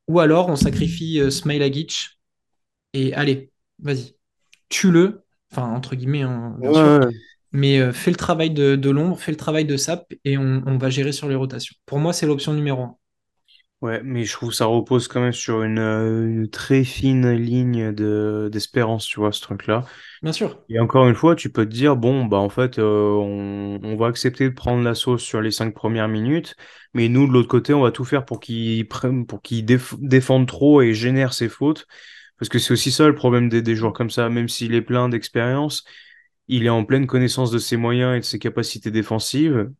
Ou 0.08 0.20
alors 0.20 0.48
on 0.48 0.56
sacrifie 0.56 1.20
euh, 1.20 1.30
Smailagic 1.30 2.18
et 2.94 3.14
allez, 3.14 3.52
vas-y, 3.80 4.16
tue-le, 4.70 5.24
enfin 5.52 5.64
entre 5.74 5.96
guillemets, 5.96 6.22
hein, 6.22 6.56
bien 6.60 6.72
sûr, 6.74 6.90
Ouais, 6.90 7.14
mais 7.52 7.80
euh, 7.80 7.92
fais 7.92 8.10
le 8.12 8.16
travail 8.16 8.50
de, 8.52 8.76
de 8.76 8.90
l'ombre, 8.90 9.18
fais 9.20 9.32
le 9.32 9.38
travail 9.38 9.64
de 9.66 9.76
sap 9.76 10.12
et 10.24 10.38
on, 10.38 10.62
on 10.66 10.78
va 10.78 10.90
gérer 10.90 11.12
sur 11.12 11.28
les 11.28 11.36
rotations. 11.36 11.76
Pour 11.86 11.98
moi, 12.00 12.12
c'est 12.12 12.26
l'option 12.26 12.54
numéro 12.54 12.82
un. 12.82 12.98
Ouais, 13.84 14.00
mais 14.02 14.24
je 14.24 14.32
trouve 14.32 14.48
que 14.50 14.54
ça 14.56 14.64
repose 14.64 15.08
quand 15.08 15.20
même 15.20 15.32
sur 15.34 15.62
une, 15.62 15.78
euh, 15.78 16.26
une 16.26 16.48
très 16.48 16.84
fine 16.84 17.30
ligne 17.32 17.92
de 17.92 18.48
d'espérance, 18.50 19.04
tu 19.06 19.20
vois, 19.20 19.30
ce 19.30 19.42
truc-là. 19.42 19.84
Bien 20.22 20.32
sûr, 20.32 20.64
Et 20.68 20.78
encore 20.80 21.08
une 21.08 21.14
fois, 21.16 21.36
tu 21.36 21.50
peux 21.50 21.66
te 21.66 21.72
dire, 21.72 21.96
bon, 21.96 22.24
bah 22.26 22.38
en 22.38 22.48
fait, 22.50 22.78
euh, 22.78 23.10
on, 23.12 23.80
on 23.84 23.96
va 23.96 24.08
accepter 24.08 24.48
de 24.50 24.54
prendre 24.54 24.82
la 24.84 24.94
sauce 24.94 25.22
sur 25.22 25.40
les 25.42 25.50
cinq 25.52 25.74
premières 25.74 26.08
minutes, 26.08 26.56
mais 26.94 27.08
nous, 27.08 27.26
de 27.28 27.32
l'autre 27.32 27.48
côté, 27.48 27.74
on 27.74 27.82
va 27.82 27.92
tout 27.92 28.04
faire 28.06 28.24
pour 28.26 28.40
qu'ils 28.40 28.88
prennent, 28.88 29.26
pour 29.26 29.42
qu'ils 29.42 29.64
déf- 29.66 29.96
défendent 30.00 30.48
trop 30.48 30.82
et 30.82 30.94
génèrent 30.94 31.34
ses 31.34 31.48
fautes. 31.50 31.86
Parce 32.38 32.48
que 32.50 32.58
c'est 32.60 32.72
aussi 32.74 32.92
ça 32.92 33.08
le 33.08 33.14
problème 33.16 33.48
des, 33.50 33.62
des 33.62 33.76
joueurs 33.76 33.92
comme 33.94 34.10
ça, 34.10 34.28
même 34.30 34.48
s'il 34.48 34.74
est 34.74 34.82
plein 34.82 35.08
d'expérience, 35.10 35.84
il 36.48 36.66
est 36.66 36.70
en 36.70 36.84
pleine 36.84 37.06
connaissance 37.08 37.50
de 37.52 37.58
ses 37.58 37.76
moyens 37.78 38.16
et 38.16 38.20
de 38.20 38.24
ses 38.26 38.38
capacités 38.40 38.90
défensives. 38.92 39.70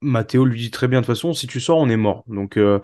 Matteo 0.00 0.44
lui 0.44 0.60
dit 0.60 0.70
très 0.70 0.88
bien, 0.88 1.00
de 1.00 1.06
toute 1.06 1.14
façon, 1.14 1.32
si 1.32 1.46
tu 1.46 1.60
sors, 1.60 1.78
on 1.78 1.88
est 1.88 1.96
mort. 1.96 2.24
Donc, 2.28 2.56
euh, 2.58 2.80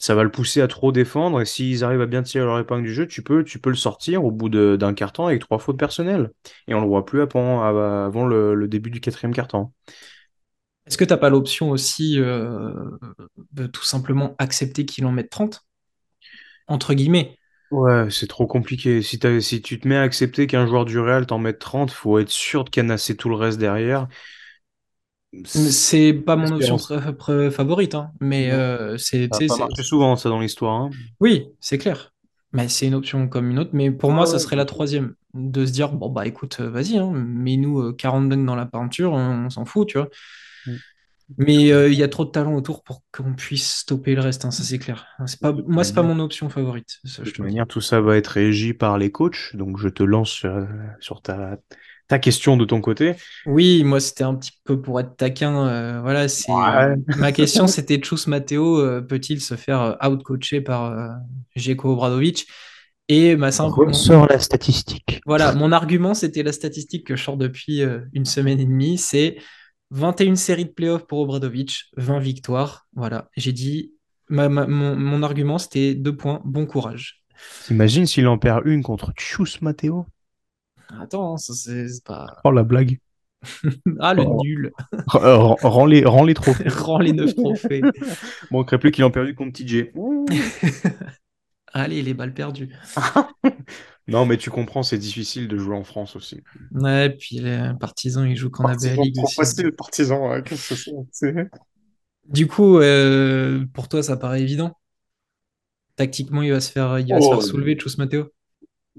ça 0.00 0.14
va 0.14 0.24
le 0.24 0.30
pousser 0.30 0.62
à 0.62 0.66
trop 0.66 0.90
défendre. 0.90 1.40
Et 1.40 1.44
s'ils 1.44 1.84
arrivent 1.84 2.00
à 2.00 2.06
bien 2.06 2.22
tirer 2.22 2.44
leur 2.44 2.58
épingle 2.58 2.82
du 2.82 2.92
jeu, 2.92 3.06
tu 3.06 3.22
peux, 3.22 3.44
tu 3.44 3.60
peux 3.60 3.70
le 3.70 3.76
sortir 3.76 4.24
au 4.24 4.32
bout 4.32 4.48
d'un 4.48 4.94
temps 4.94 5.26
avec 5.26 5.40
trois 5.40 5.58
fautes 5.58 5.78
personnelles. 5.78 6.30
Et 6.66 6.74
on 6.74 6.80
le 6.80 6.86
voit 6.86 7.04
plus 7.04 7.20
avant, 7.20 7.62
avant 7.62 8.26
le, 8.26 8.66
début 8.66 8.90
du 8.90 9.00
quatrième 9.00 9.34
temps. 9.46 9.72
Est-ce 10.86 10.96
que 10.96 11.04
tu 11.04 11.12
n'as 11.12 11.18
pas 11.18 11.28
l'option 11.28 11.70
aussi 11.70 12.18
euh, 12.18 12.72
de 13.52 13.66
tout 13.66 13.84
simplement 13.84 14.34
accepter 14.38 14.86
qu'il 14.86 15.04
en 15.04 15.12
mette 15.12 15.30
30 15.30 15.64
Entre 16.66 16.94
guillemets. 16.94 17.36
Ouais, 17.70 18.10
c'est 18.10 18.26
trop 18.26 18.46
compliqué. 18.46 19.02
Si, 19.02 19.20
si 19.40 19.62
tu 19.62 19.78
te 19.78 19.86
mets 19.86 19.96
à 19.96 20.02
accepter 20.02 20.46
qu'un 20.46 20.66
joueur 20.66 20.86
du 20.86 20.98
Real 20.98 21.26
t'en 21.26 21.38
mette 21.38 21.58
30, 21.58 21.90
faut 21.90 22.18
être 22.18 22.30
sûr 22.30 22.64
de 22.64 22.70
canasser 22.70 23.16
tout 23.16 23.28
le 23.28 23.36
reste 23.36 23.58
derrière. 23.58 24.08
C'est 25.44 26.12
pas 26.12 26.34
mon 26.34 26.50
option 26.52 26.76
favorite, 26.78 27.94
hein, 27.94 28.10
mais 28.20 28.50
euh, 28.50 28.96
c'est. 28.96 29.28
Ça 29.32 29.46
pas 29.46 29.56
marché 29.58 29.82
souvent 29.82 30.16
ça 30.16 30.28
dans 30.28 30.40
l'histoire. 30.40 30.74
Hein. 30.74 30.90
Oui, 31.20 31.46
c'est 31.60 31.78
clair. 31.78 32.12
Mais 32.52 32.68
c'est 32.68 32.88
une 32.88 32.94
option 32.94 33.28
comme 33.28 33.50
une 33.50 33.60
autre. 33.60 33.70
Mais 33.72 33.92
pour 33.92 34.10
moi, 34.10 34.26
ça 34.26 34.40
serait 34.40 34.56
la 34.56 34.64
troisième. 34.64 35.14
De 35.32 35.64
se 35.64 35.70
dire, 35.70 35.92
bon, 35.92 36.08
bah 36.08 36.26
écoute, 36.26 36.56
euh, 36.58 36.68
vas-y, 36.68 36.98
hein, 36.98 37.12
mets-nous 37.12 37.92
40 37.92 38.24
euh, 38.24 38.28
dunks 38.30 38.44
dans 38.44 38.56
la 38.56 38.66
peinture, 38.66 39.12
on, 39.12 39.48
s'en 39.48 39.64
fout, 39.64 39.86
tu 39.86 39.98
vois. 39.98 40.08
Mm. 40.66 40.72
Mais 41.38 41.68
il 41.68 41.94
y 41.94 42.02
a 42.02 42.08
trop 42.08 42.24
de 42.24 42.30
talent 42.30 42.54
autour 42.54 42.82
pour 42.82 43.04
qu'on 43.12 43.34
puisse 43.34 43.82
stopper 43.82 44.16
le 44.16 44.20
reste, 44.20 44.42
ça 44.42 44.50
c'est 44.50 44.78
clair. 44.78 45.06
C'est 45.26 45.38
pas, 45.38 45.52
moi, 45.52 45.84
c'est 45.84 45.94
pas 45.94 46.02
mon 46.02 46.18
option 46.18 46.48
favorite. 46.48 46.98
de 47.04 47.22
toute 47.22 47.38
manière, 47.38 47.68
tout 47.68 47.80
ça 47.80 48.00
va 48.00 48.16
être 48.16 48.26
régi 48.26 48.74
par 48.74 48.98
les 48.98 49.12
coachs, 49.12 49.54
donc 49.54 49.78
je 49.78 49.88
te 49.88 50.02
lance 50.02 50.44
sur 50.98 51.22
ta, 51.22 51.60
ta 52.10 52.18
question 52.18 52.56
de 52.56 52.64
ton 52.64 52.80
côté. 52.80 53.14
Oui, 53.46 53.84
moi 53.84 54.00
c'était 54.00 54.24
un 54.24 54.34
petit 54.34 54.50
peu 54.64 54.82
pour 54.82 54.98
être 54.98 55.16
taquin. 55.16 55.68
Euh, 55.68 56.00
voilà, 56.00 56.26
c'est 56.26 56.50
ma 57.16 57.30
question, 57.30 57.66
c'était 57.68 58.00
Chus 58.02 58.26
Matteo 58.26 58.80
euh, 58.80 59.00
peut-il 59.00 59.40
se 59.40 59.54
faire 59.54 59.80
euh, 59.80 60.08
out-coacher 60.08 60.60
par 60.60 61.20
Jeko 61.54 61.92
Obradovic 61.92 62.48
Et 63.08 63.36
ma 63.36 63.52
simple 63.52 63.94
sort 63.94 64.26
la 64.26 64.40
statistique. 64.40 65.20
Voilà, 65.24 65.54
mon 65.54 65.70
argument 65.70 66.12
c'était 66.14 66.42
la 66.42 66.50
statistique 66.50 67.06
que 67.06 67.14
je 67.14 67.22
sors 67.22 67.36
depuis 67.36 67.80
une 68.12 68.24
semaine 68.24 68.58
et 68.58 68.66
demie, 68.66 68.98
c'est 68.98 69.36
21 69.92 70.34
séries 70.34 70.64
de 70.64 70.70
playoffs 70.70 71.06
pour 71.06 71.20
Obradovic, 71.20 71.84
20 71.96 72.18
victoires. 72.18 72.88
Voilà, 72.96 73.28
j'ai 73.36 73.52
dit 73.52 73.92
mon, 74.28 74.50
mon, 74.66 75.22
argument 75.22 75.58
c'était 75.58 75.94
deux 75.94 76.16
points, 76.16 76.42
bon 76.44 76.66
courage. 76.66 77.22
T'imagines 77.66 78.06
s'il 78.06 78.26
en 78.26 78.36
perd 78.36 78.66
une 78.66 78.82
contre 78.82 79.12
Chus 79.16 79.60
Matteo? 79.60 80.06
Attends, 80.98 81.36
ça 81.36 81.54
c'est 81.54 82.04
pas. 82.04 82.26
Oh 82.44 82.50
la 82.50 82.62
blague. 82.62 82.98
ah 84.00 84.14
le 84.14 84.24
nul. 84.42 84.72
rends 85.06 85.86
les, 85.86 86.04
rends 86.04 86.24
les 86.24 86.34
trophées. 86.34 86.68
rends 86.68 86.98
les 86.98 87.12
neuf 87.12 87.34
trophées. 87.34 87.82
Manquerait 88.50 88.78
plus 88.78 88.90
qu'il 88.90 89.04
en 89.04 89.10
perdu 89.10 89.34
contre 89.34 89.52
TJ. 89.52 89.92
Allez, 91.72 92.02
les 92.02 92.14
balles 92.14 92.34
perdues. 92.34 92.74
non, 94.08 94.26
mais 94.26 94.36
tu 94.36 94.50
comprends, 94.50 94.82
c'est 94.82 94.98
difficile 94.98 95.46
de 95.46 95.56
jouer 95.56 95.76
en 95.76 95.84
France 95.84 96.16
aussi. 96.16 96.42
Ouais, 96.72 97.10
puis 97.10 97.38
les 97.38 97.70
partisans, 97.78 98.28
ils 98.28 98.36
jouent 98.36 98.50
qu'en 98.50 98.64
ABA 98.64 98.96
League 98.96 99.16
aussi. 99.22 99.62
le 99.62 99.70
partisan, 99.70 100.42
qu'est-ce 100.42 100.90
que 100.90 101.48
Du 102.28 102.48
coup, 102.48 102.78
euh, 102.78 103.64
pour 103.72 103.88
toi, 103.88 104.02
ça 104.02 104.16
paraît 104.16 104.42
évident 104.42 104.76
Tactiquement, 105.94 106.42
il 106.42 106.50
va 106.50 106.60
se 106.60 106.72
faire, 106.72 106.98
il 106.98 107.08
va 107.08 107.20
se 107.20 107.28
faire 107.28 107.38
oh, 107.38 107.42
soulever, 107.42 107.78
Chus 107.78 107.98
Matteo 107.98 108.32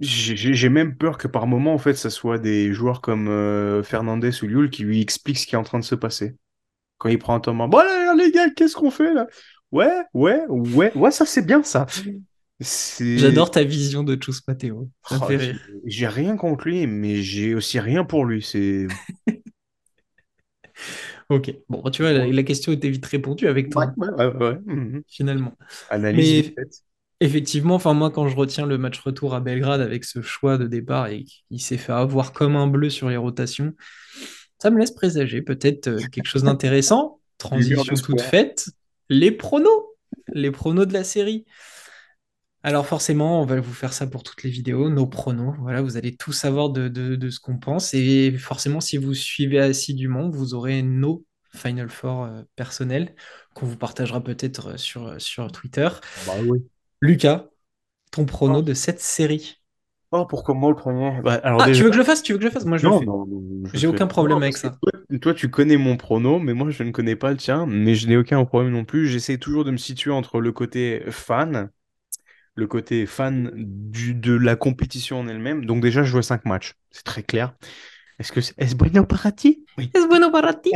j'ai 0.01 0.69
même 0.69 0.97
peur 0.97 1.17
que 1.17 1.27
par 1.27 1.47
moment, 1.47 1.73
en 1.73 1.77
fait, 1.77 1.93
ça 1.93 2.09
soit 2.09 2.39
des 2.39 2.73
joueurs 2.73 3.01
comme 3.01 3.27
euh, 3.27 3.83
Fernandez 3.83 4.31
ou 4.43 4.47
Lul 4.47 4.69
qui 4.69 4.83
lui 4.83 5.01
expliquent 5.01 5.37
ce 5.37 5.47
qui 5.47 5.55
est 5.55 5.59
en 5.59 5.63
train 5.63 5.79
de 5.79 5.83
se 5.83 5.95
passer. 5.95 6.35
Quand 6.97 7.09
il 7.09 7.19
prend 7.19 7.35
un 7.35 7.39
temps 7.39 7.55
bon, 7.55 7.81
les 8.17 8.31
gars, 8.31 8.49
qu'est-ce 8.49 8.75
qu'on 8.75 8.91
fait 8.91 9.13
là? 9.13 9.27
Ouais, 9.71 10.03
ouais, 10.13 10.41
ouais, 10.49 10.91
ouais, 10.95 11.11
ça 11.11 11.25
c'est 11.25 11.45
bien 11.45 11.63
ça. 11.63 11.85
J'adore 12.99 13.49
ta 13.49 13.63
vision 13.63 14.03
de 14.03 14.17
Chus 14.21 14.41
Matteo. 14.47 14.89
Ça 15.07 15.19
oh. 15.21 15.33
J'ai 15.85 16.07
rien 16.07 16.35
contre 16.35 16.67
lui, 16.67 16.85
mais 16.85 17.21
j'ai 17.21 17.55
aussi 17.55 17.79
rien 17.79 18.03
pour 18.03 18.25
lui. 18.25 18.43
C'est. 18.43 18.87
ok, 21.29 21.55
bon, 21.69 21.81
tu 21.89 22.03
vois, 22.03 22.11
la, 22.11 22.43
question 22.43 22.71
était 22.71 22.89
vite 22.89 23.05
répondue 23.05 23.47
avec 23.47 23.71
toi. 23.71 23.91
Ouais, 23.97 24.09
ouais, 24.09 24.35
ouais, 24.35 24.57
mhm. 24.65 25.01
Finalement. 25.07 25.57
Analyse 25.89 26.53
mais... 26.55 26.65
Effectivement, 27.23 27.75
enfin 27.75 27.93
moi 27.93 28.09
quand 28.09 28.27
je 28.27 28.35
retiens 28.35 28.65
le 28.65 28.79
match 28.79 28.99
retour 28.99 29.35
à 29.35 29.41
Belgrade 29.41 29.79
avec 29.79 30.05
ce 30.05 30.23
choix 30.23 30.57
de 30.57 30.65
départ 30.65 31.05
et 31.05 31.23
qu'il 31.23 31.61
s'est 31.61 31.77
fait 31.77 31.91
avoir 31.91 32.33
comme 32.33 32.55
un 32.55 32.65
bleu 32.65 32.89
sur 32.89 33.09
les 33.09 33.17
rotations, 33.17 33.75
ça 34.57 34.71
me 34.71 34.79
laisse 34.79 34.89
présager 34.89 35.43
peut-être 35.43 35.87
euh, 35.87 35.99
quelque 36.11 36.25
chose 36.25 36.41
d'intéressant. 36.41 37.19
Transition 37.37 37.83
toute 37.83 38.21
faite, 38.21 38.71
les 39.09 39.31
pronos, 39.31 39.95
les 40.33 40.49
pronos 40.49 40.87
de 40.87 40.93
la 40.93 41.03
série. 41.03 41.45
Alors 42.63 42.87
forcément, 42.87 43.39
on 43.43 43.45
va 43.45 43.59
vous 43.59 43.73
faire 43.73 43.93
ça 43.93 44.07
pour 44.07 44.23
toutes 44.23 44.41
les 44.41 44.49
vidéos, 44.49 44.89
nos 44.89 45.05
pronos. 45.05 45.53
Voilà, 45.59 45.83
vous 45.83 45.97
allez 45.97 46.15
tout 46.15 46.31
savoir 46.31 46.71
de, 46.71 47.29
ce 47.29 47.39
qu'on 47.39 47.59
pense. 47.59 47.93
Et 47.93 48.31
forcément, 48.31 48.81
si 48.81 48.97
vous 48.97 49.13
suivez 49.13 49.59
assidûment, 49.59 50.27
vous 50.31 50.55
aurez 50.55 50.81
nos 50.81 51.23
Final 51.53 51.89
Four 51.89 52.23
euh, 52.23 52.41
personnels 52.55 53.13
qu'on 53.53 53.67
vous 53.67 53.77
partagera 53.77 54.23
peut-être 54.23 54.69
euh, 54.69 54.77
sur, 54.77 55.21
sur 55.21 55.51
Twitter. 55.51 55.89
Bah 56.25 56.33
oui. 56.47 56.63
Lucas, 57.01 57.45
ton 58.11 58.25
prono 58.25 58.59
oh. 58.59 58.61
de 58.61 58.73
cette 58.73 58.99
série. 58.99 59.57
Oh, 60.11 60.25
pourquoi 60.25 60.53
moi 60.53 60.69
le 60.69 60.75
premier 60.75 61.21
bah, 61.21 61.35
alors 61.43 61.61
Ah, 61.61 61.71
tu 61.71 61.81
veux 61.83 61.87
que 61.87 61.93
je 61.93 61.99
le 61.99 62.03
fasse? 62.03 62.21
Tu 62.21 62.33
veux 62.33 62.37
que 62.37 62.43
je 62.43 62.49
le 62.49 62.53
fasse? 62.53 62.65
Moi, 62.65 62.77
je 62.77 62.85
le 62.85 63.69
fais. 63.69 63.77
J'ai 63.77 63.87
aucun 63.87 64.07
problème 64.07 64.37
avec 64.37 64.57
ça. 64.57 64.77
Toi, 65.21 65.33
tu 65.33 65.49
connais 65.49 65.77
mon 65.77 65.95
prono, 65.97 66.37
mais 66.37 66.53
moi, 66.53 66.69
je 66.69 66.83
ne 66.83 66.91
connais 66.91 67.15
pas 67.15 67.31
le 67.31 67.37
tien. 67.37 67.65
Mais 67.65 67.95
je 67.95 68.07
n'ai 68.07 68.17
aucun 68.17 68.43
problème 68.43 68.73
non 68.73 68.83
plus. 68.83 69.07
J'essaie 69.07 69.37
toujours 69.37 69.63
de 69.63 69.71
me 69.71 69.77
situer 69.77 70.11
entre 70.11 70.41
le 70.41 70.51
côté 70.51 71.01
fan, 71.07 71.69
le 72.55 72.67
côté 72.67 73.05
fan 73.05 73.51
du, 73.55 74.13
de 74.13 74.33
la 74.33 74.57
compétition 74.57 75.21
en 75.21 75.27
elle-même. 75.29 75.65
Donc 75.65 75.81
déjà, 75.81 76.03
je 76.03 76.11
joue 76.11 76.21
5 76.21 76.45
matchs. 76.45 76.75
C'est 76.91 77.05
très 77.05 77.23
clair. 77.23 77.55
Est-ce 78.19 78.33
que 78.33 78.41
c'est 78.41 78.53
est 78.57 78.75
bueno 78.75 79.05
para 79.05 79.31
ti 79.31 79.65
Oui. 79.77 79.89
Es 79.95 80.05
bueno 80.07 80.29
para 80.29 80.53
ti 80.53 80.71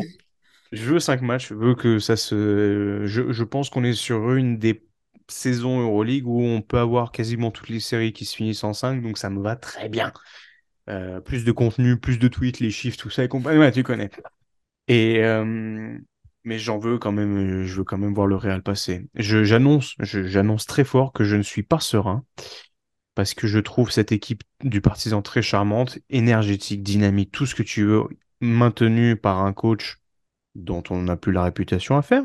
Je 0.71 0.83
veux 0.85 0.99
5 0.99 1.21
matchs. 1.21 1.49
Je 1.49 1.55
veux 1.55 1.75
que 1.75 1.99
ça 1.99 2.15
se. 2.15 3.01
Je, 3.03 3.33
je 3.33 3.43
pense 3.43 3.69
qu'on 3.69 3.83
est 3.83 3.93
sur 3.93 4.33
une 4.33 4.57
des 4.57 4.81
saison 5.27 5.81
Euroleague 5.81 6.27
où 6.27 6.41
on 6.41 6.61
peut 6.61 6.77
avoir 6.77 7.11
quasiment 7.11 7.51
toutes 7.51 7.69
les 7.69 7.79
séries 7.79 8.13
qui 8.13 8.25
se 8.25 8.35
finissent 8.35 8.63
en 8.63 8.73
5, 8.73 9.01
donc 9.01 9.17
ça 9.17 9.29
me 9.29 9.41
va 9.41 9.55
très 9.55 9.89
bien. 9.89 10.13
Euh, 10.89 11.19
plus 11.19 11.45
de 11.45 11.51
contenu, 11.51 11.97
plus 11.97 12.19
de 12.19 12.27
tweets, 12.27 12.59
les 12.59 12.71
chiffres, 12.71 12.97
tout 12.97 13.09
ça 13.09 13.23
et 13.23 13.27
compagnie, 13.27 13.71
tu 13.71 13.83
connais. 13.83 14.11
Et 14.87 15.23
euh, 15.23 15.97
mais 16.43 16.59
j'en 16.59 16.77
veux 16.77 16.99
quand 16.99 17.11
même, 17.11 17.63
je 17.63 17.75
veux 17.75 17.83
quand 17.83 17.97
même 17.97 18.13
voir 18.13 18.27
le 18.27 18.35
Real 18.35 18.61
passer. 18.61 19.07
J'annonce, 19.15 19.95
j'annonce 19.99 20.67
très 20.67 20.83
fort 20.83 21.11
que 21.11 21.23
je 21.23 21.35
ne 21.35 21.41
suis 21.41 21.63
pas 21.63 21.79
serein 21.79 22.23
parce 23.15 23.33
que 23.33 23.47
je 23.47 23.59
trouve 23.59 23.91
cette 23.91 24.11
équipe 24.11 24.43
du 24.63 24.81
Partisan 24.81 25.21
très 25.21 25.41
charmante, 25.41 25.97
énergétique, 26.09 26.83
dynamique, 26.83 27.31
tout 27.31 27.45
ce 27.45 27.55
que 27.55 27.63
tu 27.63 27.85
veux, 27.85 28.03
maintenue 28.41 29.15
par 29.15 29.39
un 29.39 29.53
coach 29.53 29.97
dont 30.53 30.83
on 30.89 31.01
n'a 31.03 31.15
plus 31.17 31.31
la 31.31 31.43
réputation 31.43 31.97
à 31.97 32.01
faire. 32.01 32.23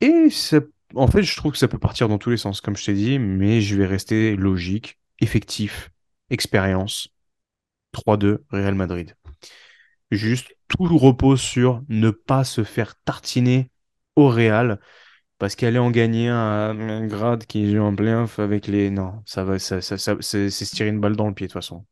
Et 0.00 0.28
ça 0.30 0.60
en 0.94 1.06
fait, 1.06 1.22
je 1.22 1.36
trouve 1.36 1.52
que 1.52 1.58
ça 1.58 1.68
peut 1.68 1.78
partir 1.78 2.08
dans 2.08 2.18
tous 2.18 2.30
les 2.30 2.36
sens, 2.36 2.60
comme 2.60 2.76
je 2.76 2.84
t'ai 2.84 2.94
dit, 2.94 3.18
mais 3.18 3.60
je 3.60 3.76
vais 3.76 3.86
rester 3.86 4.36
logique, 4.36 4.98
effectif, 5.20 5.90
expérience. 6.30 7.08
3-2, 7.92 8.44
Real 8.50 8.74
Madrid. 8.74 9.14
Juste, 10.10 10.56
tout 10.68 10.96
repose 10.96 11.40
sur 11.40 11.82
ne 11.88 12.10
pas 12.10 12.44
se 12.44 12.64
faire 12.64 12.94
tartiner 13.04 13.70
au 14.16 14.28
Real, 14.28 14.80
parce 15.38 15.56
qu'aller 15.56 15.78
en 15.78 15.90
gagner 15.90 16.28
un, 16.28 17.06
grade 17.06 17.46
qui 17.46 17.70
joue 17.70 17.80
en 17.80 17.94
plein 17.94 18.26
avec 18.38 18.66
les. 18.66 18.90
Non, 18.90 19.22
ça 19.26 19.44
va, 19.44 19.58
ça, 19.58 19.80
ça, 19.80 19.96
c'est 20.20 20.50
se 20.50 20.64
tirer 20.74 20.90
une 20.90 21.00
balle 21.00 21.16
dans 21.16 21.28
le 21.28 21.34
pied, 21.34 21.46
de 21.46 21.52
toute 21.52 21.60
façon. 21.60 21.84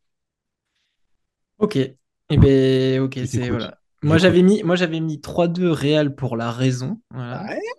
Ok. 1.58 1.76
Eh 1.76 1.96
bien, 2.36 3.02
ok, 3.02 3.18
c'est. 3.26 3.50
Voilà. 3.50 3.79
Moi 4.02 4.18
j'avais 4.18 4.42
mis, 4.42 4.62
moi 4.62 4.76
j'avais 4.76 5.00
mis 5.00 5.18
3-2 5.18 5.68
Real 5.68 6.14
pour 6.14 6.36
la 6.36 6.50
raison. 6.50 7.00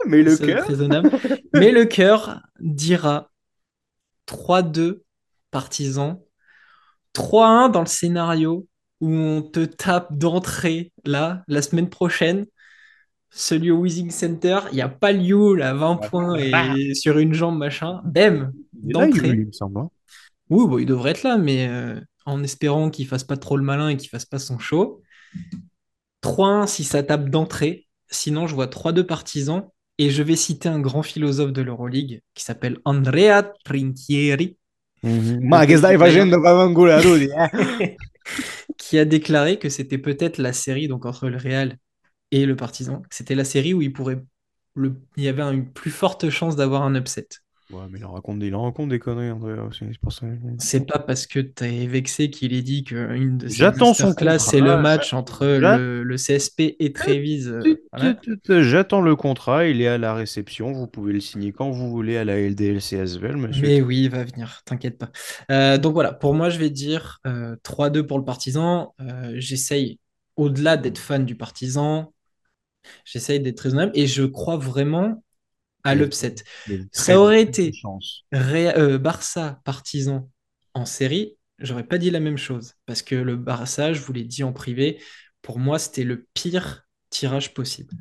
mais 0.05 0.21
le 0.21 0.37
cœur. 0.37 0.67
mais 1.53 1.71
le 1.71 1.85
cœur 1.85 2.41
dira 2.59 3.31
3-2 4.27 5.01
partisans. 5.49 6.19
3-1 7.13 7.71
dans 7.71 7.81
le 7.81 7.87
scénario 7.87 8.67
où 9.01 9.09
on 9.09 9.41
te 9.41 9.65
tape 9.65 10.15
d'entrée 10.15 10.93
là, 11.05 11.43
la 11.47 11.61
semaine 11.61 11.89
prochaine. 11.89 12.45
Celui 13.33 13.71
au 13.71 13.77
Wheezing 13.77 14.11
Center, 14.11 14.59
il 14.71 14.75
n'y 14.75 14.81
a 14.81 14.89
pas 14.89 15.11
lieu 15.13 15.55
là, 15.55 15.73
20 15.73 15.95
points 15.95 16.35
et 16.35 16.93
sur 16.93 17.17
une 17.17 17.33
jambe, 17.33 17.57
machin. 17.57 18.01
Bem, 18.03 18.51
d'entrée. 18.73 19.29
Il, 19.29 19.47
me 19.47 19.51
semble. 19.51 19.87
Oui, 20.49 20.67
bon, 20.67 20.77
il 20.77 20.85
devrait 20.85 21.11
être 21.11 21.23
là, 21.23 21.37
mais 21.37 21.67
euh, 21.67 21.99
en 22.25 22.43
espérant 22.43 22.89
qu'il 22.89 23.07
fasse 23.07 23.23
pas 23.23 23.37
trop 23.37 23.55
le 23.55 23.63
malin 23.63 23.89
et 23.89 23.97
qu'il 23.97 24.09
fasse 24.09 24.25
pas 24.25 24.37
son 24.37 24.59
show. 24.59 25.01
3-1 26.21 26.67
si 26.67 26.83
ça 26.83 27.03
tape 27.03 27.29
d'entrée. 27.29 27.87
Sinon, 28.09 28.47
je 28.47 28.55
vois 28.55 28.67
3-2 28.67 29.03
partisans. 29.03 29.69
Et 29.97 30.09
je 30.09 30.23
vais 30.23 30.35
citer 30.35 30.67
un 30.67 30.79
grand 30.79 31.03
philosophe 31.03 31.51
de 31.51 31.61
l'Euroleague 31.61 32.21
qui 32.33 32.43
s'appelle 32.43 32.79
Andrea 32.85 33.43
Trinchieri. 33.63 34.57
Ma 35.03 35.65
che 35.65 35.77
stai 35.77 35.97
facendo 35.97 36.39
Rudy? 36.39 37.29
Eh? 37.29 37.95
qui 38.77 38.97
a 38.97 39.05
déclaré 39.05 39.57
que 39.57 39.69
c'était 39.69 39.97
peut-être 39.97 40.37
la 40.37 40.53
série 40.53 40.87
donc 40.87 41.05
entre 41.05 41.29
le 41.29 41.37
Real 41.37 41.77
et 42.31 42.45
le 42.45 42.55
Partizan, 42.55 43.01
c'était 43.09 43.35
la 43.35 43.43
série 43.43 43.73
où 43.73 43.81
il 43.81 43.93
pourrait 43.93 44.23
le, 44.75 44.95
il 45.17 45.23
y 45.23 45.27
avait 45.27 45.41
une 45.41 45.69
plus 45.71 45.91
forte 45.91 46.29
chance 46.29 46.55
d'avoir 46.55 46.83
un 46.83 46.95
upset. 46.95 47.27
Ouais, 47.73 47.83
mais 47.89 47.99
il 47.99 48.05
en 48.05 48.11
raconte, 48.11 48.41
il 48.41 48.55
en 48.55 48.63
raconte 48.63 48.89
des 48.89 48.99
conneries, 48.99 49.31
André. 49.31 49.55
C'est 49.77 49.97
pour 49.99 50.11
ça. 50.11 50.25
C'est 50.59 50.85
pas 50.85 50.99
parce 50.99 51.27
que 51.27 51.39
tu 51.39 51.63
es 51.63 51.87
vexé 51.87 52.29
qu'il 52.29 52.53
ait 52.53 52.61
dit 52.61 52.83
qu'une 52.83 53.37
de 53.37 53.47
ses 53.47 53.63
masterclass, 53.63 54.39
c'est 54.39 54.59
le 54.59 54.77
match 54.77 55.13
entre 55.13 55.45
le, 55.45 56.03
le 56.03 56.15
CSP 56.15 56.75
et 56.79 56.93
Trévise. 56.93 57.53
voilà. 57.91 58.15
J'attends 58.47 59.01
le 59.01 59.15
contrat, 59.15 59.65
il 59.65 59.81
est 59.81 59.87
à 59.87 59.97
la 59.97 60.13
réception. 60.13 60.71
Vous 60.71 60.87
pouvez 60.87 61.13
le 61.13 61.19
signer 61.19 61.51
quand 61.51 61.69
vous 61.69 61.89
voulez 61.89 62.17
à 62.17 62.25
la 62.25 62.37
LDLC 62.37 62.99
Asvel, 62.99 63.37
monsieur. 63.37 63.67
Mais 63.67 63.81
oui, 63.81 64.03
il 64.03 64.09
va 64.09 64.23
venir, 64.23 64.61
t'inquiète 64.65 64.97
pas. 64.97 65.11
Euh, 65.51 65.77
donc 65.77 65.93
voilà, 65.93 66.13
pour 66.13 66.33
moi, 66.33 66.49
je 66.49 66.59
vais 66.59 66.69
dire 66.69 67.19
euh, 67.25 67.55
3-2 67.63 68.03
pour 68.03 68.17
le 68.17 68.25
Partisan. 68.25 68.93
Euh, 69.01 69.33
j'essaye, 69.35 69.99
au-delà 70.35 70.77
d'être 70.77 70.97
fan 70.97 71.25
du 71.25 71.35
Partisan, 71.35 72.13
j'essaye 73.05 73.39
d'être 73.39 73.59
raisonnable 73.59 73.91
et 73.95 74.07
je 74.07 74.23
crois 74.23 74.57
vraiment 74.57 75.23
à 75.83 75.95
l'upset. 75.95 76.35
Ça 76.91 77.19
aurait 77.19 77.41
été. 77.41 77.79
Ré- 78.31 78.75
euh, 78.77 78.97
Barça 78.97 79.59
Partisan 79.65 80.29
en 80.73 80.85
série, 80.85 81.37
j'aurais 81.59 81.83
pas 81.85 81.97
dit 81.97 82.11
la 82.11 82.19
même 82.19 82.37
chose 82.37 82.75
parce 82.85 83.01
que 83.01 83.15
le 83.15 83.35
Barça, 83.35 83.93
je 83.93 84.01
vous 84.01 84.13
l'ai 84.13 84.23
dit 84.23 84.43
en 84.43 84.53
privé, 84.53 85.01
pour 85.41 85.59
moi, 85.59 85.79
c'était 85.79 86.03
le 86.03 86.27
pire 86.33 86.85
tirage 87.09 87.53
possible. 87.53 87.93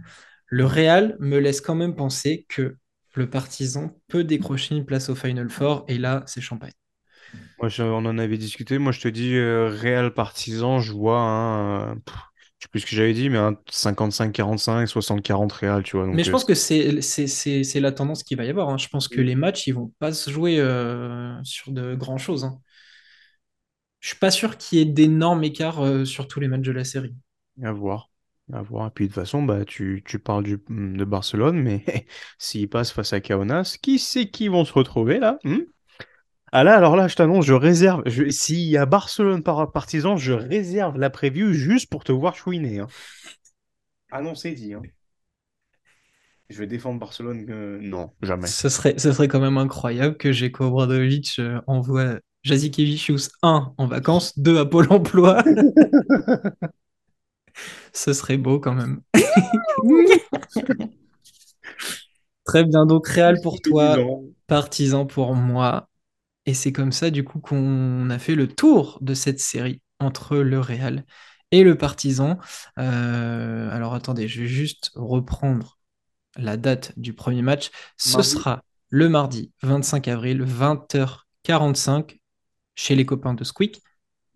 Le 0.47 0.67
Real 0.67 1.17
me 1.21 1.39
laisse 1.39 1.61
quand 1.61 1.75
même 1.75 1.97
penser 1.97 2.47
que 2.49 2.77
le 3.15 3.31
Partizan 3.31 4.01
peut 4.09 4.25
décrocher 4.25 4.77
une 4.77 4.87
place 4.87 5.09
au 5.11 5.15
Final 5.17 5.51
Four 5.51 5.85
et 5.89 5.99
là, 5.99 6.23
c'est 6.27 6.41
champagne. 6.41 6.73
Moi, 7.59 7.69
je- 7.69 7.83
on 7.83 8.05
en 8.07 8.19
avait 8.19 8.39
discuté. 8.39 8.79
Moi, 8.79 8.93
je 8.93 9.01
te 9.01 9.09
dis, 9.09 9.35
euh, 9.37 9.69
Real 9.69 10.15
Partisan, 10.15 10.81
je 10.81 10.93
vois 10.93 11.19
un. 11.21 11.93
euh, 11.93 11.95
pff, 12.05 12.17
je 12.61 12.67
sais 12.67 12.69
plus 12.71 12.81
ce 12.81 12.87
que 12.87 12.95
j'avais 12.95 13.15
dit, 13.15 13.31
mais 13.31 13.39
un 13.39 13.57
55-45, 13.71 14.87
60-40 14.87 15.51
Real, 15.51 15.83
tu 15.83 15.97
vois. 15.97 16.07
Mais 16.07 16.23
je 16.23 16.29
euh, 16.29 16.33
pense 16.33 16.45
que 16.45 16.53
c'est 16.55 17.81
la 17.81 17.93
tendance 17.93 18.23
qu'il 18.23 18.37
va 18.37 18.45
y 18.45 18.51
avoir. 18.51 18.69
hein. 18.69 18.77
Je 18.77 18.89
pense 18.89 19.09
que 19.09 19.23
les 19.23 19.35
matchs, 19.35 19.67
ils 19.67 19.73
vont 19.73 19.91
pas 19.99 20.13
se 20.13 20.31
jouer 20.31 20.61
euh, 20.61 21.35
sur 21.43 21.73
de 21.73 21.95
grands 21.95 22.19
choses. 22.19 22.45
hein. 22.45 22.61
Je 24.01 24.09
suis 24.09 24.19
pas 24.19 24.31
sûr 24.31 24.59
qu'il 24.59 24.79
y 24.79 24.83
ait 24.83 24.85
d'énormes 24.85 25.43
écarts 25.43 25.81
euh, 25.83 26.05
sur 26.05 26.29
tous 26.29 26.39
les 26.39 26.49
matchs 26.49 26.67
de 26.67 26.73
la 26.73 26.85
série. 26.85 27.15
à 27.63 27.73
voir. 27.73 28.11
À 28.53 28.63
voir. 28.63 28.89
Et 28.89 28.91
puis, 28.91 29.05
de 29.07 29.13
toute 29.13 29.23
façon, 29.23 29.43
bah, 29.43 29.65
tu, 29.65 30.03
tu 30.05 30.19
parles 30.19 30.45
du, 30.45 30.61
de 30.69 31.05
Barcelone, 31.05 31.57
mais 31.63 31.85
s'ils 32.39 32.69
passent 32.69 32.93
face 32.93 33.13
à 33.15 33.21
Kaunas, 33.21 33.79
qui 33.81 33.99
c'est 33.99 34.29
qui 34.29 34.49
vont 34.49 34.65
se 34.67 34.73
retrouver 34.73 35.19
là 35.19 35.39
hmm? 35.45 35.61
Ah 36.53 36.65
là, 36.65 36.77
alors 36.77 36.97
là, 36.97 37.09
je 37.09 37.15
t'annonce, 37.15 37.47
je 37.47 37.55
réserve. 37.55 38.03
S'il 38.31 38.69
y 38.69 38.77
a 38.77 38.87
Barcelone 38.87 39.43
par 39.43 39.71
Partizan, 39.71 40.17
je 40.17 40.33
réserve 40.33 40.99
la 40.99 41.11
preview 41.11 41.53
juste 41.53 41.89
pour 41.91 42.05
te 42.05 42.13
voir 42.13 42.35
chouiner. 42.37 42.81
Hein. 42.81 42.89
Ah 44.11 44.23
non, 44.23 44.35
c'est 44.35 44.53
dit. 44.53 44.75
hein. 44.75 44.83
Je 46.49 46.59
vais 46.59 46.67
défendre 46.67 46.99
Barcelone. 46.99 47.47
euh, 47.49 47.79
Non, 47.81 48.11
jamais. 48.23 48.49
Ce 48.49 48.69
serait, 48.69 48.99
ce 48.99 49.13
serait 49.13 49.29
quand 49.29 49.41
même 49.41 49.59
incroyable 49.59 50.17
que 50.17 50.33
Jeko 50.33 50.65
Obradovic 50.65 51.37
euh, 51.39 51.61
envoie 51.69 52.17
Jazikevicius 52.43 53.31
1 53.43 53.73
en 53.77 53.87
vacances, 53.87 54.37
2 54.39 54.59
à 54.59 54.67
Pôle 54.67 54.89
emploi. 54.91 55.45
Ce 57.93 58.13
serait 58.13 58.37
beau 58.37 58.61
quand 58.61 58.75
même. 58.75 59.01
Très 62.45 62.65
bien, 62.65 62.87
donc 62.87 63.07
Real 63.07 63.41
pour 63.41 63.61
toi, 63.61 63.97
Partisan 64.47 65.07
pour 65.07 65.35
moi. 65.35 65.89
Et 66.47 66.55
c'est 66.55 66.73
comme 66.73 66.93
ça 66.93 67.11
du 67.11 67.25
coup 67.25 67.39
qu'on 67.41 68.11
a 68.11 68.19
fait 68.19 68.35
le 68.35 68.49
tour 68.49 68.99
de 69.03 69.15
cette 69.15 69.41
série 69.41 69.83
entre 69.99 70.39
le 70.39 70.59
Real 70.61 71.05
et 71.53 71.63
le 71.65 71.77
Partizan. 71.77 72.39
Euh, 72.79 73.71
alors 73.71 73.95
attendez, 73.95 74.29
je 74.29 74.43
vais 74.43 74.49
juste 74.49 74.91
reprendre 74.95 75.79
la 76.37 76.57
date 76.57 76.93
du 76.99 77.13
premier 77.13 77.43
match. 77.43 77.71
Ce 77.97 78.13
Mardi. 78.13 78.37
sera 78.37 78.63
le 78.89 79.09
mardi 79.09 79.53
25 79.63 80.09
avril, 80.09 80.43
20h45, 80.43 82.21
chez 82.75 82.95
les 82.97 83.07
copains 83.07 83.35
de 83.35 83.45
Squeak, 83.45 83.83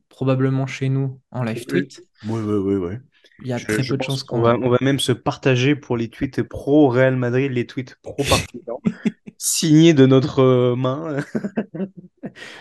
probablement 0.09 0.67
chez 0.67 0.89
nous 0.89 1.21
en 1.31 1.43
live 1.43 1.67
tweet. 1.67 2.03
Oui, 2.27 2.41
oui, 2.41 2.55
oui, 2.57 2.75
oui. 2.77 2.95
Il 3.41 3.49
y 3.49 3.53
a 3.53 3.59
Je- 3.59 3.67
très 3.67 3.83
je 3.83 3.91
peu 3.91 3.97
de 3.97 4.03
chances 4.03 4.23
qu'on 4.25 4.41
va, 4.41 4.57
on 4.63 4.69
va 4.71 4.79
même 4.81 5.01
se 5.01 5.13
partager 5.13 5.75
pour 5.77 5.97
les 5.97 6.09
tweets 6.09 6.43
pro 6.43 6.89
Real 6.89 7.17
Madrid, 7.17 7.51
les 7.53 7.67
tweets 7.67 7.97
pro 8.03 8.25
Partizan, 8.25 8.81
signés 9.45 9.93
de 9.93 10.07
notre 10.07 10.41
euh, 10.41 10.77
main. 10.77 11.19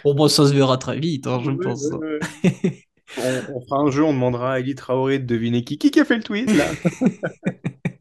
Bon, 0.03 0.27
ça 0.27 0.45
se 0.45 0.53
verra 0.53 0.77
très 0.77 0.99
vite, 0.99 1.25
hein, 1.25 1.41
je 1.43 1.49
pense. 1.49 1.89
On, 3.17 3.55
on 3.55 3.61
fera 3.65 3.77
un 3.79 3.89
jeu, 3.89 4.03
on 4.03 4.13
demandera 4.13 4.53
à 4.53 4.59
Eli 4.59 4.75
Traoré 4.75 5.17
de 5.17 5.25
deviner 5.25 5.63
qui, 5.63 5.79
qui 5.79 5.99
a 5.99 6.05
fait 6.05 6.17
le 6.17 6.23
tweet 6.23 6.53
là. 6.53 6.65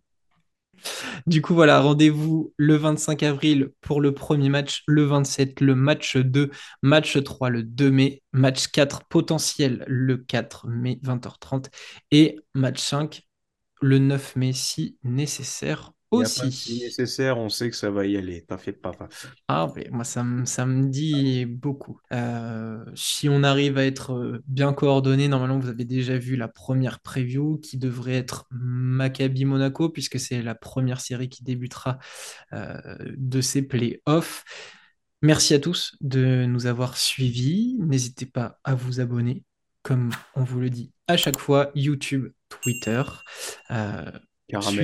Du 1.26 1.41
coup, 1.41 1.55
voilà, 1.55 1.80
rendez-vous 1.80 2.53
le 2.57 2.74
25 2.74 3.22
avril 3.22 3.70
pour 3.80 4.01
le 4.01 4.12
premier 4.12 4.49
match, 4.49 4.83
le 4.87 5.05
27 5.05 5.61
le 5.61 5.76
match 5.76 6.16
2, 6.16 6.51
match 6.83 7.22
3 7.22 7.49
le 7.49 7.62
2 7.62 7.91
mai, 7.93 8.22
match 8.33 8.66
4 8.66 9.05
potentiel 9.09 9.85
le 9.87 10.16
4 10.16 10.66
mai 10.66 10.99
20h30 11.05 11.66
et 12.11 12.41
match 12.55 12.80
5 12.80 13.22
le 13.80 13.99
9 13.99 14.35
mai 14.35 14.53
si 14.53 14.99
nécessaire 15.05 15.93
Si 16.50 16.80
nécessaire, 16.80 17.38
on 17.38 17.48
sait 17.48 17.70
que 17.70 17.76
ça 17.76 17.90
va 17.90 18.06
y 18.06 18.16
aller. 18.16 18.44
T'inquiète 18.44 18.80
pas. 18.82 18.92
pas. 18.92 19.08
Ah, 19.48 19.68
mais 19.74 19.88
moi, 19.90 20.04
ça, 20.04 20.22
me- 20.22 20.44
ça 20.44 20.66
me 20.66 20.88
dit 20.88 21.46
beaucoup. 21.46 21.98
Euh, 22.12 22.84
si 22.94 23.28
on 23.28 23.42
arrive 23.42 23.78
à 23.78 23.84
être 23.86 24.12
euh, 24.14 24.42
bien 24.46 24.72
coordonné, 24.72 25.28
normalement, 25.28 25.58
vous 25.58 25.68
avez 25.68 25.84
déjà 25.84 26.18
vu 26.18 26.36
la 26.36 26.48
première 26.48 27.00
preview 27.00 27.58
qui 27.58 27.78
devrait 27.78 28.14
être 28.14 28.46
Maccabi 28.50 29.44
Monaco, 29.44 29.88
puisque 29.88 30.20
c'est 30.20 30.42
la 30.42 30.54
première 30.54 31.00
série 31.00 31.28
qui 31.28 31.44
débutera 31.44 31.98
euh, 32.52 32.76
de 33.16 33.40
ces 33.40 33.62
playoffs. 33.62 34.44
Merci 35.22 35.54
à 35.54 35.60
tous 35.60 35.96
de 36.00 36.44
nous 36.46 36.66
avoir 36.66 36.96
suivis. 36.96 37.76
N'hésitez 37.78 38.26
pas 38.26 38.58
à 38.64 38.74
vous 38.74 39.00
abonner, 39.00 39.44
comme 39.82 40.10
on 40.34 40.42
vous 40.44 40.60
le 40.60 40.68
dit 40.70 40.92
à 41.08 41.16
chaque 41.16 41.38
fois, 41.38 41.70
YouTube, 41.74 42.28
Twitter. 42.48 43.02
Euh. 43.70 44.10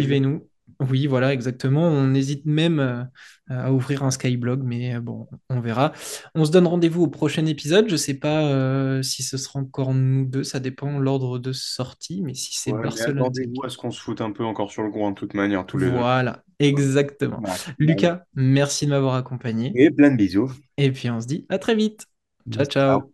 Suivez-nous. 0.01 0.49
Oui, 0.81 1.07
voilà, 1.07 1.33
exactement. 1.33 1.83
On 1.83 2.15
hésite 2.15 2.47
même 2.47 2.79
euh, 2.79 3.03
à 3.49 3.73
ouvrir 3.73 4.05
un 4.05 4.11
Skyblog, 4.11 4.63
mais 4.63 4.95
euh, 4.95 5.01
bon, 5.01 5.27
on 5.51 5.61
verra. 5.61 5.93
On 6.35 6.45
se 6.45 6.53
donne 6.53 6.67
rendez-vous 6.67 7.03
au 7.03 7.09
prochain 7.09 7.45
épisode. 7.47 7.89
Je 7.89 7.97
sais 7.97 8.15
pas 8.15 8.45
euh, 8.47 9.03
si 9.03 9.23
ce 9.23 9.37
sera 9.37 9.61
encore 9.61 9.93
nous 9.95 10.25
deux, 10.25 10.45
ça 10.45 10.61
dépend 10.61 10.99
l'ordre 10.99 11.39
de 11.39 11.53
sortie, 11.53 12.23
mais 12.23 12.35
si 12.35 12.55
c'est 12.55 12.73
Ouais, 12.73 12.83
Barcelone. 12.83 13.19
attendez-vous 13.19 13.65
à 13.65 13.69
ce 13.69 13.77
qu'on 13.77 13.91
se 13.91 14.01
foute 14.01 14.21
un 14.21 14.31
peu 14.31 14.45
encore 14.45 14.71
sur 14.71 14.83
le 14.83 14.91
coin 14.91 15.11
de 15.11 15.17
toute 15.17 15.35
manière, 15.35 15.67
tous 15.67 15.79
les 15.79 15.91
deux? 15.91 15.97
Voilà, 15.97 16.45
exactement. 16.59 17.43
Lucas, 17.79 18.23
merci 18.35 18.87
de 18.87 18.91
m'avoir 18.91 19.15
accompagné. 19.15 19.73
Et 19.75 19.91
plein 19.91 20.11
de 20.11 20.17
bisous. 20.17 20.53
Et 20.77 20.93
puis 20.93 21.11
on 21.11 21.21
se 21.21 21.27
dit 21.27 21.47
à 21.49 21.59
très 21.59 21.75
vite. 21.75 22.07
Ciao, 22.51 22.65
ciao. 22.65 23.13